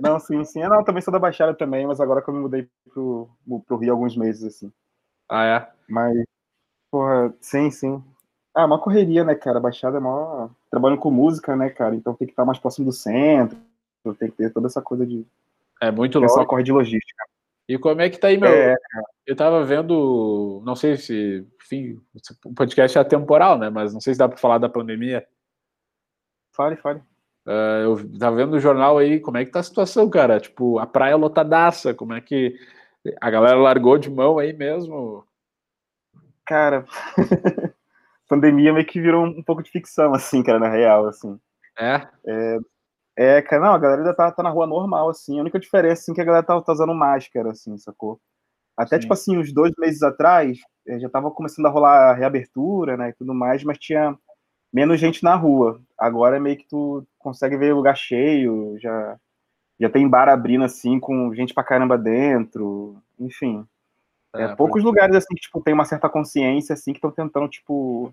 Não, 0.00 0.18
sim, 0.20 0.44
sim. 0.44 0.62
Eu 0.62 0.70
não, 0.70 0.84
também 0.84 1.02
sou 1.02 1.12
da 1.12 1.18
Baixada 1.18 1.54
também, 1.54 1.86
mas 1.86 2.00
agora 2.00 2.22
que 2.22 2.30
eu 2.30 2.34
me 2.34 2.40
mudei 2.40 2.68
pro, 2.92 3.28
pro 3.66 3.76
Rio 3.76 3.92
alguns 3.92 4.16
meses, 4.16 4.44
assim. 4.44 4.72
Ah, 5.28 5.44
é? 5.44 5.68
Mas, 5.88 6.24
porra, 6.90 7.34
sim, 7.40 7.70
sim. 7.70 8.02
Ah, 8.58 8.64
uma 8.64 8.80
correria, 8.80 9.22
né, 9.22 9.36
cara? 9.36 9.60
Baixada 9.60 9.98
é 9.98 10.00
maior. 10.00 10.50
Trabalhando 10.68 10.98
com 10.98 11.12
música, 11.12 11.54
né, 11.54 11.70
cara? 11.70 11.94
Então 11.94 12.12
tem 12.12 12.26
que 12.26 12.32
estar 12.32 12.44
mais 12.44 12.58
próximo 12.58 12.86
do 12.86 12.92
centro, 12.92 13.56
tem 14.18 14.28
que 14.28 14.36
ter 14.36 14.52
toda 14.52 14.66
essa 14.66 14.82
coisa 14.82 15.06
de. 15.06 15.24
É 15.80 15.92
muito 15.92 16.18
longe. 16.18 16.34
Só 16.34 16.44
corre 16.44 16.64
de 16.64 16.72
logística. 16.72 17.24
E 17.68 17.78
como 17.78 18.00
é 18.00 18.10
que 18.10 18.18
tá 18.18 18.26
aí, 18.26 18.36
meu? 18.36 18.50
É, 18.50 18.74
eu 19.24 19.36
tava 19.36 19.64
vendo, 19.64 20.60
não 20.64 20.74
sei 20.74 20.96
se, 20.96 21.46
enfim, 21.62 22.00
o 22.44 22.52
podcast 22.52 22.98
é 22.98 23.00
atemporal, 23.00 23.56
né? 23.56 23.70
Mas 23.70 23.94
não 23.94 24.00
sei 24.00 24.12
se 24.12 24.18
dá 24.18 24.28
para 24.28 24.38
falar 24.38 24.58
da 24.58 24.68
pandemia. 24.68 25.24
Fale, 26.52 26.74
fale. 26.74 26.98
Uh, 27.46 27.84
eu 27.84 28.18
tava 28.18 28.34
vendo 28.34 28.50
no 28.50 28.58
jornal 28.58 28.98
aí 28.98 29.20
como 29.20 29.36
é 29.36 29.44
que 29.44 29.52
tá 29.52 29.60
a 29.60 29.62
situação, 29.62 30.10
cara. 30.10 30.40
Tipo, 30.40 30.80
a 30.80 30.86
praia 30.86 31.14
lotadaça, 31.14 31.94
como 31.94 32.12
é 32.12 32.20
que 32.20 32.58
a 33.20 33.30
galera 33.30 33.56
largou 33.56 33.96
de 33.98 34.10
mão 34.10 34.36
aí 34.36 34.52
mesmo? 34.52 35.24
Cara, 36.44 36.86
pandemia 38.28 38.72
meio 38.72 38.86
que 38.86 39.00
virou 39.00 39.24
um 39.24 39.42
pouco 39.42 39.62
de 39.62 39.70
ficção, 39.70 40.12
assim, 40.14 40.42
cara, 40.42 40.58
na 40.58 40.68
real, 40.68 41.06
assim. 41.06 41.38
É? 41.78 42.06
É, 42.26 42.58
é 43.16 43.42
cara, 43.42 43.62
não, 43.62 43.72
a 43.72 43.78
galera 43.78 44.02
ainda 44.02 44.14
tá, 44.14 44.30
tá 44.30 44.42
na 44.42 44.50
rua 44.50 44.66
normal, 44.66 45.08
assim. 45.08 45.38
A 45.38 45.42
única 45.42 45.58
diferença, 45.58 46.02
assim, 46.02 46.12
é 46.12 46.14
que 46.14 46.20
a 46.20 46.24
galera 46.24 46.46
tá, 46.46 46.60
tá 46.60 46.72
usando 46.72 46.94
máscara, 46.94 47.50
assim, 47.50 47.76
sacou? 47.78 48.20
Até, 48.76 48.96
Sim. 48.96 49.00
tipo 49.00 49.12
assim, 49.12 49.38
uns 49.38 49.52
dois 49.52 49.72
meses 49.78 50.02
atrás, 50.02 50.58
eh, 50.86 51.00
já 51.00 51.08
tava 51.08 51.30
começando 51.32 51.66
a 51.66 51.70
rolar 51.70 52.10
a 52.10 52.14
reabertura, 52.14 52.96
né, 52.96 53.10
e 53.10 53.12
tudo 53.14 53.34
mais, 53.34 53.64
mas 53.64 53.78
tinha 53.78 54.16
menos 54.72 55.00
gente 55.00 55.24
na 55.24 55.34
rua. 55.34 55.80
Agora 55.98 56.36
é 56.36 56.40
meio 56.40 56.56
que 56.56 56.68
tu 56.68 57.04
consegue 57.18 57.56
ver 57.56 57.74
lugar 57.74 57.96
cheio, 57.96 58.78
já, 58.78 59.18
já 59.80 59.90
tem 59.90 60.08
bar 60.08 60.28
abrindo 60.28 60.64
assim, 60.64 61.00
com 61.00 61.34
gente 61.34 61.54
pra 61.54 61.64
caramba 61.64 61.98
dentro, 61.98 63.02
enfim. 63.18 63.66
É, 64.34 64.42
é 64.42 64.56
poucos 64.56 64.82
lugares 64.82 65.16
assim 65.16 65.34
que 65.34 65.42
tipo, 65.42 65.60
tem 65.62 65.74
uma 65.74 65.84
certa 65.84 66.08
consciência 66.08 66.74
assim 66.74 66.92
que 66.92 66.98
estão 66.98 67.10
tentando, 67.10 67.48
tipo, 67.48 68.12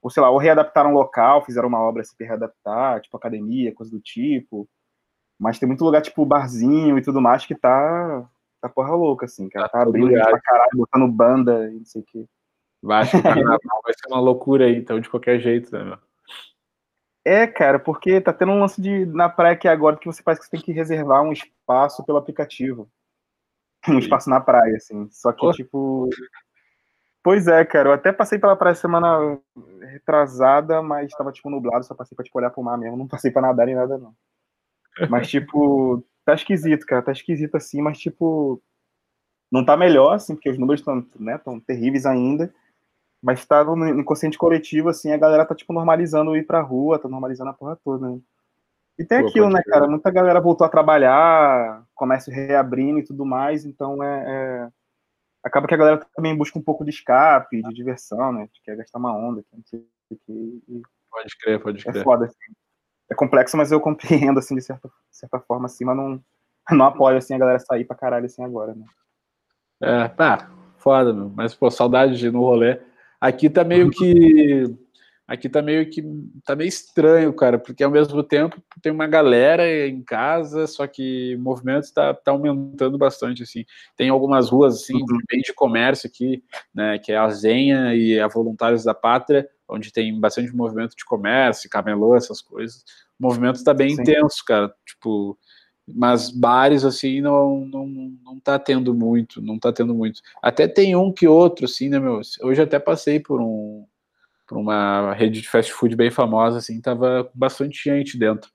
ou 0.00 0.10
sei 0.10 0.22
lá, 0.22 0.30
ou 0.30 0.38
readaptaram 0.38 0.90
um 0.90 0.94
local, 0.94 1.44
fizeram 1.44 1.68
uma 1.68 1.80
obra 1.80 2.02
assim 2.02 2.16
pra 2.16 2.26
readaptar, 2.26 3.00
tipo 3.00 3.16
academia, 3.16 3.74
coisa 3.74 3.90
do 3.90 4.00
tipo. 4.00 4.68
Mas 5.38 5.58
tem 5.58 5.68
muito 5.68 5.84
lugar, 5.84 6.02
tipo, 6.02 6.24
barzinho 6.26 6.98
e 6.98 7.02
tudo 7.02 7.20
mais, 7.20 7.46
que 7.46 7.54
tá, 7.54 8.28
tá 8.60 8.68
porra 8.68 8.94
louca, 8.94 9.26
assim, 9.26 9.48
cara. 9.48 9.68
Tá, 9.68 9.78
tá 9.78 9.82
abrindo 9.84 10.10
pra 10.10 10.40
caralho, 10.40 10.70
botando 10.74 11.08
banda 11.08 11.70
e 11.70 11.78
não 11.78 11.84
sei 11.84 12.02
o 12.02 12.04
quê. 12.04 12.26
Vai, 12.82 13.02
acho 13.02 13.12
que 13.12 13.16
o 13.18 13.22
carnaval 13.22 13.80
vai 13.84 13.92
ser 13.92 14.08
uma 14.08 14.20
loucura 14.20 14.64
aí, 14.66 14.76
então, 14.76 15.00
de 15.00 15.08
qualquer 15.08 15.38
jeito, 15.38 15.72
né, 15.72 15.84
meu? 15.84 15.98
É, 17.24 17.46
cara, 17.46 17.78
porque 17.78 18.20
tá 18.20 18.32
tendo 18.32 18.52
um 18.52 18.60
lance 18.60 18.80
de, 18.80 19.04
na 19.06 19.28
praia 19.28 19.52
aqui 19.52 19.68
agora 19.68 19.96
que 19.96 20.06
você 20.06 20.22
parece 20.22 20.40
que 20.40 20.46
você 20.46 20.56
tem 20.56 20.60
que 20.60 20.72
reservar 20.72 21.22
um 21.22 21.32
espaço 21.32 22.04
pelo 22.04 22.18
aplicativo. 22.18 22.88
Um 23.88 23.98
espaço 23.98 24.28
na 24.30 24.40
praia, 24.40 24.76
assim. 24.76 25.08
Só 25.10 25.32
que, 25.32 25.44
oh. 25.44 25.52
tipo. 25.52 26.08
Pois 27.22 27.46
é, 27.46 27.64
cara, 27.64 27.90
eu 27.90 27.92
até 27.92 28.12
passei 28.12 28.38
pela 28.38 28.56
praia 28.56 28.74
semana 28.74 29.38
retrasada, 29.80 30.80
mas 30.82 31.12
tava, 31.12 31.32
tipo, 31.32 31.50
nublado, 31.50 31.84
só 31.84 31.94
passei 31.94 32.14
pra, 32.14 32.24
tipo, 32.24 32.38
olhar 32.38 32.50
pro 32.50 32.62
mar 32.62 32.78
mesmo. 32.78 32.96
Não 32.96 33.08
passei 33.08 33.30
pra 33.30 33.42
nadar 33.42 33.66
nem 33.66 33.74
nada, 33.74 33.98
não. 33.98 34.14
Mas, 35.10 35.28
tipo, 35.28 36.02
tá 36.24 36.34
esquisito, 36.34 36.86
cara, 36.86 37.02
tá 37.02 37.12
esquisito 37.12 37.56
assim, 37.56 37.82
mas, 37.82 37.98
tipo, 37.98 38.62
não 39.50 39.64
tá 39.64 39.76
melhor, 39.76 40.14
assim, 40.14 40.34
porque 40.34 40.50
os 40.50 40.58
números 40.58 40.80
estão, 40.80 41.06
né, 41.18 41.38
tão 41.38 41.60
terríveis 41.60 42.06
ainda. 42.06 42.52
Mas 43.22 43.44
tá 43.44 43.64
no 43.64 44.00
inconsciente 44.00 44.38
coletivo, 44.38 44.88
assim, 44.88 45.12
a 45.12 45.16
galera 45.16 45.44
tá, 45.44 45.54
tipo, 45.54 45.72
normalizando 45.72 46.36
ir 46.36 46.46
pra 46.46 46.60
rua, 46.60 46.98
tá 46.98 47.08
normalizando 47.08 47.50
a 47.50 47.54
porra 47.54 47.76
toda, 47.84 48.08
né? 48.08 48.20
E 48.98 49.04
tem 49.04 49.22
Pô, 49.22 49.28
aquilo, 49.28 49.48
né, 49.48 49.62
cara? 49.64 49.86
Muita 49.86 50.10
galera 50.10 50.40
voltou 50.40 50.66
a 50.66 50.70
trabalhar, 50.70 51.84
comércio 51.94 52.32
reabrindo 52.32 52.98
e 52.98 53.04
tudo 53.04 53.24
mais, 53.24 53.64
então 53.64 54.02
é, 54.02 54.24
é, 54.26 54.68
Acaba 55.42 55.66
que 55.66 55.74
a 55.74 55.78
galera 55.78 56.06
também 56.14 56.36
busca 56.36 56.58
um 56.58 56.62
pouco 56.62 56.84
de 56.84 56.90
escape, 56.90 57.62
de 57.62 57.74
diversão, 57.74 58.32
né? 58.32 58.48
Quer 58.64 58.76
gastar 58.76 58.98
uma 58.98 59.16
onda, 59.16 59.42
não 59.52 59.64
sei 59.64 59.80
o 60.10 60.16
que. 60.26 60.82
Pode 61.10 61.38
crer, 61.40 61.62
pode 61.62 61.84
crer. 61.84 61.96
É 61.96 62.02
foda, 62.02 62.26
assim. 62.26 62.36
É 63.10 63.14
complexo, 63.14 63.56
mas 63.56 63.70
eu 63.70 63.80
compreendo, 63.80 64.38
assim, 64.38 64.54
de 64.56 64.62
certa, 64.62 64.88
de 64.88 65.16
certa 65.16 65.38
forma, 65.40 65.66
assim, 65.66 65.84
mas 65.84 65.96
não, 65.96 66.22
não 66.70 66.86
apoio, 66.86 67.16
assim, 67.16 67.34
a 67.34 67.38
galera 67.38 67.58
sair 67.58 67.84
pra 67.84 67.96
caralho, 67.96 68.26
assim, 68.26 68.42
agora, 68.42 68.74
né? 68.74 68.84
É, 69.80 70.08
tá, 70.08 70.50
foda, 70.76 71.12
meu. 71.12 71.30
Mas, 71.30 71.54
pô, 71.54 71.70
saudade 71.70 72.18
de 72.18 72.26
ir 72.26 72.32
no 72.32 72.40
rolê. 72.40 72.80
Aqui 73.20 73.48
tá 73.48 73.62
meio 73.62 73.90
que. 73.90 74.64
Aqui 75.28 75.46
tá 75.46 75.60
meio 75.60 75.88
que. 75.90 76.02
Tá 76.42 76.56
meio 76.56 76.68
estranho, 76.68 77.34
cara, 77.34 77.58
porque 77.58 77.84
ao 77.84 77.90
mesmo 77.90 78.22
tempo 78.22 78.62
tem 78.80 78.90
uma 78.90 79.06
galera 79.06 79.86
em 79.86 80.02
casa, 80.02 80.66
só 80.66 80.86
que 80.86 81.36
o 81.36 81.38
movimento 81.38 81.92
tá, 81.92 82.14
tá 82.14 82.30
aumentando 82.30 82.96
bastante, 82.96 83.42
assim. 83.42 83.66
Tem 83.94 84.08
algumas 84.08 84.48
ruas, 84.48 84.76
assim, 84.76 84.94
uhum. 84.94 85.18
bem 85.30 85.42
de 85.42 85.52
comércio 85.52 86.08
aqui, 86.08 86.42
né, 86.74 86.98
que 86.98 87.12
é 87.12 87.18
a 87.18 87.28
Zenha 87.28 87.94
e 87.94 88.18
a 88.18 88.26
Voluntários 88.26 88.84
da 88.84 88.94
Pátria, 88.94 89.46
onde 89.68 89.92
tem 89.92 90.18
bastante 90.18 90.56
movimento 90.56 90.96
de 90.96 91.04
comércio, 91.04 91.68
camelô, 91.68 92.16
essas 92.16 92.40
coisas. 92.40 92.82
O 93.20 93.26
movimento 93.26 93.62
tá 93.62 93.74
bem 93.74 93.90
Sim. 93.90 94.00
intenso, 94.00 94.42
cara. 94.46 94.74
Tipo, 94.86 95.38
mas 95.86 96.30
bares 96.30 96.86
assim 96.86 97.20
não, 97.20 97.66
não 97.66 97.86
não 98.24 98.40
tá 98.40 98.58
tendo 98.58 98.94
muito, 98.94 99.42
não 99.42 99.58
tá 99.58 99.74
tendo 99.74 99.94
muito. 99.94 100.22
Até 100.42 100.66
tem 100.66 100.96
um 100.96 101.12
que 101.12 101.28
outro 101.28 101.66
assim, 101.66 101.90
né, 101.90 101.98
meu? 101.98 102.18
Hoje 102.42 102.62
até 102.62 102.78
passei 102.78 103.20
por 103.20 103.42
um 103.42 103.84
por 104.48 104.58
uma 104.58 105.12
rede 105.12 105.42
de 105.42 105.48
fast 105.48 105.72
food 105.72 105.94
bem 105.94 106.10
famosa 106.10 106.58
assim, 106.58 106.80
tava 106.80 107.30
bastante 107.34 107.84
gente 107.84 108.18
dentro. 108.18 108.50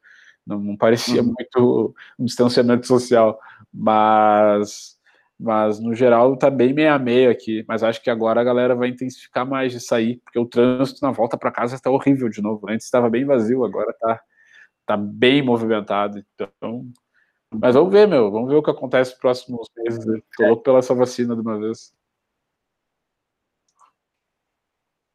Não, 0.46 0.60
não 0.60 0.76
parecia 0.76 1.22
uhum. 1.22 1.34
muito 1.38 1.96
um 2.20 2.26
distanciamento 2.26 2.88
social, 2.88 3.40
mas 3.74 4.98
mas 5.40 5.80
no 5.80 5.94
geral 5.94 6.38
tá 6.38 6.50
bem 6.50 6.74
meia 6.74 6.98
meia 6.98 7.32
aqui, 7.32 7.66
mas 7.68 7.84
acho 7.84 8.02
que 8.02 8.10
agora 8.10 8.40
a 8.42 8.44
galera 8.44 8.76
vai 8.76 8.90
intensificar 8.90 9.46
mais 9.46 9.72
de 9.72 9.80
sair, 9.80 10.22
porque 10.24 10.40
o 10.40 10.46
trânsito 10.46 11.02
na 11.02 11.12
volta 11.12 11.38
para 11.38 11.52
casa 11.52 11.76
está 11.76 11.90
horrível 11.90 12.30
de 12.30 12.42
novo. 12.42 12.70
Antes 12.70 12.86
estava 12.86 13.10
bem 13.10 13.26
vazio, 13.26 13.64
agora 13.64 13.94
tá 14.00 14.22
tá 14.86 14.98
bem 14.98 15.42
movimentado. 15.42 16.24
Então, 16.36 16.86
mas 17.54 17.76
vamos 17.76 17.92
ver, 17.92 18.08
meu. 18.08 18.32
Vamos 18.32 18.50
ver 18.50 18.56
o 18.56 18.64
que 18.64 18.72
acontece 18.72 19.12
nos 19.12 19.20
próximos 19.20 19.68
meses. 19.78 20.06
Tô 20.38 20.48
louco 20.48 20.64
pela 20.64 20.80
essa 20.80 20.96
vacina 20.96 21.36
de 21.36 21.42
uma 21.42 21.60
vez. 21.60 21.94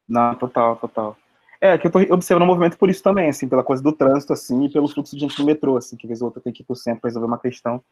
Não, 0.09 0.35
total, 0.35 0.75
total. 0.77 1.17
É, 1.61 1.77
que 1.77 1.87
eu 1.87 1.91
tô 1.91 1.99
observando 2.13 2.43
o 2.43 2.47
movimento 2.47 2.77
por 2.77 2.89
isso 2.89 3.03
também, 3.03 3.29
assim, 3.29 3.47
pela 3.47 3.63
coisa 3.63 3.83
do 3.83 3.91
trânsito, 3.91 4.33
assim, 4.33 4.65
e 4.65 4.69
pelo 4.71 4.87
fluxo 4.87 5.15
de 5.15 5.21
gente 5.21 5.37
no 5.39 5.45
metrô, 5.45 5.77
assim, 5.77 5.97
que 5.97 6.05
às 6.05 6.09
vezes 6.09 6.21
outra 6.21 6.41
tem 6.41 6.53
que 6.53 6.63
ir 6.63 6.65
pro 6.65 6.75
centro 6.75 7.01
pra 7.01 7.09
resolver 7.09 7.27
uma 7.27 7.37
questão. 7.39 7.83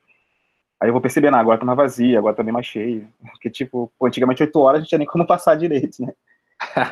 Aí 0.79 0.89
eu 0.89 0.93
vou 0.93 1.01
percebendo, 1.01 1.35
ah, 1.37 1.39
agora 1.39 1.59
tá 1.59 1.65
mais 1.65 1.77
vazia, 1.77 2.19
agora 2.19 2.35
tá 2.35 2.43
bem 2.43 2.53
mais 2.53 2.65
cheio. 2.65 3.07
Porque, 3.31 3.49
tipo, 3.49 3.91
antigamente 4.03 4.43
8 4.43 4.59
horas 4.59 4.79
a 4.79 4.81
gente 4.81 4.89
tinha 4.89 4.99
nem 4.99 5.07
como 5.07 5.27
passar 5.27 5.55
direito, 5.55 6.01
né? 6.03 6.13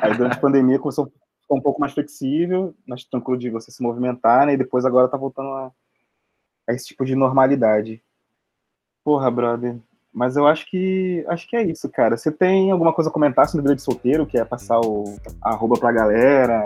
Aí 0.02 0.16
durante 0.18 0.38
a 0.38 0.42
pandemia 0.42 0.80
começou 0.80 1.12
um 1.52 1.62
pouco 1.62 1.82
mais 1.82 1.94
flexível, 1.94 2.76
mais 2.88 3.04
tranquilo 3.06 3.40
de 3.40 3.50
você 3.50 3.72
se 3.72 3.84
movimentar, 3.84 4.46
né? 4.48 4.54
E 4.54 4.58
depois 4.58 4.86
agora 4.86 5.08
tá 5.10 5.18
voltando 5.18 5.50
a 5.50 5.72
a 6.68 6.74
esse 6.74 6.88
tipo 6.88 7.06
de 7.06 7.16
normalidade. 7.16 8.02
Porra, 9.04 9.32
brother. 9.32 9.80
Mas 10.16 10.38
eu 10.38 10.48
acho 10.48 10.66
que 10.72 11.26
acho 11.28 11.46
que 11.46 11.58
é 11.58 11.64
isso, 11.64 11.90
cara. 11.90 12.16
Você 12.16 12.32
tem 12.32 12.72
alguma 12.72 12.94
coisa 12.94 13.10
a 13.10 13.14
comentar 13.14 13.50
sobre 13.50 13.64
vida 13.64 13.76
de 13.76 13.82
solteiro, 13.82 14.26
que 14.26 14.38
é 14.38 14.46
passar 14.46 14.80
o 14.80 15.14
arroba 15.42 15.78
pra 15.78 15.92
galera? 15.92 16.64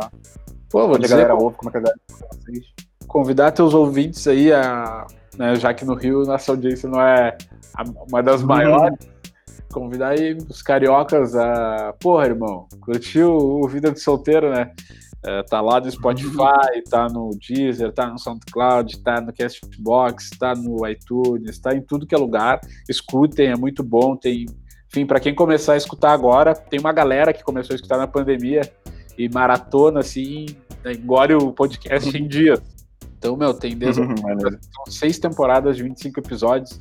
Pô, 0.69 0.87
vou 0.87 0.99
dizer, 0.99 1.15
a 1.15 1.17
galera 1.17 1.35
ouve, 1.35 1.57
como 1.57 1.69
é 1.69 1.71
que 1.71 1.77
a 1.79 1.81
galera 1.81 1.99
vocês? 2.07 2.65
Convidar 3.07 3.51
teus 3.51 3.73
ouvintes 3.73 4.27
aí 4.27 4.53
a. 4.53 5.07
Né, 5.35 5.55
já 5.55 5.73
que 5.73 5.83
no 5.83 5.95
Rio 5.95 6.23
nossa 6.25 6.51
audiência 6.51 6.87
não 6.87 7.01
é 7.01 7.35
uma 8.07 8.21
das 8.21 8.43
maiores. 8.43 8.99
Convidar 9.73 10.09
aí 10.09 10.37
os 10.47 10.61
cariocas 10.61 11.35
a. 11.35 11.95
Porra, 11.99 12.27
irmão, 12.27 12.67
curtiu 12.79 13.35
o 13.35 13.67
Vida 13.67 13.91
de 13.91 13.99
Solteiro, 13.99 14.51
né? 14.51 14.71
É, 15.25 15.43
tá 15.43 15.59
lá 15.59 15.81
no 15.81 15.91
Spotify, 15.91 16.81
tá 16.89 17.07
no 17.09 17.31
Deezer, 17.31 17.91
tá 17.91 18.07
no 18.07 18.17
SoundCloud, 18.17 18.99
tá 18.99 19.19
no 19.19 19.33
Castbox, 19.33 20.29
tá 20.39 20.55
no 20.55 20.87
iTunes, 20.87 21.59
tá 21.59 21.75
em 21.75 21.81
tudo 21.81 22.07
que 22.07 22.15
é 22.15 22.17
lugar. 22.17 22.61
Escutem, 22.87 23.47
é 23.47 23.55
muito 23.55 23.83
bom. 23.83 24.15
Tem, 24.15 24.45
enfim, 24.87 25.05
para 25.05 25.19
quem 25.19 25.35
começar 25.35 25.73
a 25.73 25.77
escutar 25.77 26.13
agora, 26.13 26.53
tem 26.55 26.79
uma 26.79 26.93
galera 26.93 27.33
que 27.33 27.43
começou 27.43 27.73
a 27.73 27.75
escutar 27.75 27.97
na 27.97 28.07
pandemia 28.07 28.61
e 29.17 29.27
maratona 29.27 29.99
assim, 29.99 30.45
né, 30.83 30.93
engole 30.93 31.33
o 31.33 31.51
podcast 31.51 32.17
em 32.17 32.25
dias. 32.25 32.61
Então, 33.17 33.35
meu, 33.35 33.53
tem 33.53 33.77
desde 33.77 33.99
uhum, 33.99 34.15
seis 34.87 35.19
temporadas 35.19 35.75
de 35.75 35.83
25 35.83 36.21
episódios, 36.21 36.79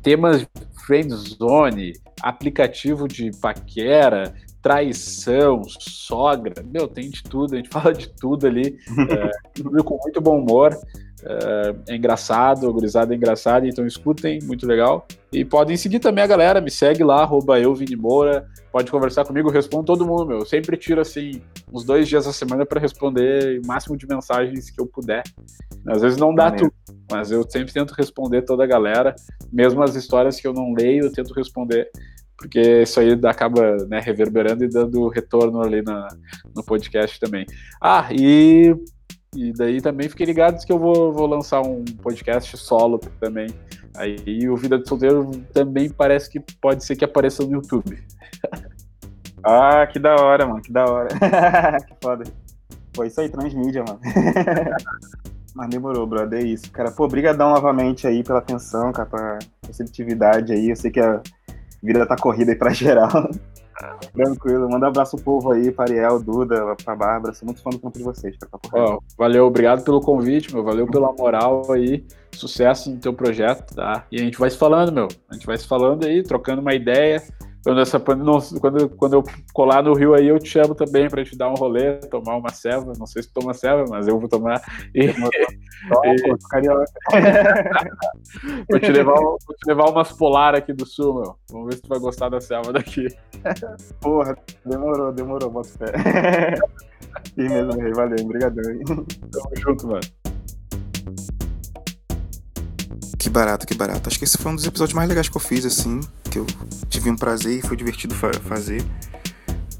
temas 0.00 0.46
friendzone, 0.86 1.92
aplicativo 2.22 3.08
de 3.08 3.32
paquera, 3.40 4.32
traição, 4.66 5.62
sogra, 5.78 6.60
meu, 6.64 6.88
tem 6.88 7.08
de 7.08 7.22
tudo, 7.22 7.54
a 7.54 7.56
gente 7.56 7.68
fala 7.70 7.94
de 7.94 8.08
tudo 8.08 8.48
ali, 8.48 8.76
é, 9.08 9.82
com 9.84 9.96
muito 10.02 10.20
bom 10.20 10.40
humor, 10.40 10.76
é, 11.22 11.92
é 11.92 11.96
engraçado, 11.96 12.72
gurizada 12.72 13.14
é 13.14 13.16
engraçada, 13.16 13.64
então 13.68 13.86
escutem, 13.86 14.40
muito 14.42 14.66
legal. 14.66 15.06
E 15.32 15.44
podem 15.44 15.76
seguir 15.76 16.00
também 16.00 16.24
a 16.24 16.26
galera, 16.26 16.60
me 16.60 16.70
segue 16.70 17.04
lá, 17.04 17.22
arroba 17.22 17.60
eu, 17.60 17.72
Vini 17.76 17.94
Moura, 17.94 18.44
pode 18.72 18.90
conversar 18.90 19.24
comigo, 19.24 19.50
respondo 19.50 19.84
todo 19.84 20.04
mundo, 20.04 20.26
meu. 20.26 20.38
Eu 20.38 20.46
sempre 20.46 20.76
tiro, 20.76 21.00
assim, 21.00 21.40
uns 21.72 21.84
dois 21.84 22.08
dias 22.08 22.26
a 22.26 22.32
semana 22.32 22.66
para 22.66 22.80
responder 22.80 23.60
o 23.64 23.66
máximo 23.68 23.96
de 23.96 24.04
mensagens 24.08 24.68
que 24.68 24.80
eu 24.80 24.86
puder. 24.86 25.22
Às 25.86 26.02
vezes 26.02 26.18
não 26.18 26.34
dá 26.34 26.50
tudo, 26.50 26.74
mas 27.08 27.30
eu 27.30 27.48
sempre 27.48 27.72
tento 27.72 27.92
responder 27.92 28.42
toda 28.42 28.64
a 28.64 28.66
galera, 28.66 29.14
mesmo 29.52 29.80
as 29.80 29.94
histórias 29.94 30.40
que 30.40 30.48
eu 30.48 30.52
não 30.52 30.72
leio, 30.72 31.04
eu 31.04 31.12
tento 31.12 31.32
responder 31.32 31.88
porque 32.36 32.82
isso 32.82 33.00
aí 33.00 33.18
acaba 33.24 33.76
né, 33.86 34.00
reverberando 34.00 34.64
e 34.64 34.68
dando 34.68 35.08
retorno 35.08 35.62
ali 35.62 35.82
na, 35.82 36.08
no 36.54 36.62
podcast 36.62 37.18
também. 37.18 37.46
Ah, 37.80 38.08
e, 38.12 38.74
e 39.34 39.52
daí 39.52 39.80
também 39.80 40.08
fiquem 40.08 40.26
ligados 40.26 40.64
que 40.64 40.72
eu 40.72 40.78
vou, 40.78 41.12
vou 41.12 41.26
lançar 41.26 41.62
um 41.62 41.84
podcast 41.84 42.56
solo 42.56 42.98
também. 43.20 43.48
Aí 43.96 44.48
o 44.48 44.56
Vida 44.56 44.78
de 44.78 44.86
Solteiro 44.86 45.30
também 45.52 45.88
parece 45.88 46.30
que 46.30 46.40
pode 46.60 46.84
ser 46.84 46.96
que 46.96 47.04
apareça 47.04 47.42
no 47.44 47.52
YouTube. 47.52 47.98
Ah, 49.48 49.86
que 49.86 50.00
da 50.00 50.16
hora, 50.16 50.44
mano, 50.44 50.60
que 50.60 50.72
da 50.72 50.84
hora. 50.84 51.06
que 51.86 51.94
foda. 52.02 52.24
Pô, 52.92 53.04
isso 53.04 53.20
aí, 53.20 53.28
transmídia, 53.28 53.84
mano. 53.86 54.00
Mas 55.54 55.70
demorou, 55.70 56.04
brother, 56.04 56.40
é 56.40 56.42
isso. 56.42 56.68
Cara, 56.72 56.90
pô, 56.90 57.06
brigadão 57.06 57.50
novamente 57.50 58.08
aí 58.08 58.24
pela 58.24 58.40
atenção, 58.40 58.90
cara, 58.90 59.08
pela 59.08 59.38
receptividade 59.64 60.52
aí. 60.52 60.70
Eu 60.70 60.74
sei 60.74 60.90
que 60.90 60.98
a 60.98 61.22
vida 61.86 62.06
tá 62.06 62.16
corrida 62.16 62.52
aí 62.52 62.58
pra 62.58 62.70
geral. 62.74 63.30
Tranquilo, 64.14 64.70
manda 64.70 64.86
um 64.86 64.88
abraço 64.88 65.16
pro 65.16 65.24
povo 65.24 65.52
aí, 65.52 65.70
para 65.70 65.84
Ariel, 65.84 66.18
Duda, 66.18 66.74
pra 66.82 66.96
Bárbara. 66.96 67.34
Sou 67.34 67.46
muito 67.46 67.62
fã 67.62 67.70
do 67.70 67.78
campo 67.78 67.98
de 67.98 68.04
vocês, 68.04 68.34
cara. 68.38 68.50
Oh, 68.72 69.00
valeu, 69.18 69.46
obrigado 69.46 69.84
pelo 69.84 70.00
convite, 70.00 70.52
meu. 70.52 70.64
Valeu 70.64 70.86
pela 70.86 71.12
moral 71.12 71.70
aí. 71.70 72.04
Sucesso 72.32 72.90
no 72.90 72.98
teu 72.98 73.12
projeto, 73.12 73.74
tá? 73.74 74.04
E 74.10 74.16
a 74.16 74.24
gente 74.24 74.38
vai 74.38 74.50
se 74.50 74.56
falando, 74.56 74.92
meu. 74.92 75.08
A 75.30 75.34
gente 75.34 75.46
vai 75.46 75.56
se 75.56 75.66
falando 75.66 76.06
aí, 76.06 76.22
trocando 76.22 76.62
uma 76.62 76.74
ideia. 76.74 77.22
Quando, 77.66 77.80
essa, 77.80 77.98
quando, 77.98 78.90
quando 78.90 79.14
eu 79.14 79.24
colar 79.52 79.82
no 79.82 79.92
Rio 79.92 80.14
aí, 80.14 80.28
eu 80.28 80.38
te 80.38 80.48
chamo 80.48 80.72
também 80.72 81.10
para 81.10 81.24
te 81.24 81.36
dar 81.36 81.50
um 81.50 81.54
rolê, 81.54 81.94
tomar 81.94 82.36
uma 82.36 82.50
ceva. 82.50 82.92
Não 82.96 83.08
sei 83.08 83.24
se 83.24 83.32
toma 83.32 83.52
ceva, 83.54 83.84
mas 83.90 84.06
eu 84.06 84.20
vou 84.20 84.28
tomar. 84.28 84.62
E, 84.94 85.06
e... 85.10 85.12
vou, 88.70 88.78
te 88.78 88.92
levar, 88.92 89.16
vou 89.16 89.36
te 89.36 89.66
levar 89.66 89.90
umas 89.90 90.12
polar 90.12 90.54
aqui 90.54 90.72
do 90.72 90.86
sul, 90.86 91.14
meu. 91.14 91.34
Vamos 91.50 91.66
ver 91.66 91.74
se 91.74 91.82
tu 91.82 91.88
vai 91.88 91.98
gostar 91.98 92.28
da 92.28 92.40
selva 92.40 92.72
daqui. 92.72 93.08
Porra, 94.00 94.38
demorou, 94.64 95.10
demorou, 95.10 95.50
bota 95.50 95.70
fé. 95.70 95.86
E 97.36 97.48
mesmo, 97.48 97.72
rei. 97.82 97.92
Valeu, 97.94 98.24
obrigadão. 98.24 98.62
Tamo 98.84 99.56
junto, 99.56 99.88
mano. 99.88 100.02
Que 103.18 103.28
barato, 103.28 103.66
que 103.66 103.74
barato. 103.74 104.08
Acho 104.08 104.20
que 104.20 104.24
esse 104.24 104.38
foi 104.38 104.52
um 104.52 104.54
dos 104.54 104.64
episódios 104.64 104.94
mais 104.94 105.08
legais 105.08 105.28
que 105.28 105.36
eu 105.36 105.40
fiz, 105.40 105.66
assim. 105.66 105.98
Que 106.30 106.38
eu 106.38 106.46
tive 106.88 107.10
um 107.10 107.16
prazer 107.16 107.58
e 107.58 107.62
foi 107.62 107.76
divertido 107.76 108.14
fa 108.14 108.32
fazer. 108.34 108.82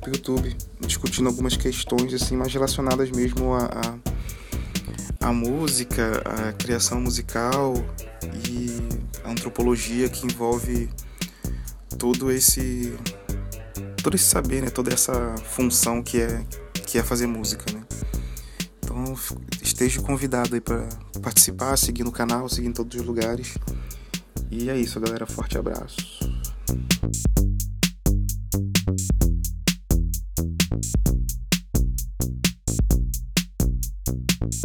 Para 0.00 0.10
YouTube, 0.10 0.56
discutindo 0.80 1.28
algumas 1.28 1.56
questões 1.56 2.12
assim 2.14 2.36
mais 2.36 2.52
relacionadas 2.52 3.10
mesmo 3.10 3.54
a, 3.54 3.64
a, 5.20 5.28
a 5.28 5.32
música, 5.32 6.22
a 6.24 6.52
criação 6.52 7.00
musical 7.00 7.74
e 8.48 8.68
a 9.24 9.30
antropologia 9.30 10.08
que 10.08 10.26
envolve 10.26 10.88
todo 11.98 12.30
esse 12.30 12.96
todo 14.02 14.14
esse 14.14 14.24
saber, 14.24 14.62
né? 14.62 14.70
Toda 14.70 14.92
essa 14.92 15.34
função 15.44 16.02
que 16.02 16.20
é 16.20 16.44
que 16.86 16.98
é 16.98 17.02
fazer 17.02 17.26
música, 17.26 17.64
né? 17.72 17.82
Então 18.80 19.14
esteja 19.60 20.00
convidado 20.00 20.54
aí 20.54 20.60
para 20.60 20.88
participar, 21.20 21.76
seguir 21.76 22.04
no 22.04 22.12
canal, 22.12 22.48
seguir 22.48 22.68
em 22.68 22.72
todos 22.72 23.00
os 23.00 23.04
lugares. 23.04 23.54
E 24.50 24.70
é 24.70 24.76
isso, 24.78 25.00
galera. 25.00 25.26
Forte 25.26 25.58
abraço. 25.58 25.96